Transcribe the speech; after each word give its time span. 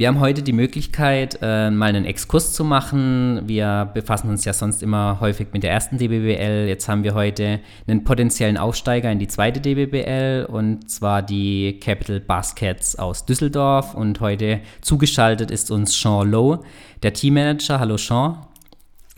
Wir 0.00 0.08
haben 0.08 0.20
heute 0.20 0.42
die 0.42 0.54
Möglichkeit, 0.54 1.40
äh, 1.42 1.70
mal 1.70 1.90
einen 1.90 2.06
Exkurs 2.06 2.54
zu 2.54 2.64
machen. 2.64 3.42
Wir 3.46 3.90
befassen 3.92 4.30
uns 4.30 4.46
ja 4.46 4.54
sonst 4.54 4.82
immer 4.82 5.20
häufig 5.20 5.48
mit 5.52 5.62
der 5.62 5.72
ersten 5.72 5.98
DBBL. 5.98 6.66
Jetzt 6.66 6.88
haben 6.88 7.04
wir 7.04 7.12
heute 7.12 7.60
einen 7.86 8.02
potenziellen 8.02 8.56
Aufsteiger 8.56 9.12
in 9.12 9.18
die 9.18 9.28
zweite 9.28 9.60
DBBL 9.60 10.46
und 10.50 10.90
zwar 10.90 11.20
die 11.20 11.78
Capital 11.80 12.18
Baskets 12.18 12.96
aus 12.96 13.26
Düsseldorf. 13.26 13.92
Und 13.92 14.20
heute 14.20 14.62
zugeschaltet 14.80 15.50
ist 15.50 15.70
uns 15.70 16.00
Sean 16.00 16.30
Lowe, 16.30 16.60
der 17.02 17.12
Teammanager. 17.12 17.78
Hallo 17.78 17.98
Sean. 17.98 18.38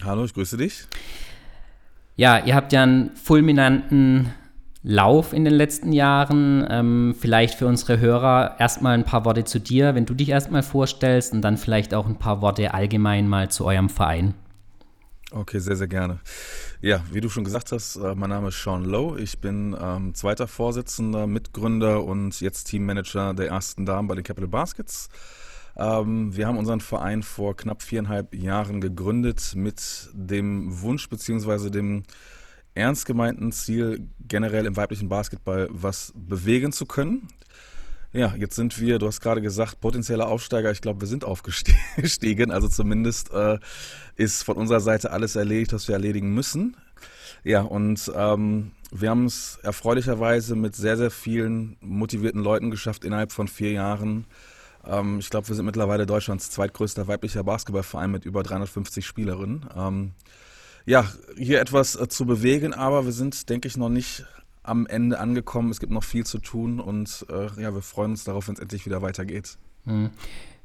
Hallo, 0.03 0.25
ich 0.25 0.35
grüße 0.35 0.57
dich. 0.57 0.83
Ja, 2.17 2.45
ihr 2.45 2.57
habt 2.57 2.73
ja 2.73 2.83
einen 2.83 3.15
fulminanten 3.15 4.35
Lauf 4.83 5.33
in 5.33 5.45
den 5.45 5.55
letzten 5.55 5.93
Jahren. 5.93 6.67
Ähm, 6.69 7.15
vielleicht 7.19 7.55
für 7.55 7.67
unsere 7.67 8.01
Hörer 8.01 8.57
erstmal 8.59 8.95
ein 8.95 9.05
paar 9.05 9.25
Worte 9.25 9.45
zu 9.45 9.61
dir, 9.61 9.95
wenn 9.95 10.07
du 10.07 10.15
dich 10.15 10.31
erstmal 10.31 10.63
vorstellst 10.63 11.33
und 11.33 11.43
dann 11.43 11.57
vielleicht 11.57 11.95
auch 11.95 12.07
ein 12.07 12.19
paar 12.19 12.43
Worte 12.43 12.75
allgemein 12.75 13.29
mal 13.29 13.51
zu 13.51 13.65
eurem 13.65 13.89
Verein. 13.89 14.35
Okay, 15.31 15.61
sehr, 15.61 15.77
sehr 15.77 15.89
gerne. 15.89 16.21
Ja, 16.83 17.01
wie 17.11 17.21
du 17.21 17.31
schon 17.31 17.45
gesagt 17.45 17.73
hast, 17.73 17.97
äh, 17.97 18.15
mein 18.15 18.29
Name 18.29 18.49
ist 18.49 18.63
Sean 18.63 18.85
Lowe. 18.85 19.21
Ich 19.21 19.39
bin 19.39 19.75
ähm, 19.81 20.15
zweiter 20.15 20.47
Vorsitzender, 20.47 21.27
Mitgründer 21.27 22.05
und 22.05 22.41
jetzt 22.41 22.65
Teammanager 22.65 23.33
der 23.33 23.49
ersten 23.49 23.87
Damen 23.87 24.09
bei 24.09 24.15
den 24.15 24.25
Capital 24.25 24.49
Baskets. 24.49 25.09
Ähm, 25.77 26.37
wir 26.37 26.47
haben 26.47 26.59
unseren 26.59 26.81
Verein 26.81 27.23
vor 27.23 27.57
knapp 27.57 27.83
viereinhalb 27.83 28.35
Jahren 28.35 28.81
gegründet 28.81 29.53
mit 29.55 30.11
dem 30.13 30.83
Wunsch 30.83 31.09
beziehungsweise 31.09 31.71
dem 31.71 32.03
ernst 32.75 33.07
gemeinten 33.07 33.53
Ziel, 33.53 34.09
generell 34.21 34.67
im 34.67 34.77
weiblichen 34.77 35.09
Basketball 35.09 35.69
was 35.71 36.13
bewegen 36.17 36.73
zu 36.73 36.87
können. 36.87 37.29
Ja, 38.13 38.35
jetzt 38.37 38.57
sind 38.57 38.79
wir, 38.79 38.99
du 38.99 39.07
hast 39.07 39.21
gerade 39.21 39.41
gesagt, 39.41 39.81
potenzielle 39.81 40.27
Aufsteiger. 40.27 40.71
Ich 40.71 40.83
glaube, 40.83 41.01
wir 41.01 41.09
sind 41.09 41.25
aufgestiegen. 41.25 42.51
Also 42.51 42.69
zumindest 42.69 43.33
äh, 43.33 43.59
ist 44.17 44.43
von 44.43 44.57
unserer 44.57 44.81
Seite 44.81 45.13
alles 45.13 45.35
erledigt, 45.35 45.73
was 45.73 45.89
wir 45.89 45.95
erledigen 45.95 46.35
müssen. 46.35 46.77
Ja, 47.43 47.63
und 47.63 48.13
ähm, 48.15 48.73
wir 48.91 49.09
haben 49.09 49.25
es 49.25 49.59
erfreulicherweise 49.63 50.55
mit 50.55 50.77
sehr, 50.77 50.99
sehr 50.99 51.11
vielen 51.11 51.77
motivierten 51.81 52.43
Leuten 52.43 52.71
geschafft, 52.71 53.05
innerhalb 53.05 53.33
von 53.33 53.49
vier 53.49 53.73
Jahren. 53.73 54.27
Ähm, 54.87 55.19
ich 55.19 55.31
glaube, 55.31 55.49
wir 55.49 55.57
sind 55.57 55.65
mittlerweile 55.65 56.05
Deutschlands 56.05 56.51
zweitgrößter 56.51 57.09
weiblicher 57.09 57.43
Basketballverein 57.43 58.11
mit 58.11 58.27
über 58.27 58.43
350 58.43 59.07
Spielerinnen. 59.07 59.67
Ähm, 59.75 60.13
ja, 60.87 61.11
hier 61.37 61.61
etwas 61.61 61.97
äh, 61.97 62.09
zu 62.09 62.27
bewegen, 62.27 62.75
aber 62.75 63.05
wir 63.05 63.13
sind, 63.13 63.49
denke 63.49 63.69
ich, 63.69 63.77
noch 63.77 63.89
nicht 63.89 64.25
am 64.63 64.87
Ende 64.87 65.19
angekommen. 65.19 65.71
Es 65.71 65.81
gibt 65.81 65.93
noch 65.93 66.05
viel 66.05 66.25
zu 66.25 66.39
tun 66.39 66.81
und 66.81 67.27
äh, 67.31 67.61
ja, 67.61 67.75
wir 67.75 67.83
freuen 67.83 68.13
uns 68.13 68.25
darauf, 68.25 68.49
wenn 68.49 68.55
es 68.55 68.61
endlich 68.61 68.87
wieder 68.87 69.03
weitergeht. 69.03 69.59
Mhm. 69.85 70.11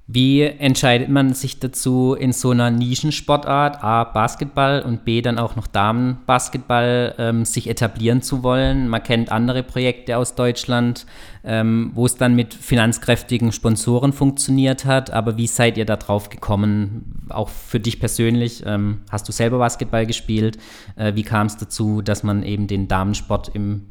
Wie 0.09 0.41
entscheidet 0.41 1.09
man 1.09 1.33
sich 1.33 1.59
dazu, 1.59 2.15
in 2.17 2.31
so 2.31 2.51
einer 2.51 2.71
Nischensportart, 2.71 3.83
A, 3.83 4.05
Basketball 4.05 4.81
und 4.81 5.03
B, 5.03 5.21
dann 5.21 5.37
auch 5.37 5.57
noch 5.57 5.67
Damenbasketball, 5.67 7.15
ähm, 7.17 7.43
sich 7.43 7.69
etablieren 7.69 8.21
zu 8.21 8.41
wollen? 8.41 8.87
Man 8.87 9.03
kennt 9.03 9.33
andere 9.33 9.63
Projekte 9.63 10.15
aus 10.15 10.33
Deutschland, 10.35 11.05
ähm, 11.43 11.91
wo 11.93 12.05
es 12.05 12.15
dann 12.15 12.35
mit 12.35 12.53
finanzkräftigen 12.53 13.51
Sponsoren 13.51 14.13
funktioniert 14.13 14.85
hat. 14.85 15.11
Aber 15.11 15.35
wie 15.35 15.47
seid 15.47 15.77
ihr 15.77 15.85
da 15.85 15.97
drauf 15.97 16.29
gekommen? 16.29 17.25
Auch 17.27 17.49
für 17.49 17.81
dich 17.81 17.99
persönlich, 17.99 18.63
ähm, 18.65 19.01
hast 19.11 19.27
du 19.27 19.33
selber 19.33 19.57
Basketball 19.57 20.05
gespielt? 20.05 20.57
Äh, 20.95 21.15
wie 21.15 21.23
kam 21.23 21.47
es 21.47 21.57
dazu, 21.57 22.01
dass 22.01 22.23
man 22.23 22.43
eben 22.43 22.67
den 22.67 22.87
Damensport 22.87 23.49
im 23.53 23.85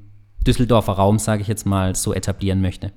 Düsseldorfer 0.47 0.93
Raum, 0.93 1.19
sage 1.19 1.43
ich 1.43 1.49
jetzt 1.49 1.67
mal, 1.67 1.95
so 1.95 2.15
etablieren 2.15 2.63
möchte? 2.63 2.93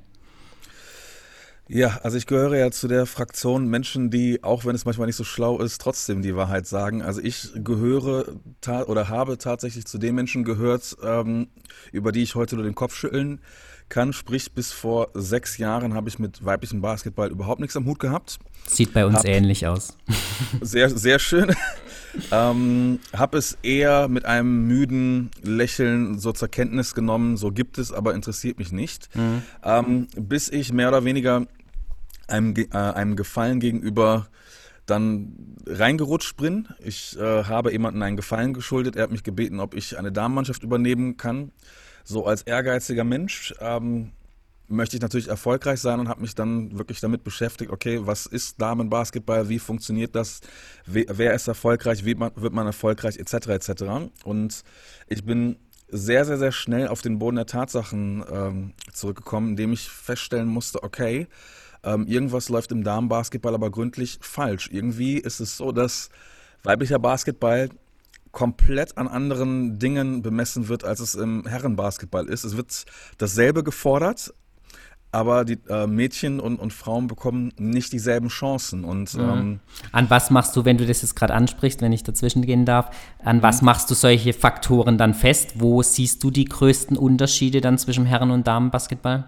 Ja, 1.71 1.99
also 2.01 2.17
ich 2.17 2.25
gehöre 2.25 2.57
ja 2.57 2.71
zu 2.71 2.87
der 2.87 3.05
Fraktion 3.05 3.67
Menschen, 3.67 4.09
die, 4.09 4.43
auch 4.43 4.65
wenn 4.65 4.73
es 4.73 4.85
manchmal 4.85 5.05
nicht 5.05 5.15
so 5.15 5.23
schlau 5.23 5.59
ist, 5.59 5.79
trotzdem 5.79 6.23
die 6.23 6.35
Wahrheit 6.35 6.65
sagen. 6.65 7.03
Also 7.03 7.21
ich 7.21 7.51
gehöre 7.63 8.25
oder 8.87 9.07
habe 9.07 9.37
tatsächlich 9.37 9.85
zu 9.85 9.99
den 9.99 10.15
Menschen 10.15 10.43
gehört, 10.43 10.97
ähm, 11.03 11.47
über 11.91 12.11
die 12.11 12.23
ich 12.23 12.33
heute 12.33 12.55
nur 12.55 12.65
den 12.65 12.73
Kopf 12.73 12.95
schütteln 12.95 13.39
kann. 13.87 14.13
Sprich, 14.13 14.53
bis 14.53 14.71
vor 14.71 15.09
sechs 15.13 15.59
Jahren 15.59 15.93
habe 15.93 16.09
ich 16.09 16.17
mit 16.17 16.43
weiblichem 16.43 16.81
Basketball 16.81 17.29
überhaupt 17.29 17.59
nichts 17.59 17.77
am 17.77 17.85
Hut 17.85 17.99
gehabt. 17.99 18.39
Sieht 18.65 18.91
bei 18.91 19.05
uns 19.05 19.17
hab, 19.17 19.25
ähnlich 19.25 19.67
aus. 19.67 19.95
Sehr, 20.61 20.89
sehr 20.89 21.19
schön. 21.19 21.55
ähm, 22.31 22.99
habe 23.15 23.37
es 23.37 23.57
eher 23.61 24.07
mit 24.07 24.25
einem 24.25 24.65
müden 24.67 25.29
Lächeln 25.43 26.17
so 26.17 26.31
zur 26.31 26.47
Kenntnis 26.47 26.95
genommen, 26.95 27.37
so 27.37 27.51
gibt 27.51 27.77
es, 27.77 27.91
aber 27.91 28.15
interessiert 28.15 28.57
mich 28.57 28.71
nicht. 28.71 29.15
Mhm. 29.15 29.43
Ähm, 29.63 30.07
bis 30.15 30.49
ich 30.49 30.73
mehr 30.73 30.89
oder 30.89 31.03
weniger 31.03 31.45
einem, 32.29 32.55
äh, 32.55 32.77
einem 32.77 33.15
Gefallen 33.15 33.59
gegenüber 33.59 34.27
dann 34.85 35.55
reingerutscht 35.65 36.37
bin. 36.37 36.67
Ich 36.83 37.17
äh, 37.17 37.43
habe 37.43 37.71
jemanden 37.71 38.01
einen 38.01 38.17
Gefallen 38.17 38.53
geschuldet. 38.53 38.95
Er 38.95 39.03
hat 39.03 39.11
mich 39.11 39.23
gebeten, 39.23 39.59
ob 39.59 39.75
ich 39.75 39.97
eine 39.97 40.11
Damenmannschaft 40.11 40.63
übernehmen 40.63 41.17
kann. 41.17 41.51
So 42.03 42.25
als 42.25 42.41
ehrgeiziger 42.41 43.03
Mensch 43.03 43.53
ähm, 43.59 44.11
möchte 44.67 44.95
ich 44.95 45.01
natürlich 45.01 45.27
erfolgreich 45.27 45.79
sein 45.79 45.99
und 45.99 46.09
habe 46.09 46.21
mich 46.21 46.35
dann 46.35 46.77
wirklich 46.77 46.99
damit 47.01 47.23
beschäftigt, 47.23 47.71
okay, 47.71 47.99
was 48.03 48.25
ist 48.25 48.61
Damenbasketball, 48.61 49.49
wie 49.49 49.59
funktioniert 49.59 50.15
das, 50.15 50.41
wer 50.85 51.33
ist 51.33 51.47
erfolgreich, 51.47 52.05
wie 52.05 52.17
wird 52.17 52.53
man 52.53 52.65
erfolgreich, 52.65 53.17
etc. 53.17 53.47
etc. 53.47 53.71
Und 54.23 54.63
ich 55.07 55.23
bin 55.23 55.57
sehr, 55.91 56.23
sehr, 56.25 56.37
sehr 56.37 56.51
schnell 56.51 56.87
auf 56.87 57.01
den 57.01 57.17
Boden 57.17 57.37
der 57.37 57.47
Tatsachen 57.47 58.23
ähm, 58.31 58.73
zurückgekommen, 58.93 59.49
indem 59.49 59.73
ich 59.73 59.89
feststellen 59.89 60.47
musste, 60.47 60.83
okay, 60.83 61.27
ähm, 61.83 62.07
irgendwas 62.07 62.49
läuft 62.49 62.71
im 62.71 62.83
Damenbasketball 62.83 63.53
aber 63.53 63.69
gründlich 63.71 64.19
falsch. 64.21 64.69
Irgendwie 64.71 65.17
ist 65.17 65.39
es 65.39 65.57
so, 65.57 65.71
dass 65.71 66.09
weiblicher 66.63 66.99
Basketball 66.99 67.69
komplett 68.31 68.97
an 68.97 69.07
anderen 69.07 69.79
Dingen 69.79 70.21
bemessen 70.21 70.67
wird, 70.67 70.83
als 70.83 70.99
es 70.99 71.15
im 71.15 71.45
Herrenbasketball 71.47 72.27
ist. 72.27 72.43
Es 72.43 72.57
wird 72.57 72.85
dasselbe 73.17 73.63
gefordert, 73.63 74.33
aber 75.11 75.45
die 75.45 75.57
äh, 75.67 75.87
Mädchen 75.87 76.39
und, 76.39 76.59
und 76.59 76.71
Frauen 76.71 77.07
bekommen 77.07 77.51
nicht 77.57 77.91
dieselben 77.91 78.27
Chancen. 78.27 78.83
Und, 78.83 79.15
mhm. 79.15 79.21
ähm, 79.21 79.59
an 79.91 80.09
was 80.09 80.29
machst 80.29 80.55
du, 80.55 80.65
wenn 80.65 80.77
du 80.77 80.85
das 80.85 81.01
jetzt 81.01 81.15
gerade 81.15 81.33
ansprichst, 81.33 81.81
wenn 81.81 81.91
ich 81.91 82.03
dazwischen 82.03 82.43
gehen 82.43 82.65
darf, 82.65 82.91
an 83.23 83.37
mhm. 83.37 83.41
was 83.41 83.61
machst 83.63 83.89
du 83.89 83.95
solche 83.95 84.33
Faktoren 84.33 84.97
dann 84.99 85.15
fest? 85.15 85.53
Wo 85.55 85.81
siehst 85.81 86.23
du 86.23 86.29
die 86.29 86.45
größten 86.45 86.97
Unterschiede 86.97 87.61
dann 87.61 87.79
zwischen 87.79 88.05
Herren- 88.05 88.31
und 88.31 88.45
Damenbasketball? 88.45 89.25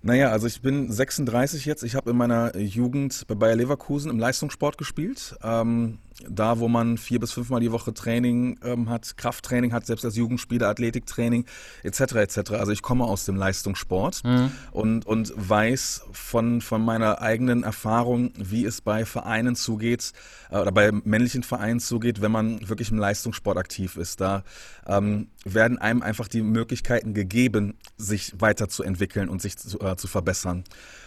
Naja, 0.00 0.30
also 0.30 0.46
ich 0.46 0.62
bin 0.62 0.90
36 0.90 1.64
jetzt. 1.64 1.82
Ich 1.82 1.96
habe 1.96 2.10
in 2.10 2.16
meiner 2.16 2.56
Jugend 2.56 3.26
bei 3.26 3.34
Bayer 3.34 3.56
Leverkusen 3.56 4.10
im 4.10 4.18
Leistungssport 4.18 4.78
gespielt. 4.78 5.36
Ähm, 5.42 5.98
da, 6.26 6.58
wo 6.58 6.68
man 6.68 6.98
vier 6.98 7.20
bis 7.20 7.32
fünfmal 7.32 7.60
die 7.60 7.70
Woche 7.70 7.94
Training 7.94 8.58
ähm, 8.64 8.88
hat, 8.88 9.16
Krafttraining 9.16 9.72
hat, 9.72 9.86
selbst 9.86 10.04
als 10.04 10.16
Jugendspieler, 10.16 10.68
Athletiktraining 10.68 11.44
etc. 11.84 12.00
etc. 12.16 12.50
Also 12.52 12.72
ich 12.72 12.82
komme 12.82 13.04
aus 13.04 13.24
dem 13.24 13.36
Leistungssport 13.36 14.24
mhm. 14.24 14.50
und, 14.72 15.06
und 15.06 15.32
weiß 15.36 16.02
von, 16.12 16.60
von 16.60 16.84
meiner 16.84 17.20
eigenen 17.22 17.62
Erfahrung, 17.62 18.32
wie 18.36 18.64
es 18.64 18.80
bei 18.80 19.04
Vereinen 19.04 19.54
zugeht 19.54 20.12
äh, 20.50 20.58
oder 20.58 20.72
bei 20.72 20.90
männlichen 20.90 21.42
Vereinen 21.42 21.80
zugeht, 21.80 22.20
wenn 22.20 22.32
man 22.32 22.68
wirklich 22.68 22.90
im 22.90 22.98
Leistungssport 22.98 23.56
aktiv 23.56 23.96
ist. 23.96 24.20
Da 24.20 24.42
ähm, 24.86 25.28
werden 25.44 25.78
einem 25.78 26.02
einfach 26.02 26.28
die 26.28 26.42
Möglichkeiten 26.42 27.14
gegeben, 27.14 27.74
sich 27.96 28.32
weiterzuentwickeln 28.38 29.28
und 29.28 29.40
sich 29.40 29.56
zu, 29.56 29.78
äh, 29.80 29.87
zu 29.96 30.08
verbessern. 30.08 30.64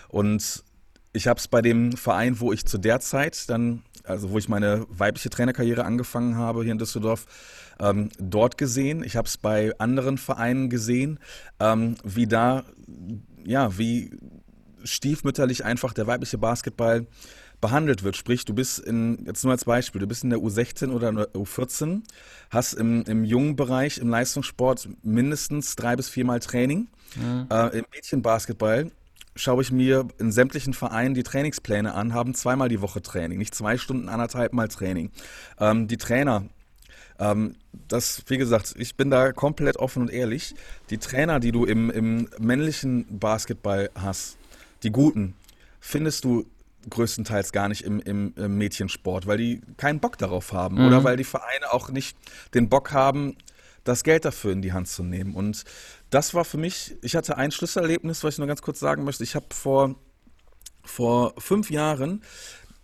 Und 0.09 0.63
ich 1.13 1.27
habe 1.27 1.39
es 1.39 1.47
bei 1.47 1.61
dem 1.61 1.91
Verein, 1.93 2.39
wo 2.39 2.51
ich 2.53 2.65
zu 2.65 2.77
der 2.77 2.99
Zeit 2.99 3.49
dann 3.49 3.83
also 4.03 4.31
wo 4.31 4.37
ich 4.37 4.49
meine 4.49 4.85
weibliche 4.89 5.29
Trainerkarriere 5.29 5.85
angefangen 5.85 6.37
habe 6.37 6.63
hier 6.63 6.71
in 6.71 6.77
Düsseldorf, 6.77 7.25
ähm, 7.79 8.09
dort 8.19 8.57
gesehen. 8.57 9.03
Ich 9.03 9.15
habe 9.15 9.27
es 9.27 9.37
bei 9.37 9.73
anderen 9.79 10.17
Vereinen 10.17 10.69
gesehen, 10.69 11.19
ähm, 11.59 11.95
wie 12.03 12.27
da, 12.27 12.63
ja, 13.43 13.77
wie 13.77 14.11
stiefmütterlich 14.83 15.63
einfach 15.63 15.93
der 15.93 16.07
weibliche 16.07 16.37
Basketball 16.37 17.05
behandelt 17.61 18.03
wird. 18.03 18.17
Sprich, 18.17 18.43
du 18.43 18.53
bist 18.53 18.79
in, 18.79 19.23
jetzt 19.25 19.43
nur 19.43 19.53
als 19.53 19.65
Beispiel, 19.65 20.01
du 20.01 20.07
bist 20.07 20.23
in 20.23 20.31
der 20.31 20.39
U16 20.39 20.91
oder 20.91 21.13
der 21.13 21.29
U14, 21.33 22.01
hast 22.49 22.73
im, 22.73 23.03
im 23.03 23.23
jungen 23.23 23.55
Bereich, 23.55 23.99
im 23.99 24.09
Leistungssport 24.09 24.89
mindestens 25.03 25.75
drei 25.75 25.95
bis 25.95 26.09
viermal 26.09 26.39
Training. 26.39 26.87
Mhm. 27.15 27.47
Äh, 27.49 27.79
Im 27.79 27.85
Mädchenbasketball 27.93 28.91
schaue 29.35 29.61
ich 29.61 29.71
mir 29.71 30.07
in 30.17 30.31
sämtlichen 30.31 30.73
Vereinen 30.73 31.13
die 31.13 31.23
Trainingspläne 31.23 31.93
an, 31.93 32.13
haben 32.13 32.33
zweimal 32.33 32.67
die 32.67 32.81
Woche 32.81 33.01
Training, 33.01 33.37
nicht 33.37 33.55
zwei 33.55 33.77
Stunden, 33.77 34.09
anderthalb 34.09 34.53
Mal 34.53 34.67
Training. 34.67 35.11
Ähm, 35.59 35.87
die 35.87 35.97
Trainer, 35.97 36.45
ähm, 37.19 37.55
das, 37.87 38.23
wie 38.27 38.37
gesagt, 38.37 38.75
ich 38.77 38.95
bin 38.95 39.09
da 39.09 39.31
komplett 39.31 39.77
offen 39.77 40.01
und 40.03 40.11
ehrlich. 40.11 40.55
Die 40.89 40.97
Trainer, 40.97 41.39
die 41.39 41.51
du 41.51 41.65
im, 41.65 41.89
im 41.91 42.27
männlichen 42.39 43.19
Basketball 43.19 43.89
hast, 43.95 44.37
die 44.83 44.91
guten, 44.91 45.35
findest 45.79 46.25
du 46.25 46.45
größtenteils 46.89 47.51
gar 47.51 47.67
nicht 47.67 47.83
im, 47.83 47.99
im, 47.99 48.33
im 48.35 48.57
Mädchensport, 48.57 49.27
weil 49.27 49.37
die 49.37 49.61
keinen 49.77 49.99
Bock 49.99 50.17
darauf 50.17 50.53
haben 50.53 50.77
mhm. 50.77 50.87
oder 50.87 51.03
weil 51.03 51.17
die 51.17 51.23
Vereine 51.23 51.71
auch 51.71 51.89
nicht 51.89 52.17
den 52.53 52.69
Bock 52.69 52.91
haben, 52.91 53.35
das 53.83 54.03
Geld 54.03 54.25
dafür 54.25 54.51
in 54.51 54.61
die 54.61 54.73
Hand 54.73 54.87
zu 54.87 55.03
nehmen. 55.03 55.35
Und 55.35 55.63
das 56.09 56.33
war 56.33 56.45
für 56.45 56.57
mich, 56.57 56.95
ich 57.01 57.15
hatte 57.15 57.37
ein 57.37 57.51
Schlüsselerlebnis, 57.51 58.23
was 58.23 58.35
ich 58.35 58.37
nur 58.37 58.47
ganz 58.47 58.61
kurz 58.61 58.79
sagen 58.79 59.03
möchte. 59.03 59.23
Ich 59.23 59.35
habe 59.35 59.47
vor 59.51 59.95
vor 60.83 61.33
fünf 61.37 61.69
Jahren 61.69 62.23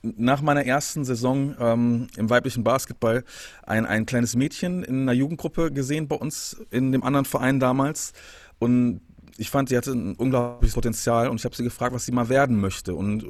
nach 0.01 0.41
meiner 0.41 0.65
ersten 0.65 1.03
Saison 1.03 1.55
ähm, 1.59 2.07
im 2.15 2.29
weiblichen 2.29 2.63
Basketball 2.63 3.23
ein, 3.63 3.85
ein 3.85 4.05
kleines 4.05 4.35
Mädchen 4.35 4.83
in 4.83 5.01
einer 5.01 5.13
Jugendgruppe 5.13 5.71
gesehen 5.71 6.07
bei 6.07 6.15
uns 6.15 6.57
in 6.69 6.91
dem 6.91 7.03
anderen 7.03 7.25
Verein 7.25 7.59
damals. 7.59 8.13
Und 8.59 9.01
ich 9.37 9.49
fand, 9.49 9.69
sie 9.69 9.77
hatte 9.77 9.91
ein 9.91 10.15
unglaubliches 10.15 10.75
Potenzial 10.75 11.29
und 11.29 11.39
ich 11.39 11.45
habe 11.45 11.55
sie 11.55 11.63
gefragt, 11.63 11.93
was 11.93 12.05
sie 12.05 12.11
mal 12.11 12.29
werden 12.29 12.59
möchte. 12.59 12.95
Und 12.95 13.25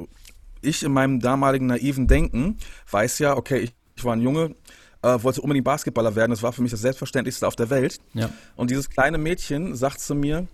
ich 0.62 0.84
in 0.84 0.92
meinem 0.92 1.20
damaligen 1.20 1.68
naiven 1.68 2.08
Denken 2.08 2.58
weiß 2.90 3.20
ja, 3.20 3.36
okay, 3.36 3.60
ich, 3.60 3.74
ich 3.96 4.04
war 4.04 4.16
ein 4.16 4.22
Junge, 4.22 4.56
äh, 5.02 5.24
wollte 5.24 5.42
unbedingt 5.42 5.66
Basketballer 5.66 6.16
werden. 6.16 6.32
Das 6.32 6.44
war 6.44 6.54
für 6.54 6.62
mich 6.62 6.72
das 6.72 6.82
Selbstverständlichste 6.82 7.48
auf 7.48 7.56
der 7.56 7.70
Welt. 7.70 8.00
Ja. 8.14 8.30
Und 8.56 8.72
dieses 8.72 8.90
kleine 8.90 9.18
Mädchen 9.18 9.76
sagt 9.76 10.00
zu 10.00 10.16
mir, 10.16 10.48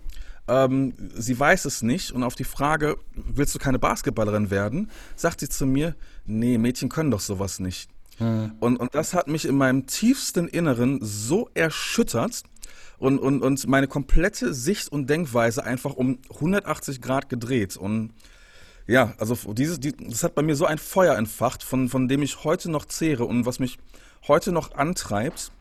ähm, 0.46 0.94
sie 1.14 1.38
weiß 1.38 1.64
es 1.64 1.82
nicht 1.82 2.12
und 2.12 2.22
auf 2.22 2.34
die 2.34 2.44
Frage, 2.44 2.98
willst 3.14 3.54
du 3.54 3.58
keine 3.58 3.78
Basketballerin 3.78 4.50
werden, 4.50 4.90
sagt 5.16 5.40
sie 5.40 5.48
zu 5.48 5.66
mir, 5.66 5.94
nee, 6.26 6.58
Mädchen 6.58 6.88
können 6.88 7.10
doch 7.10 7.20
sowas 7.20 7.60
nicht. 7.60 7.90
Mhm. 8.18 8.52
Und, 8.60 8.76
und 8.76 8.94
das 8.94 9.14
hat 9.14 9.28
mich 9.28 9.46
in 9.46 9.56
meinem 9.56 9.86
tiefsten 9.86 10.46
Inneren 10.46 10.98
so 11.02 11.48
erschüttert 11.54 12.42
und, 12.98 13.18
und, 13.18 13.42
und 13.42 13.66
meine 13.66 13.88
komplette 13.88 14.54
Sicht 14.54 14.88
und 14.88 15.08
Denkweise 15.08 15.64
einfach 15.64 15.94
um 15.94 16.18
180 16.30 17.00
Grad 17.00 17.28
gedreht. 17.28 17.76
Und 17.76 18.12
ja, 18.86 19.14
also 19.18 19.52
dieses, 19.54 19.80
die, 19.80 19.96
das 19.96 20.22
hat 20.22 20.34
bei 20.34 20.42
mir 20.42 20.56
so 20.56 20.66
ein 20.66 20.78
Feuer 20.78 21.16
entfacht, 21.16 21.62
von, 21.62 21.88
von 21.88 22.08
dem 22.08 22.22
ich 22.22 22.44
heute 22.44 22.70
noch 22.70 22.84
zehre 22.84 23.24
und 23.24 23.46
was 23.46 23.58
mich 23.58 23.78
heute 24.26 24.52
noch 24.52 24.74
antreibt, 24.74 25.52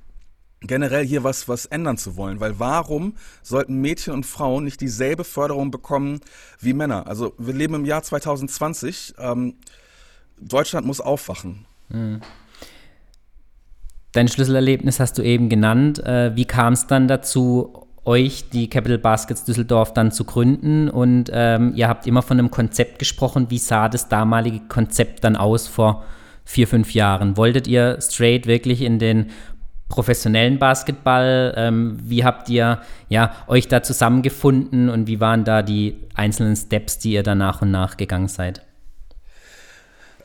generell 0.62 1.06
hier 1.06 1.24
was, 1.24 1.48
was 1.48 1.66
ändern 1.66 1.98
zu 1.98 2.16
wollen. 2.18 2.40
Weil 2.40 2.60
warum 2.60 3.16
sollten 3.42 3.82
Mädchen 3.82 4.14
und 4.14 4.26
Frauen 4.26 4.64
nicht 4.64 4.82
dieselbe 4.82 5.24
Förderung 5.24 5.72
bekommen 5.72 6.20
wie 6.60 6.74
Männer? 6.74 7.08
Also 7.08 7.34
wir 7.38 7.54
leben 7.54 7.76
im 7.76 7.86
Jahr 7.86 8.04
2020. 8.04 9.16
Ähm, 9.18 9.56
Deutschland 10.40 10.86
muss 10.88 11.02
aufwachen. 11.02 11.66
Mhm. 11.90 12.22
Dein 14.12 14.28
Schlüsselerlebnis 14.28 15.00
hast 15.00 15.18
du 15.18 15.24
eben 15.24 15.50
genannt. 15.50 16.00
Äh, 16.00 16.36
wie 16.36 16.46
kam 16.46 16.74
es 16.74 16.88
dann 16.88 17.08
dazu, 17.08 17.88
euch 18.06 18.50
die 18.50 18.70
Capital 18.70 18.98
Baskets 18.98 19.44
Düsseldorf 19.44 19.94
dann 19.94 20.12
zu 20.12 20.24
gründen? 20.24 20.90
Und 20.90 21.30
ähm, 21.34 21.74
ihr 21.76 21.88
habt 21.88 22.08
immer 22.08 22.22
von 22.22 22.40
einem 22.40 22.52
Konzept 22.52 23.00
gesprochen. 23.00 23.48
Wie 23.50 23.58
sah 23.58 23.90
das 23.90 24.10
damalige 24.10 24.62
Konzept 24.68 25.24
dann 25.24 25.36
aus 25.36 25.68
vor 25.68 26.04
vier, 26.46 26.68
fünf 26.68 26.94
Jahren? 26.94 27.38
Wolltet 27.38 27.68
ihr 27.68 28.00
straight 28.02 28.48
wirklich 28.48 28.82
in 28.82 29.00
den 29.00 29.32
professionellen 29.90 30.60
Basketball? 30.60 31.54
Ähm, 31.56 31.98
wie 32.04 32.24
habt 32.24 32.50
ihr 32.50 32.82
ja, 33.10 33.34
euch 33.48 33.68
da 33.68 33.84
zusammengefunden 33.84 34.90
und 34.90 35.08
wie 35.08 35.20
waren 35.20 35.44
da 35.44 35.62
die 35.62 35.98
einzelnen 36.16 36.56
Steps, 36.56 37.00
die 37.00 37.14
ihr 37.14 37.24
da 37.24 37.36
nach 37.36 37.62
und 37.62 37.72
nach 37.72 37.98
gegangen 37.98 38.28
seid? 38.28 38.62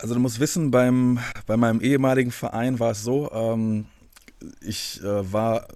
Also 0.00 0.14
du 0.14 0.20
musst 0.20 0.38
wissen, 0.40 0.70
beim, 0.70 1.18
bei 1.46 1.56
meinem 1.56 1.80
ehemaligen 1.80 2.30
Verein 2.30 2.78
war 2.78 2.92
es 2.92 3.02
so, 3.02 3.30
ähm, 3.32 3.86
ich 4.60 5.00
äh, 5.02 5.32
war 5.32 5.68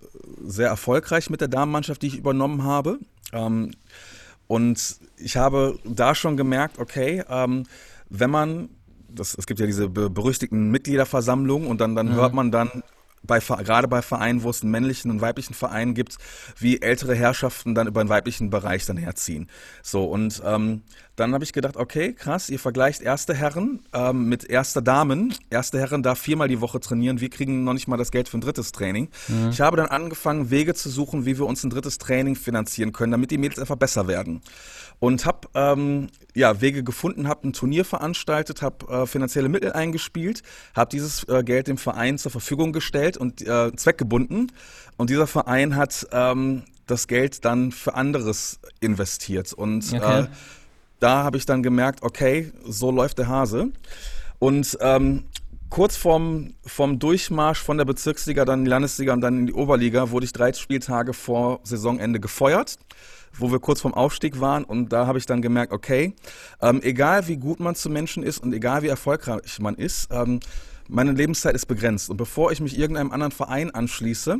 sehr 0.42 0.68
erfolgreich 0.68 1.30
mit 1.30 1.40
der 1.40 1.48
Damenmannschaft, 1.48 2.02
die 2.02 2.08
ich 2.08 2.18
übernommen 2.18 2.64
habe. 2.64 2.98
Ähm, 3.32 3.72
und 4.46 4.96
ich 5.16 5.36
habe 5.36 5.78
da 5.84 6.14
schon 6.14 6.36
gemerkt, 6.36 6.78
okay, 6.78 7.24
ähm, 7.28 7.64
wenn 8.08 8.30
man 8.30 8.68
das, 9.08 9.36
es 9.36 9.46
gibt 9.46 9.60
ja 9.60 9.66
diese 9.66 9.88
berüchtigten 9.88 10.70
Mitgliederversammlungen 10.70 11.68
und 11.68 11.80
dann, 11.80 11.94
dann 11.94 12.08
mhm. 12.08 12.14
hört 12.14 12.34
man 12.34 12.50
dann 12.50 12.82
bei, 13.22 13.38
gerade 13.38 13.88
bei 13.88 14.02
Vereinen, 14.02 14.42
wo 14.42 14.50
es 14.50 14.62
einen 14.62 14.70
männlichen 14.70 15.10
und 15.10 15.20
weiblichen 15.20 15.54
Verein 15.54 15.94
gibt, 15.94 16.16
wie 16.58 16.80
ältere 16.82 17.14
Herrschaften 17.14 17.74
dann 17.74 17.86
über 17.86 18.02
den 18.02 18.08
weiblichen 18.08 18.50
Bereich 18.50 18.84
dann 18.86 18.96
herziehen. 18.96 19.48
So, 19.82 20.04
und 20.04 20.42
ähm, 20.44 20.82
dann 21.16 21.34
habe 21.34 21.44
ich 21.44 21.52
gedacht, 21.52 21.76
okay, 21.76 22.14
krass, 22.14 22.48
ihr 22.48 22.58
vergleicht 22.58 23.02
erste 23.02 23.34
Herren 23.34 23.80
ähm, 23.92 24.28
mit 24.28 24.48
erster 24.48 24.82
Damen. 24.82 25.34
Erste 25.50 25.78
Herren 25.78 26.02
darf 26.02 26.18
viermal 26.18 26.48
die 26.48 26.60
Woche 26.60 26.80
trainieren, 26.80 27.20
wir 27.20 27.30
kriegen 27.30 27.64
noch 27.64 27.74
nicht 27.74 27.86
mal 27.86 27.96
das 27.96 28.10
Geld 28.10 28.28
für 28.28 28.38
ein 28.38 28.40
drittes 28.40 28.72
Training. 28.72 29.08
Mhm. 29.28 29.50
Ich 29.50 29.60
habe 29.60 29.76
dann 29.76 29.86
angefangen, 29.86 30.50
Wege 30.50 30.74
zu 30.74 30.88
suchen, 30.88 31.26
wie 31.26 31.38
wir 31.38 31.46
uns 31.46 31.62
ein 31.64 31.70
drittes 31.70 31.98
Training 31.98 32.34
finanzieren 32.34 32.92
können, 32.92 33.12
damit 33.12 33.30
die 33.30 33.38
Mädels 33.38 33.58
einfach 33.58 33.76
besser 33.76 34.08
werden 34.08 34.42
und 35.02 35.26
habe 35.26 35.48
ähm, 35.54 36.10
ja, 36.32 36.60
Wege 36.60 36.84
gefunden, 36.84 37.26
habe 37.26 37.48
ein 37.48 37.52
Turnier 37.52 37.84
veranstaltet, 37.84 38.62
habe 38.62 38.86
äh, 38.86 39.06
finanzielle 39.08 39.48
Mittel 39.48 39.72
eingespielt, 39.72 40.44
habe 40.76 40.90
dieses 40.90 41.24
äh, 41.24 41.42
Geld 41.42 41.66
dem 41.66 41.76
Verein 41.76 42.18
zur 42.18 42.30
Verfügung 42.30 42.72
gestellt 42.72 43.11
und 43.16 43.42
äh, 43.42 43.74
zweckgebunden. 43.74 44.52
Und 44.96 45.10
dieser 45.10 45.26
Verein 45.26 45.76
hat 45.76 46.06
ähm, 46.12 46.62
das 46.86 47.08
Geld 47.08 47.44
dann 47.44 47.72
für 47.72 47.94
anderes 47.94 48.60
investiert. 48.80 49.52
Und 49.52 49.92
okay. 49.92 50.22
äh, 50.22 50.26
da 51.00 51.24
habe 51.24 51.36
ich 51.36 51.46
dann 51.46 51.62
gemerkt, 51.62 52.02
okay, 52.02 52.52
so 52.64 52.90
läuft 52.90 53.18
der 53.18 53.28
Hase. 53.28 53.70
Und 54.38 54.76
ähm, 54.80 55.24
kurz 55.70 55.96
vorm, 55.96 56.54
vorm 56.64 56.98
Durchmarsch 56.98 57.60
von 57.60 57.78
der 57.78 57.84
Bezirksliga, 57.84 58.44
dann 58.44 58.60
in 58.60 58.64
die 58.66 58.70
Landesliga 58.70 59.12
und 59.12 59.20
dann 59.20 59.38
in 59.38 59.46
die 59.46 59.54
Oberliga 59.54 60.10
wurde 60.10 60.26
ich 60.26 60.32
drei 60.32 60.52
Spieltage 60.52 61.12
vor 61.12 61.60
Saisonende 61.64 62.20
gefeuert 62.20 62.78
wo 63.38 63.50
wir 63.50 63.58
kurz 63.60 63.80
vorm 63.80 63.94
Aufstieg 63.94 64.40
waren 64.40 64.64
und 64.64 64.92
da 64.92 65.06
habe 65.06 65.18
ich 65.18 65.26
dann 65.26 65.42
gemerkt, 65.42 65.72
okay, 65.72 66.14
ähm, 66.60 66.80
egal 66.82 67.28
wie 67.28 67.36
gut 67.36 67.60
man 67.60 67.74
zu 67.74 67.88
Menschen 67.90 68.22
ist 68.22 68.38
und 68.38 68.52
egal 68.52 68.82
wie 68.82 68.88
erfolgreich 68.88 69.58
man 69.60 69.74
ist, 69.74 70.08
ähm, 70.10 70.40
meine 70.92 71.12
Lebenszeit 71.12 71.54
ist 71.54 71.66
begrenzt 71.66 72.10
und 72.10 72.16
bevor 72.16 72.52
ich 72.52 72.60
mich 72.60 72.78
irgendeinem 72.78 73.12
anderen 73.12 73.32
Verein 73.32 73.70
anschließe, 73.70 74.38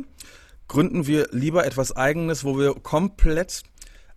gründen 0.67 1.07
wir 1.07 1.27
lieber 1.31 1.65
etwas 1.65 1.95
Eigenes, 1.95 2.43
wo 2.43 2.57
wir 2.57 2.75
komplett 2.75 3.63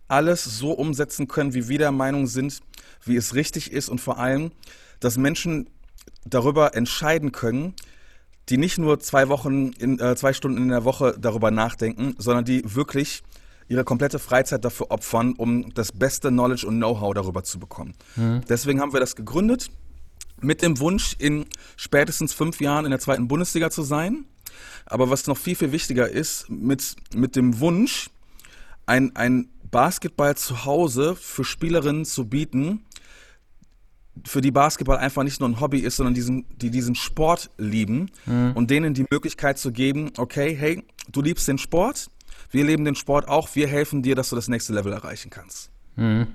alles 0.07 0.43
so 0.43 0.71
umsetzen 0.71 1.27
können, 1.27 1.53
wie 1.53 1.67
wir 1.67 1.79
der 1.79 1.91
Meinung 1.91 2.27
sind, 2.27 2.59
wie 3.03 3.15
es 3.15 3.33
richtig 3.33 3.71
ist 3.71 3.89
und 3.89 3.99
vor 3.99 4.19
allem, 4.19 4.51
dass 4.99 5.17
Menschen 5.17 5.69
darüber 6.25 6.75
entscheiden 6.75 7.31
können, 7.31 7.73
die 8.49 8.57
nicht 8.57 8.77
nur 8.77 8.99
zwei 8.99 9.27
Wochen 9.27 9.71
in 9.73 9.99
äh, 9.99 10.15
zwei 10.15 10.31
Stunden 10.31 10.57
in 10.57 10.69
der 10.69 10.85
Woche 10.85 11.15
darüber 11.19 11.51
nachdenken, 11.51 12.15
sondern 12.17 12.45
die 12.45 12.63
wirklich 12.75 13.23
ihre 13.67 13.83
komplette 13.83 14.19
Freizeit 14.19 14.63
dafür 14.63 14.91
opfern, 14.91 15.33
um 15.33 15.73
das 15.73 15.91
beste 15.91 16.29
Knowledge 16.29 16.65
und 16.65 16.77
Know-how 16.77 17.13
darüber 17.13 17.43
zu 17.43 17.59
bekommen. 17.59 17.95
Mhm. 18.15 18.41
Deswegen 18.47 18.79
haben 18.79 18.93
wir 18.93 19.01
das 19.01 19.17
gegründet, 19.17 19.69
mit 20.41 20.61
dem 20.61 20.79
Wunsch, 20.79 21.15
in 21.19 21.45
spätestens 21.75 22.33
fünf 22.33 22.61
Jahren 22.61 22.85
in 22.85 22.91
der 22.91 22.99
zweiten 22.99 23.27
Bundesliga 23.27 23.69
zu 23.69 23.83
sein. 23.83 24.25
Aber 24.85 25.09
was 25.09 25.27
noch 25.27 25.37
viel, 25.37 25.55
viel 25.55 25.71
wichtiger 25.71 26.09
ist, 26.09 26.49
mit, 26.49 26.95
mit 27.13 27.35
dem 27.35 27.59
Wunsch, 27.59 28.09
ein, 28.85 29.15
ein 29.15 29.49
Basketball 29.69 30.35
zu 30.37 30.65
Hause 30.65 31.15
für 31.15 31.43
Spielerinnen 31.43 32.05
zu 32.05 32.27
bieten, 32.27 32.85
für 34.25 34.41
die 34.41 34.51
Basketball 34.51 34.97
einfach 34.97 35.23
nicht 35.23 35.39
nur 35.39 35.49
ein 35.49 35.59
Hobby 35.59 35.79
ist, 35.79 35.97
sondern 35.97 36.13
diesen, 36.13 36.45
die 36.57 36.71
diesen 36.71 36.95
Sport 36.95 37.51
lieben 37.57 38.09
mhm. 38.25 38.53
und 38.55 38.71
denen 38.71 38.93
die 38.93 39.05
Möglichkeit 39.09 39.59
zu 39.59 39.71
geben, 39.71 40.11
okay, 40.17 40.55
hey, 40.55 40.83
du 41.11 41.21
liebst 41.21 41.47
den 41.47 41.57
Sport, 41.57 42.09
wir 42.49 42.63
leben 42.63 42.85
den 42.85 42.95
Sport 42.95 43.27
auch, 43.27 43.49
wir 43.55 43.67
helfen 43.67 44.01
dir, 44.01 44.15
dass 44.15 44.29
du 44.29 44.35
das 44.35 44.47
nächste 44.47 44.73
Level 44.73 44.93
erreichen 44.93 45.29
kannst. 45.29 45.69
Mhm. 45.95 46.27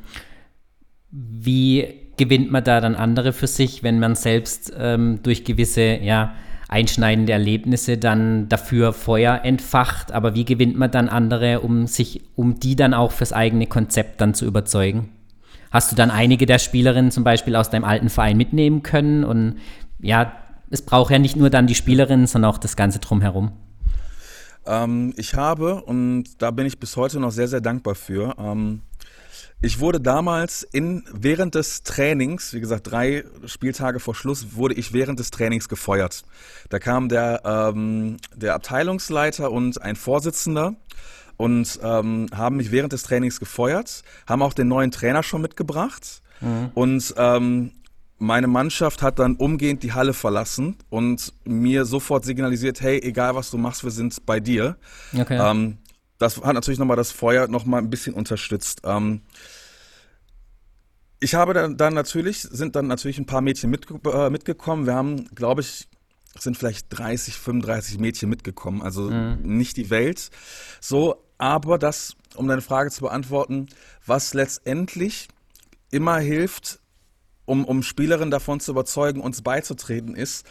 Wie 1.12 1.95
gewinnt 2.16 2.50
man 2.50 2.64
da 2.64 2.81
dann 2.81 2.95
andere 2.95 3.33
für 3.33 3.47
sich, 3.47 3.83
wenn 3.83 4.00
man 4.00 4.14
selbst 4.14 4.73
ähm, 4.76 5.21
durch 5.23 5.45
gewisse, 5.45 5.99
ja, 6.02 6.35
einschneidende 6.69 7.33
Erlebnisse 7.33 7.99
dann 7.99 8.49
dafür 8.49 8.95
Feuer 8.95 9.40
entfacht, 9.45 10.11
aber 10.11 10.35
wie 10.35 10.47
gewinnt 10.47 10.78
man 10.78 10.90
dann 10.90 11.11
andere, 11.11 11.61
um 11.61 11.87
sich, 11.87 12.23
um 12.35 12.59
die 12.59 12.76
dann 12.76 12.95
auch 12.95 13.12
fürs 13.12 13.35
eigene 13.35 13.66
Konzept 13.66 14.23
dann 14.23 14.33
zu 14.33 14.47
überzeugen? 14.47 15.11
Hast 15.71 15.92
du 15.92 15.97
dann 15.97 16.11
einige 16.11 16.47
der 16.47 16.59
Spielerinnen 16.59 17.11
zum 17.11 17.25
Beispiel 17.25 17.57
aus 17.57 17.69
deinem 17.69 17.85
alten 17.85 18.09
Verein 18.09 18.38
mitnehmen 18.38 18.83
können? 18.83 19.23
Und 19.23 19.57
ja, 20.00 20.33
es 20.71 20.83
braucht 20.83 21.11
ja 21.11 21.19
nicht 21.19 21.37
nur 21.37 21.50
dann 21.50 21.66
die 21.66 21.75
Spielerinnen, 21.75 22.26
sondern 22.26 22.50
auch 22.50 22.59
das 22.59 22.76
Ganze 22.76 22.99
drumherum. 22.99 23.52
Ähm, 24.64 25.12
ich 25.16 25.35
habe, 25.35 25.83
und 25.83 26.40
da 26.40 26.50
bin 26.50 26.66
ich 26.66 26.78
bis 26.78 26.97
heute 26.97 27.21
noch 27.21 27.33
sehr, 27.33 27.49
sehr 27.49 27.61
dankbar 27.61 27.95
für, 27.95 28.35
ähm, 28.38 28.81
ich 29.62 29.78
wurde 29.78 30.00
damals 30.00 30.64
in, 30.64 31.04
während 31.12 31.54
des 31.54 31.85
Trainings, 31.85 32.52
wie 32.52 32.61
gesagt, 32.61 32.90
drei 32.90 33.25
Spieltage 33.47 34.00
vor 34.00 34.14
Schluss, 34.14 34.57
wurde 34.57 34.75
ich 34.75 34.92
während 34.92 35.21
des 35.21 35.31
Trainings 35.31 35.69
gefeuert. 35.69 36.25
Da 36.69 36.81
kam 36.81 37.09
der, 37.09 37.42
ähm, 37.45 38.16
der 38.35 38.54
Abteilungsleiter 38.54 39.50
und 39.52 39.81
ein 39.81 39.95
Vorsitzender 39.95 40.75
und 41.37 41.78
ähm, 41.83 42.26
haben 42.35 42.57
mich 42.57 42.73
während 42.73 42.92
des 42.92 43.04
Trainings 43.04 43.38
gefeuert, 43.38 44.02
haben 44.26 44.42
auch 44.42 44.52
den 44.52 44.69
neuen 44.69 44.90
Trainer 44.90 45.23
schon 45.23 45.40
mitgebracht. 45.42 46.23
Mhm. 46.40 46.71
Und 46.75 47.14
ähm, 47.16 47.71
meine 48.19 48.47
Mannschaft 48.47 49.02
hat 49.02 49.19
dann 49.19 49.35
umgehend 49.35 49.83
die 49.83 49.92
Halle 49.92 50.12
verlassen 50.12 50.76
und 50.90 51.33
mir 51.45 51.85
sofort 51.85 52.25
signalisiert, 52.25 52.81
hey, 52.81 53.00
egal 53.02 53.35
was 53.35 53.50
du 53.50 53.59
machst, 53.59 53.83
wir 53.83 53.90
sind 53.90 54.25
bei 54.26 54.38
dir. 54.38 54.76
Okay. 55.12 55.38
Ähm, 55.40 55.78
das 56.23 56.41
hat 56.41 56.55
natürlich 56.55 56.79
nochmal 56.79 56.97
das 56.97 57.12
Feuer 57.12 57.49
nochmal 57.49 57.83
ein 57.83 57.91
bisschen 57.91 58.14
unterstützt. 58.14 58.83
Ähm, 58.85 59.23
ich 61.21 61.35
habe 61.35 61.52
dann, 61.55 61.76
dann, 61.76 61.95
natürlich, 61.95 62.43
sind 62.43 62.75
dann 62.75 62.87
natürlich 62.87 63.19
ein 63.19 63.26
paar 63.26 63.43
Mädchen 63.43 63.71
mit, 63.71 63.87
äh, 64.07 64.31
mitgekommen. 64.31 64.87
Wir 64.87 64.95
haben, 64.95 65.26
glaube 65.35 65.61
ich, 65.61 65.88
sind 66.38 66.57
vielleicht 66.57 66.87
30, 66.91 67.35
35 67.37 67.99
Mädchen 67.99 68.29
mitgekommen, 68.29 68.83
also 68.83 69.11
mhm. 69.11 69.38
nicht 69.43 69.76
die 69.76 69.91
Welt. 69.91 70.31
So, 70.81 71.23
aber 71.38 71.79
das, 71.79 72.17
um 72.35 72.49
deine 72.49 72.62
Frage 72.62 72.91
zu 72.91 73.02
beantworten, 73.02 73.69
was 74.07 74.33
letztendlich 74.33 75.29
immer 75.91 76.19
hilft, 76.19 76.81
um, 77.45 77.64
um 77.64 77.83
Spielerinnen 77.83 78.31
davon 78.31 78.61
zu 78.61 78.71
überzeugen, 78.71 79.21
uns 79.21 79.43
beizutreten, 79.43 80.14
ist, 80.14 80.47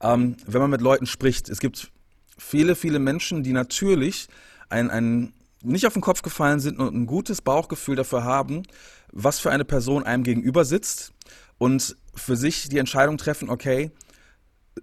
ähm, 0.00 0.36
wenn 0.46 0.60
man 0.60 0.70
mit 0.70 0.82
Leuten 0.82 1.06
spricht. 1.06 1.48
Es 1.48 1.60
gibt 1.60 1.90
viele, 2.36 2.74
viele 2.74 2.98
Menschen, 2.98 3.42
die 3.42 3.52
natürlich 3.52 4.28
ein, 4.72 4.90
ein 4.90 5.32
nicht 5.62 5.86
auf 5.86 5.92
den 5.92 6.02
Kopf 6.02 6.22
gefallen 6.22 6.60
sind 6.60 6.78
und 6.80 6.94
ein 6.94 7.06
gutes 7.06 7.40
Bauchgefühl 7.40 7.94
dafür 7.94 8.24
haben, 8.24 8.64
was 9.12 9.38
für 9.38 9.50
eine 9.50 9.64
Person 9.64 10.02
einem 10.02 10.24
gegenüber 10.24 10.64
sitzt 10.64 11.12
und 11.58 11.96
für 12.14 12.36
sich 12.36 12.68
die 12.68 12.78
Entscheidung 12.78 13.16
treffen, 13.16 13.48
okay, 13.48 13.92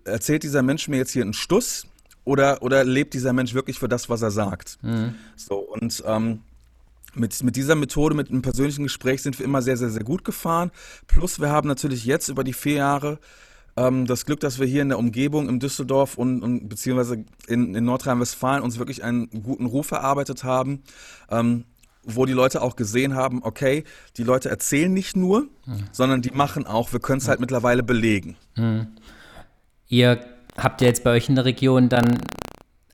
erzählt 0.06 0.44
dieser 0.44 0.62
Mensch 0.62 0.88
mir 0.88 0.98
jetzt 0.98 1.12
hier 1.12 1.24
einen 1.24 1.34
Stuss 1.34 1.86
oder, 2.24 2.62
oder 2.62 2.84
lebt 2.84 3.14
dieser 3.14 3.34
Mensch 3.34 3.54
wirklich 3.54 3.80
für 3.80 3.90
das, 3.90 4.10
was 4.10 4.22
er 4.22 4.32
sagt? 4.32 4.78
Mhm. 4.82 5.16
So, 5.36 5.58
und 5.58 6.04
ähm, 6.06 6.42
mit, 7.16 7.42
mit 7.44 7.56
dieser 7.56 7.76
Methode, 7.76 8.16
mit 8.16 8.30
einem 8.30 8.42
persönlichen 8.42 8.84
Gespräch 8.84 9.22
sind 9.22 9.38
wir 9.40 9.46
immer 9.46 9.62
sehr, 9.62 9.78
sehr, 9.78 9.90
sehr 9.90 10.04
gut 10.04 10.24
gefahren. 10.24 10.72
Plus 11.08 11.40
wir 11.40 11.50
haben 11.50 11.68
natürlich 11.68 12.06
jetzt 12.06 12.30
über 12.30 12.44
die 12.44 12.54
vier 12.54 12.76
Jahre 12.76 13.20
ähm, 13.80 14.06
das 14.06 14.26
Glück, 14.26 14.42
dass 14.42 14.60
wir 14.60 14.68
hier 14.68 14.82
in 14.82 14.90
der 14.90 15.00
Umgebung 15.00 15.48
in 15.48 15.60
Düsseldorf 15.60 16.18
und, 16.18 16.44
und 16.44 16.68
beziehungsweise 16.68 17.24
in, 17.48 17.74
in 17.74 17.86
Nordrhein-Westfalen 17.86 18.62
uns 18.62 18.78
wirklich 18.78 19.04
einen 19.04 19.30
guten 19.44 19.66
Ruf 19.66 19.92
erarbeitet 19.92 20.44
haben. 20.44 20.84
Ähm, 21.30 21.66
wo 22.04 22.26
die 22.26 22.34
Leute 22.34 22.62
auch 22.62 22.76
gesehen 22.76 23.14
haben, 23.14 23.44
okay, 23.44 23.84
die 24.18 24.24
Leute 24.24 24.50
erzählen 24.50 24.92
nicht 24.92 25.18
nur, 25.18 25.42
mhm. 25.66 25.84
sondern 25.92 26.22
die 26.22 26.32
machen 26.32 26.66
auch. 26.66 26.92
Wir 26.94 27.00
können 27.00 27.20
es 27.20 27.28
halt 27.28 27.40
mittlerweile 27.40 27.84
belegen. 27.84 28.36
Mhm. 28.56 28.88
Ihr 29.90 30.26
habt 30.58 30.82
ja 30.82 30.88
jetzt 30.88 31.04
bei 31.04 31.12
euch 31.12 31.30
in 31.30 31.36
der 31.36 31.46
Region 31.46 31.90
dann 31.90 32.20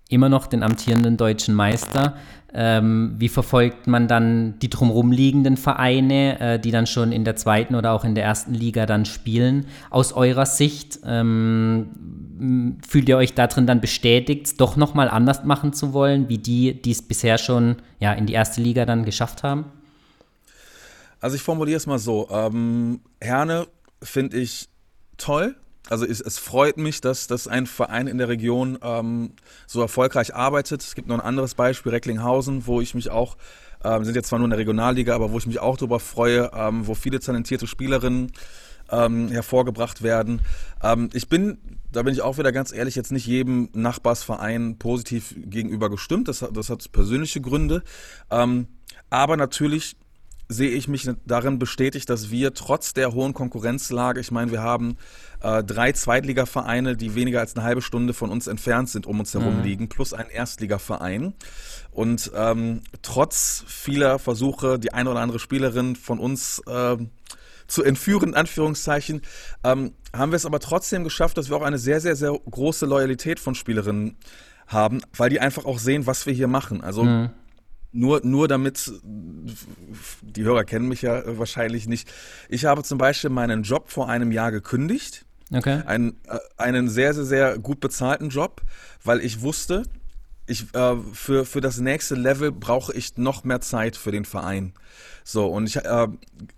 immer 0.10 0.30
noch 0.30 0.48
den 0.48 0.64
amtierenden 0.64 1.18
deutschen 1.18 1.56
Meister. 1.56 2.16
Ähm, 2.58 3.16
wie 3.18 3.28
verfolgt 3.28 3.86
man 3.86 4.08
dann 4.08 4.58
die 4.60 4.70
drumherum 4.70 5.12
liegenden 5.12 5.58
Vereine, 5.58 6.40
äh, 6.40 6.60
die 6.60 6.72
dann 6.72 6.88
schon 6.88 7.12
in 7.12 7.26
der 7.26 7.36
zweiten 7.36 7.76
oder 7.76 7.92
auch 7.92 8.06
in 8.06 8.16
der 8.16 8.24
ersten 8.24 8.54
Liga 8.54 8.86
dann 8.86 9.06
spielen? 9.06 9.66
Aus 9.90 10.14
eurer 10.14 10.46
Sicht 10.46 11.00
ähm, 11.06 12.78
fühlt 12.88 13.10
ihr 13.10 13.18
euch 13.18 13.34
darin 13.34 13.68
dann 13.68 13.82
bestätigt, 13.82 14.62
doch 14.62 14.78
nochmal 14.78 15.10
anders 15.10 15.44
machen 15.44 15.74
zu 15.74 15.92
wollen, 15.92 16.30
wie 16.30 16.38
die, 16.38 16.82
die 16.82 16.92
es 16.92 17.02
bisher 17.02 17.38
schon 17.38 17.76
ja, 18.00 18.14
in 18.14 18.26
die 18.26 18.34
erste 18.34 18.62
Liga 18.62 18.86
dann 18.86 19.04
geschafft 19.04 19.44
haben? 19.44 19.66
Also 21.20 21.36
ich 21.36 21.42
formuliere 21.42 21.78
es 21.78 21.88
mal 21.88 22.00
so. 22.00 22.30
Ähm, 22.30 23.02
Herne 23.20 23.68
finde 24.02 24.38
ich 24.38 24.70
toll 25.18 25.56
also 25.90 26.06
es, 26.06 26.22
es, 26.22 26.38
freut 26.38 26.78
mich, 26.78 27.02
dass, 27.02 27.28
dass 27.28 27.48
ein 27.48 27.68
Verein 27.68 28.08
in 28.08 28.18
der 28.18 28.28
Region 28.28 28.80
ähm, 28.82 29.34
so 29.68 29.82
erfolgreich 29.82 30.36
arbeitet. 30.36 30.82
Es 30.82 30.96
gibt 30.96 31.08
noch 31.08 31.16
ein 31.16 31.22
anderes 31.22 31.56
Beispiel, 31.56 31.92
Recklinghausen, 31.92 32.66
wo 32.66 32.82
ich 32.82 32.96
mich 32.96 33.12
auch, 33.12 33.38
ähm, 33.84 34.04
sind 34.04 34.16
jetzt 34.16 34.30
zwar 34.30 34.40
nur 34.40 34.48
in 34.48 34.52
der 34.52 34.60
Regionalliga, 34.60 35.14
aber 35.14 35.32
wo 35.32 35.38
ich 35.38 35.48
mich 35.48 35.60
auch 35.60 35.78
darüber 35.78 36.00
freue, 36.00 36.52
ähm, 36.56 36.88
wo 36.88 36.96
viele 36.96 37.20
talentierte 37.20 37.68
Spielerinnen 37.68 38.32
ähm, 38.90 39.30
hervorgebracht 39.30 40.02
werden. 40.02 40.42
Ähm, 40.82 41.10
ich 41.14 41.30
bin, 41.30 41.58
da 41.92 42.04
bin 42.04 42.14
ich 42.14 42.22
auch 42.22 42.38
wieder 42.38 42.52
ganz 42.52 42.72
ehrlich, 42.72 42.96
jetzt 42.96 43.12
nicht 43.12 43.28
jedem 43.28 43.70
Nachbarsverein 43.74 44.78
positiv 44.78 45.36
gegenüber 45.38 45.90
gestimmt. 45.90 46.28
Das, 46.28 46.46
das 46.52 46.70
hat 46.70 46.92
persönliche 46.92 47.42
Gründe. 47.42 47.84
Ähm, 48.32 48.68
aber 49.10 49.38
natürlich 49.38 49.96
sehe 50.48 50.70
ich 50.70 50.88
mich 50.88 51.10
darin 51.26 51.60
bestätigt, 51.60 52.10
dass 52.10 52.30
wir 52.30 52.54
trotz 52.54 52.94
der 52.94 53.14
hohen 53.14 53.34
Konkurrenzlage, 53.34 54.20
ich 54.20 54.32
meine, 54.32 54.52
wir 54.52 54.62
haben 54.62 54.98
äh, 55.42 55.64
drei 55.64 55.92
Zweitligavereine, 55.92 56.96
die 56.96 57.16
weniger 57.16 57.40
als 57.40 57.56
eine 57.56 57.66
halbe 57.66 57.82
Stunde 57.82 58.14
von 58.14 58.30
uns 58.30 58.48
entfernt 58.48 58.90
sind, 58.90 59.08
um 59.08 59.20
uns 59.20 59.34
herum 59.34 59.58
mhm. 59.58 59.64
liegen, 59.64 59.90
plus 59.90 60.14
ein 60.14 60.30
Erstligaverein. 60.30 61.34
Und 61.92 62.32
ähm, 62.36 62.82
trotz 63.02 63.64
vieler 63.68 64.20
Versuche, 64.20 64.78
die 64.78 64.94
eine 64.94 65.10
oder 65.10 65.22
andere 65.22 65.40
Spielerin 65.40 65.96
von 65.96 66.20
uns 66.20 66.62
äh, 66.68 66.98
zu 67.68 67.84
entführen, 67.84 68.30
in 68.30 68.36
Anführungszeichen, 68.36 69.22
ähm, 69.64 69.94
haben 70.16 70.32
wir 70.32 70.38
es 70.38 70.46
aber 70.46 70.60
trotzdem 70.60 71.04
geschafft, 71.04 71.38
dass 71.38 71.50
wir 71.50 71.58
auch 71.58 71.64
eine 71.64 71.80
sehr, 71.80 72.00
sehr, 72.02 72.16
sehr 72.16 72.38
große 72.50 72.86
Loyalität 72.86 73.40
von 73.40 73.56
Spielerinnen 73.56 74.18
haben, 74.68 75.02
weil 75.18 75.30
die 75.30 75.40
einfach 75.40 75.66
auch 75.66 75.80
sehen, 75.80 76.06
was 76.06 76.26
wir 76.26 76.34
hier 76.34 76.48
machen. 76.48 76.84
Also 76.84 77.04
mhm 77.04 77.30
nur, 77.96 78.22
nur 78.24 78.48
damit, 78.48 78.92
die 79.04 80.44
Hörer 80.44 80.66
kennen 80.66 80.88
mich 80.88 81.02
ja 81.02 81.24
wahrscheinlich 81.38 81.88
nicht. 81.88 82.12
Ich 82.50 82.66
habe 82.66 82.84
zum 82.84 82.98
Beispiel 82.98 83.30
meinen 83.30 83.64
Job 83.64 83.90
vor 83.90 84.10
einem 84.10 84.32
Jahr 84.32 84.52
gekündigt. 84.52 85.26
Okay. 85.52 85.82
Ein, 85.86 86.18
äh, 86.28 86.38
einen 86.58 86.90
sehr, 86.90 87.14
sehr, 87.14 87.26
sehr 87.26 87.58
gut 87.58 87.80
bezahlten 87.80 88.30
Job, 88.30 88.62
weil 89.04 89.22
ich 89.22 89.42
wusste, 89.42 89.84
ich, 90.48 90.74
äh, 90.74 90.96
für, 91.14 91.46
für 91.46 91.62
das 91.62 91.80
nächste 91.80 92.16
Level 92.16 92.52
brauche 92.52 92.94
ich 92.94 93.18
noch 93.18 93.44
mehr 93.44 93.62
Zeit 93.62 93.96
für 93.96 94.12
den 94.12 94.26
Verein. 94.26 94.74
So, 95.28 95.48
und 95.48 95.66
ich 95.66 95.78
äh, 95.78 96.08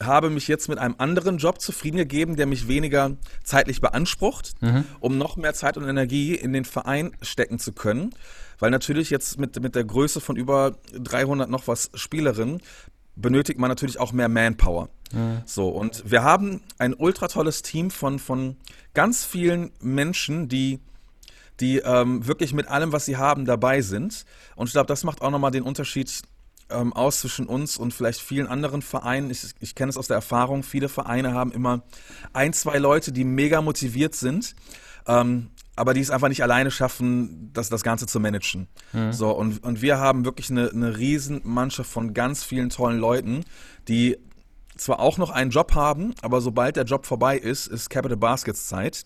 habe 0.03 0.29
mich 0.29 0.50
jetzt 0.50 0.67
mit 0.67 0.77
einem 0.77 0.95
anderen 0.97 1.38
Job 1.38 1.62
zufrieden 1.62 1.95
gegeben, 1.95 2.36
der 2.36 2.45
mich 2.47 2.67
weniger 2.67 3.15
zeitlich 3.41 3.79
beansprucht, 3.79 4.62
mhm. 4.62 4.83
um 5.00 5.17
noch 5.17 5.38
mehr 5.38 5.53
Zeit 5.53 5.77
und 5.77 5.88
Energie 5.88 6.36
in 6.36 6.51
den 6.51 6.65
Verein 6.65 7.15
stecken 7.21 7.59
zu 7.59 7.71
können. 7.71 8.13
Weil 8.59 8.69
natürlich 8.69 9.09
jetzt 9.09 9.39
mit, 9.39 9.57
mit 9.62 9.74
der 9.74 9.86
Größe 9.86 10.19
von 10.19 10.36
über 10.36 10.75
300 10.93 11.50
noch 11.50 11.67
was 11.67 11.91
Spielerinnen 11.93 12.62
benötigt 13.15 13.57
man 13.57 13.69
natürlich 13.69 14.01
auch 14.01 14.12
mehr 14.12 14.27
Manpower. 14.27 14.89
Mhm. 15.13 15.43
So, 15.45 15.69
und 15.69 16.03
wir 16.05 16.24
haben 16.24 16.62
ein 16.77 16.93
ultra 16.93 17.29
tolles 17.29 17.62
Team 17.62 17.89
von, 17.89 18.19
von 18.19 18.57
ganz 18.93 19.24
vielen 19.24 19.71
Menschen, 19.79 20.50
die 20.50 20.81
die 21.59 21.79
ähm, 21.79 22.27
wirklich 22.27 22.53
mit 22.53 22.67
allem, 22.67 22.91
was 22.91 23.05
sie 23.05 23.17
haben, 23.17 23.45
dabei 23.45 23.81
sind. 23.81 24.25
Und 24.55 24.67
ich 24.67 24.74
glaube, 24.74 24.86
das 24.86 25.03
macht 25.03 25.24
auch 25.24 25.31
nochmal 25.31 25.50
den 25.50 25.63
Unterschied 25.63 26.21
ähm, 26.69 26.93
aus 26.93 27.21
zwischen 27.21 27.47
uns 27.47 27.77
und 27.77 27.93
vielleicht 27.93 28.21
vielen 28.21 28.47
anderen 28.47 28.81
Vereinen. 28.81 29.29
Ich, 29.29 29.43
ich 29.59 29.75
kenne 29.75 29.89
es 29.89 29.97
aus 29.97 30.07
der 30.07 30.15
Erfahrung, 30.15 30.63
viele 30.63 30.89
Vereine 30.89 31.33
haben 31.33 31.51
immer 31.51 31.83
ein, 32.33 32.53
zwei 32.53 32.77
Leute, 32.77 33.12
die 33.12 33.24
mega 33.24 33.62
motiviert 33.62 34.15
sind. 34.15 34.55
Ähm, 35.07 35.50
aber 35.77 35.93
die 35.93 36.01
es 36.01 36.09
einfach 36.09 36.27
nicht 36.27 36.41
alleine 36.41 36.71
schaffen, 36.71 37.51
das, 37.53 37.69
das 37.69 37.83
Ganze 37.83 38.07
zu 38.07 38.19
managen. 38.19 38.67
Mhm. 38.93 39.13
So, 39.13 39.29
und, 39.29 39.63
und 39.63 39.81
wir 39.81 40.00
haben 40.00 40.25
wirklich 40.25 40.50
eine, 40.50 40.71
eine 40.71 40.97
riesen 40.97 41.41
Mannschaft 41.43 41.89
von 41.89 42.15
ganz 42.15 42.43
vielen 42.43 42.69
tollen 42.69 42.97
Leuten, 42.97 43.45
die 43.88 44.17
zwar 44.75 45.00
auch 45.00 45.19
noch 45.19 45.29
einen 45.29 45.51
Job 45.51 45.75
haben, 45.75 46.15
aber 46.21 46.41
sobald 46.41 46.75
der 46.75 46.86
Job 46.86 47.05
vorbei 47.05 47.38
ist, 47.38 47.67
ist 47.67 47.89
Capital 47.89 48.17
Baskets 48.17 48.67
Zeit. 48.67 49.05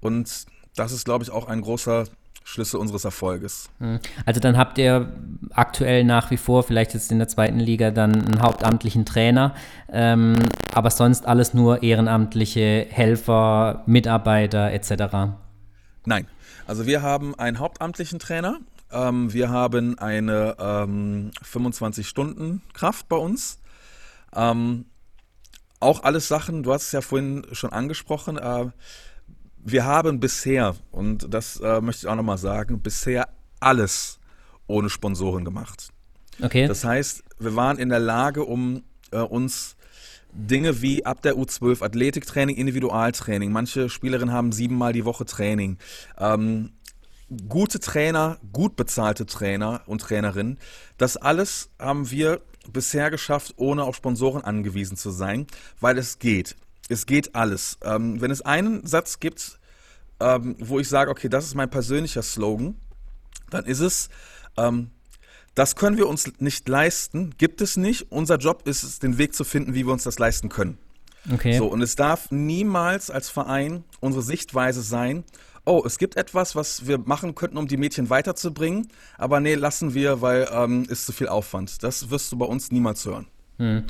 Und 0.00 0.46
das 0.74 0.92
ist, 0.92 1.04
glaube 1.04 1.24
ich, 1.24 1.30
auch 1.30 1.46
ein 1.46 1.60
großer 1.60 2.04
Schlüssel 2.50 2.80
unseres 2.80 3.04
Erfolges. 3.04 3.70
Mhm. 3.78 4.00
Also 4.26 4.40
dann 4.40 4.58
habt 4.58 4.76
ihr 4.76 5.12
aktuell 5.52 6.02
nach 6.02 6.32
wie 6.32 6.36
vor, 6.36 6.64
vielleicht 6.64 6.94
jetzt 6.94 7.12
in 7.12 7.18
der 7.18 7.28
zweiten 7.28 7.60
Liga, 7.60 7.92
dann 7.92 8.12
einen 8.12 8.42
hauptamtlichen 8.42 9.06
Trainer, 9.06 9.54
ähm, 9.88 10.34
aber 10.74 10.90
sonst 10.90 11.26
alles 11.26 11.54
nur 11.54 11.84
ehrenamtliche 11.84 12.86
Helfer, 12.90 13.84
Mitarbeiter 13.86 14.72
etc. 14.72 15.32
Nein. 16.04 16.26
Also 16.66 16.86
wir 16.86 17.02
haben 17.02 17.38
einen 17.38 17.60
hauptamtlichen 17.60 18.18
Trainer. 18.18 18.58
Ähm, 18.90 19.32
wir 19.32 19.50
haben 19.50 19.96
eine 19.98 20.56
ähm, 20.58 21.30
25-Stunden-Kraft 21.44 23.08
bei 23.08 23.16
uns. 23.16 23.60
Ähm, 24.34 24.86
auch 25.78 26.02
alles 26.02 26.26
Sachen, 26.26 26.64
du 26.64 26.72
hast 26.72 26.86
es 26.86 26.92
ja 26.92 27.00
vorhin 27.00 27.46
schon 27.52 27.72
angesprochen, 27.72 28.38
äh, 28.38 28.66
wir 29.62 29.84
haben 29.84 30.20
bisher, 30.20 30.76
und 30.90 31.32
das 31.32 31.60
äh, 31.60 31.80
möchte 31.80 32.06
ich 32.06 32.10
auch 32.10 32.16
nochmal 32.16 32.38
sagen, 32.38 32.80
bisher 32.80 33.28
alles 33.60 34.18
ohne 34.66 34.90
Sponsoren 34.90 35.44
gemacht. 35.44 35.88
Okay. 36.42 36.66
Das 36.66 36.84
heißt, 36.84 37.24
wir 37.38 37.56
waren 37.56 37.78
in 37.78 37.88
der 37.88 37.98
Lage, 37.98 38.44
um 38.44 38.82
äh, 39.10 39.18
uns 39.18 39.76
Dinge 40.32 40.80
wie 40.80 41.04
ab 41.04 41.22
der 41.22 41.34
U12 41.34 41.82
Athletiktraining, 41.82 42.56
Individualtraining. 42.56 43.50
Manche 43.50 43.88
Spielerinnen 43.88 44.32
haben 44.32 44.52
siebenmal 44.52 44.92
die 44.92 45.04
Woche 45.04 45.24
Training. 45.24 45.78
Ähm, 46.18 46.72
gute 47.48 47.80
Trainer, 47.80 48.38
gut 48.52 48.76
bezahlte 48.76 49.26
Trainer 49.26 49.82
und 49.86 50.00
Trainerinnen. 50.00 50.58
Das 50.98 51.16
alles 51.16 51.70
haben 51.78 52.10
wir 52.10 52.40
bisher 52.72 53.10
geschafft, 53.10 53.54
ohne 53.56 53.84
auf 53.84 53.96
Sponsoren 53.96 54.42
angewiesen 54.42 54.96
zu 54.96 55.10
sein, 55.10 55.46
weil 55.80 55.98
es 55.98 56.18
geht. 56.18 56.56
Es 56.90 57.06
geht 57.06 57.34
alles. 57.34 57.78
Ähm, 57.82 58.20
wenn 58.20 58.30
es 58.30 58.42
einen 58.42 58.86
Satz 58.86 59.20
gibt, 59.20 59.58
ähm, 60.20 60.56
wo 60.58 60.78
ich 60.80 60.88
sage, 60.88 61.10
okay, 61.10 61.28
das 61.28 61.46
ist 61.46 61.54
mein 61.54 61.70
persönlicher 61.70 62.22
Slogan, 62.22 62.76
dann 63.50 63.64
ist 63.64 63.80
es, 63.80 64.08
ähm, 64.56 64.90
das 65.54 65.76
können 65.76 65.96
wir 65.96 66.08
uns 66.08 66.30
nicht 66.38 66.68
leisten, 66.68 67.34
gibt 67.36 67.60
es 67.60 67.76
nicht. 67.76 68.10
Unser 68.10 68.36
Job 68.36 68.66
ist 68.66 68.82
es, 68.82 68.98
den 68.98 69.18
Weg 69.18 69.34
zu 69.34 69.44
finden, 69.44 69.74
wie 69.74 69.86
wir 69.86 69.92
uns 69.92 70.04
das 70.04 70.18
leisten 70.18 70.48
können. 70.48 70.78
Okay. 71.32 71.58
So, 71.58 71.66
und 71.66 71.82
es 71.82 71.96
darf 71.96 72.30
niemals 72.30 73.10
als 73.10 73.28
Verein 73.28 73.84
unsere 74.00 74.22
Sichtweise 74.22 74.82
sein, 74.82 75.24
oh, 75.64 75.82
es 75.84 75.98
gibt 75.98 76.16
etwas, 76.16 76.56
was 76.56 76.86
wir 76.86 76.98
machen 76.98 77.34
könnten, 77.34 77.58
um 77.58 77.68
die 77.68 77.76
Mädchen 77.76 78.10
weiterzubringen, 78.10 78.88
aber 79.18 79.40
nee, 79.40 79.54
lassen 79.54 79.94
wir, 79.94 80.22
weil 80.22 80.48
ähm, 80.50 80.84
ist 80.88 81.06
zu 81.06 81.12
viel 81.12 81.28
Aufwand. 81.28 81.82
Das 81.82 82.10
wirst 82.10 82.32
du 82.32 82.38
bei 82.38 82.46
uns 82.46 82.72
niemals 82.72 83.04
hören. 83.04 83.26
Hm. 83.58 83.84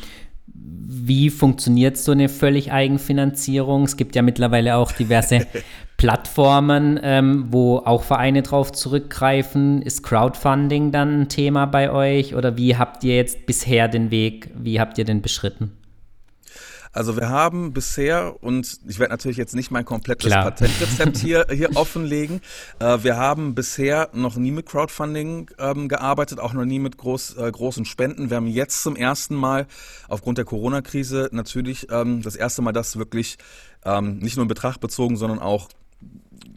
Wie 0.55 1.31
funktioniert 1.31 1.97
so 1.97 2.13
eine 2.13 2.29
völlig 2.29 2.73
Eigenfinanzierung? 2.73 3.85
Es 3.85 3.97
gibt 3.97 4.17
ja 4.17 4.23
mittlerweile 4.23 4.77
auch 4.77 4.93
diverse 4.93 5.47
Plattformen, 5.97 6.99
ähm, 7.03 7.47
wo 7.51 7.79
auch 7.79 8.03
Vereine 8.03 8.43
drauf 8.43 8.73
zurückgreifen. 8.73 9.83
Ist 9.83 10.03
Crowdfunding 10.03 10.93
dann 10.93 11.23
ein 11.23 11.29
Thema 11.29 11.67
bei 11.67 11.91
euch 11.91 12.35
oder 12.35 12.57
wie 12.57 12.77
habt 12.77 13.05
ihr 13.05 13.17
jetzt 13.17 13.47
bisher 13.47 13.87
den 13.87 14.11
Weg, 14.11 14.51
wie 14.55 14.81
habt 14.81 14.97
ihr 14.99 15.05
den 15.05 15.21
beschritten? 15.21 15.73
Also 16.93 17.17
wir 17.17 17.29
haben 17.29 17.73
bisher, 17.73 18.43
und 18.43 18.81
ich 18.89 18.99
werde 18.99 19.13
natürlich 19.13 19.37
jetzt 19.37 19.55
nicht 19.55 19.71
mein 19.71 19.85
komplettes 19.85 20.27
Klar. 20.27 20.45
Patentrezept 20.45 21.19
hier, 21.19 21.47
hier 21.53 21.77
offenlegen, 21.77 22.41
äh, 22.81 22.99
wir 23.03 23.17
haben 23.17 23.55
bisher 23.55 24.11
noch 24.13 24.37
nie 24.37 24.51
mit 24.51 24.67
Crowdfunding 24.67 25.51
ähm, 25.59 25.89
gearbeitet, 25.89 26.41
auch 26.41 26.53
noch 26.53 26.65
nie 26.65 26.81
mit 26.81 26.97
groß, 26.97 27.37
äh, 27.37 27.51
großen 27.51 27.85
Spenden. 27.85 28.31
Wir 28.31 28.39
haben 28.39 28.49
jetzt 28.49 28.83
zum 28.83 28.97
ersten 28.97 29.37
Mal 29.37 29.67
aufgrund 30.09 30.39
der 30.39 30.45
Corona-Krise 30.45 31.29
natürlich 31.33 31.87
ähm, 31.91 32.23
das 32.23 32.35
erste 32.35 32.63
Mal 32.63 32.73
das 32.73 32.97
wirklich 32.97 33.39
ähm, 33.85 34.19
nicht 34.19 34.37
nur 34.37 34.43
in 34.43 34.49
Betracht 34.49 34.81
bezogen, 34.81 35.17
sondern 35.17 35.39
auch 35.39 35.69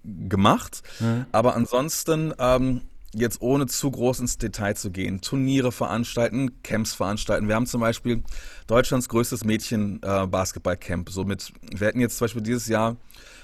gemacht. 0.04 0.82
Mhm. 1.00 1.26
Aber 1.32 1.56
ansonsten 1.56 2.34
ähm, 2.40 2.82
jetzt 3.14 3.42
ohne 3.42 3.68
zu 3.68 3.90
groß 3.92 4.20
ins 4.20 4.38
Detail 4.38 4.76
zu 4.76 4.92
gehen, 4.92 5.22
Turniere 5.22 5.72
veranstalten, 5.72 6.62
Camps 6.64 6.94
veranstalten. 6.94 7.48
Wir 7.48 7.56
haben 7.56 7.66
zum 7.66 7.82
Beispiel 7.82 8.24
Deutschlands 8.68 9.10
größtes 9.10 9.46
Mädchen-Basketball-Camp. 9.46 11.10
Äh, 11.10 11.12
Somit, 11.12 11.54
wir 11.72 11.88
hätten 11.88 12.00
jetzt 12.00 12.18
zum 12.18 12.26
Beispiel 12.26 12.42
dieses 12.42 12.68
Jahr 12.68 12.98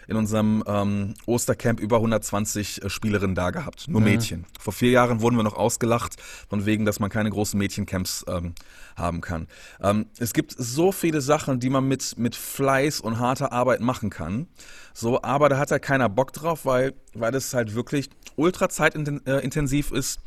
in 0.10 0.18
unserem 0.18 0.64
ähm, 0.66 1.14
Ostercamp 1.28 1.80
über 1.80 1.98
120 1.98 2.84
äh, 2.84 2.90
Spielerinnen 2.90 3.36
da 3.36 3.52
gehabt, 3.52 3.88
nur 3.88 4.02
mhm. 4.02 4.08
Mädchen. 4.08 4.46
Vor 4.60 4.74
vier 4.74 4.90
Jahren 4.90 5.22
wurden 5.22 5.36
wir 5.36 5.44
noch 5.44 5.56
ausgelacht, 5.56 6.16
von 6.50 6.66
wegen, 6.66 6.84
dass 6.84 7.00
man 7.00 7.12
keine 7.12 7.30
großen 7.30 7.58
Mädchencamps 7.58 8.26
ähm, 8.28 8.56
haben 8.96 9.22
kann. 9.22 9.48
Ähm, 9.82 10.08
es 10.18 10.34
gibt 10.34 10.56
so 10.58 10.92
viele 10.92 11.22
Sachen, 11.22 11.60
die 11.60 11.70
man 11.70 11.88
mit, 11.88 12.18
mit 12.18 12.36
Fleiß 12.36 13.02
und 13.02 13.20
harter 13.20 13.52
Arbeit 13.52 13.82
machen 13.82 14.10
kann. 14.10 14.48
So, 14.96 15.22
aber 15.22 15.48
da 15.48 15.60
hat 15.60 15.70
halt 15.70 15.84
keiner 15.84 16.10
Bock 16.10 16.34
drauf, 16.34 16.66
weil, 16.66 16.96
weil 17.14 17.36
es 17.36 17.54
halt 17.54 17.76
wirklich 17.76 18.10
ultra 18.36 18.68
zeitintensiv 18.68 19.92
ist. 19.92 20.20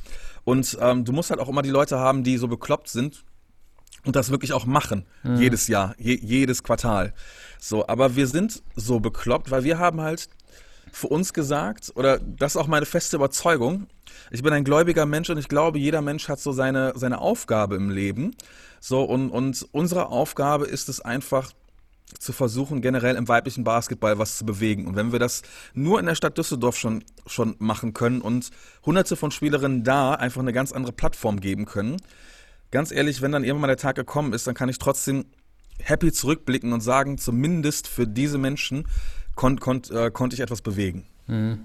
Und 0.45 0.79
ähm, 0.81 1.05
du 1.05 1.13
musst 1.13 1.31
halt 1.31 1.41
auch 1.41 1.49
immer 1.49 1.63
die 1.63 1.71
Leute 1.71 1.99
haben, 1.99 2.23
die 2.23 2.37
so 2.37 2.47
bekloppt 2.47 2.89
sind 2.89 3.25
und 4.05 4.17
das 4.17 4.31
wirklich 4.31 4.53
auch 4.53 4.67
machen. 4.67 5.07
Mhm. 5.23 5.37
Jedes 5.37 5.69
Jahr, 5.69 5.95
je, 5.99 6.19
jedes 6.21 6.63
Quartal. 6.63 7.13
So, 7.59 7.87
aber 7.87 8.17
wir 8.17 8.27
sind 8.27 8.63
so 8.75 9.01
bekloppt, 9.01 9.51
weil 9.51 9.65
wir 9.65 9.79
haben 9.79 10.01
halt 10.01 10.29
für 10.91 11.09
uns 11.09 11.33
gesagt, 11.33 11.93
oder 11.95 12.19
das 12.19 12.53
ist 12.53 12.57
auch 12.57 12.67
meine 12.67 12.87
feste 12.87 13.17
Überzeugung, 13.17 13.87
ich 14.31 14.43
bin 14.43 14.53
ein 14.53 14.65
gläubiger 14.65 15.07
Mensch 15.07 15.31
und 15.31 15.39
ich 15.39 15.49
glaube, 15.49 15.79
jeder 15.79 16.03
Mensch 16.03 16.29
hat 16.29 16.41
so 16.41 16.53
seine, 16.53 16.93
seine 16.97 17.19
Aufgabe 17.19 17.77
im 17.77 17.91
Leben. 17.91 18.35
So, 18.81 19.03
und, 19.03 19.31
und 19.31 19.67
unsere 19.73 20.09
Aufgabe 20.09 20.67
ist 20.67 20.89
es 20.89 21.01
einfach, 21.01 21.53
zu 22.19 22.33
versuchen, 22.33 22.83
generell 22.83 23.17
im 23.17 23.29
weiblichen 23.29 23.65
Basketball 23.65 24.19
was 24.19 24.39
zu 24.39 24.45
bewegen. 24.45 24.87
Und 24.87 24.97
wenn 24.97 25.13
wir 25.13 25.19
das 25.19 25.43
nur 25.75 25.99
in 25.99 26.07
der 26.07 26.15
Stadt 26.15 26.37
Düsseldorf 26.37 26.77
schon, 26.77 27.05
schon 27.27 27.57
machen 27.59 27.95
können 27.95 28.21
und 28.21 28.51
hunderte 28.85 29.17
von 29.17 29.31
Spielerinnen 29.31 29.85
da 29.85 30.15
einfach 30.15 30.41
eine 30.41 30.53
ganz 30.53 30.73
andere 30.73 30.93
Plattform 30.93 31.41
geben 31.41 31.65
können, 31.65 31.97
ganz 32.73 32.91
ehrlich, 32.91 33.23
wenn 33.23 33.31
dann 33.31 33.45
irgendwann 33.45 33.63
mal 33.63 33.67
der 33.69 33.77
Tag 33.77 33.95
gekommen 33.95 34.33
ist, 34.33 34.47
dann 34.49 34.55
kann 34.55 34.69
ich 34.69 34.79
trotzdem 34.79 35.27
happy 35.79 36.11
zurückblicken 36.11 36.73
und 36.73 36.81
sagen, 36.81 37.19
zumindest 37.19 37.87
für 37.87 38.09
diese 38.09 38.39
Menschen 38.39 38.89
kon, 39.37 39.61
kon, 39.61 39.83
äh, 39.93 40.11
konnte 40.11 40.35
ich 40.35 40.41
etwas 40.41 40.63
bewegen. 40.63 41.07
Mhm. 41.29 41.61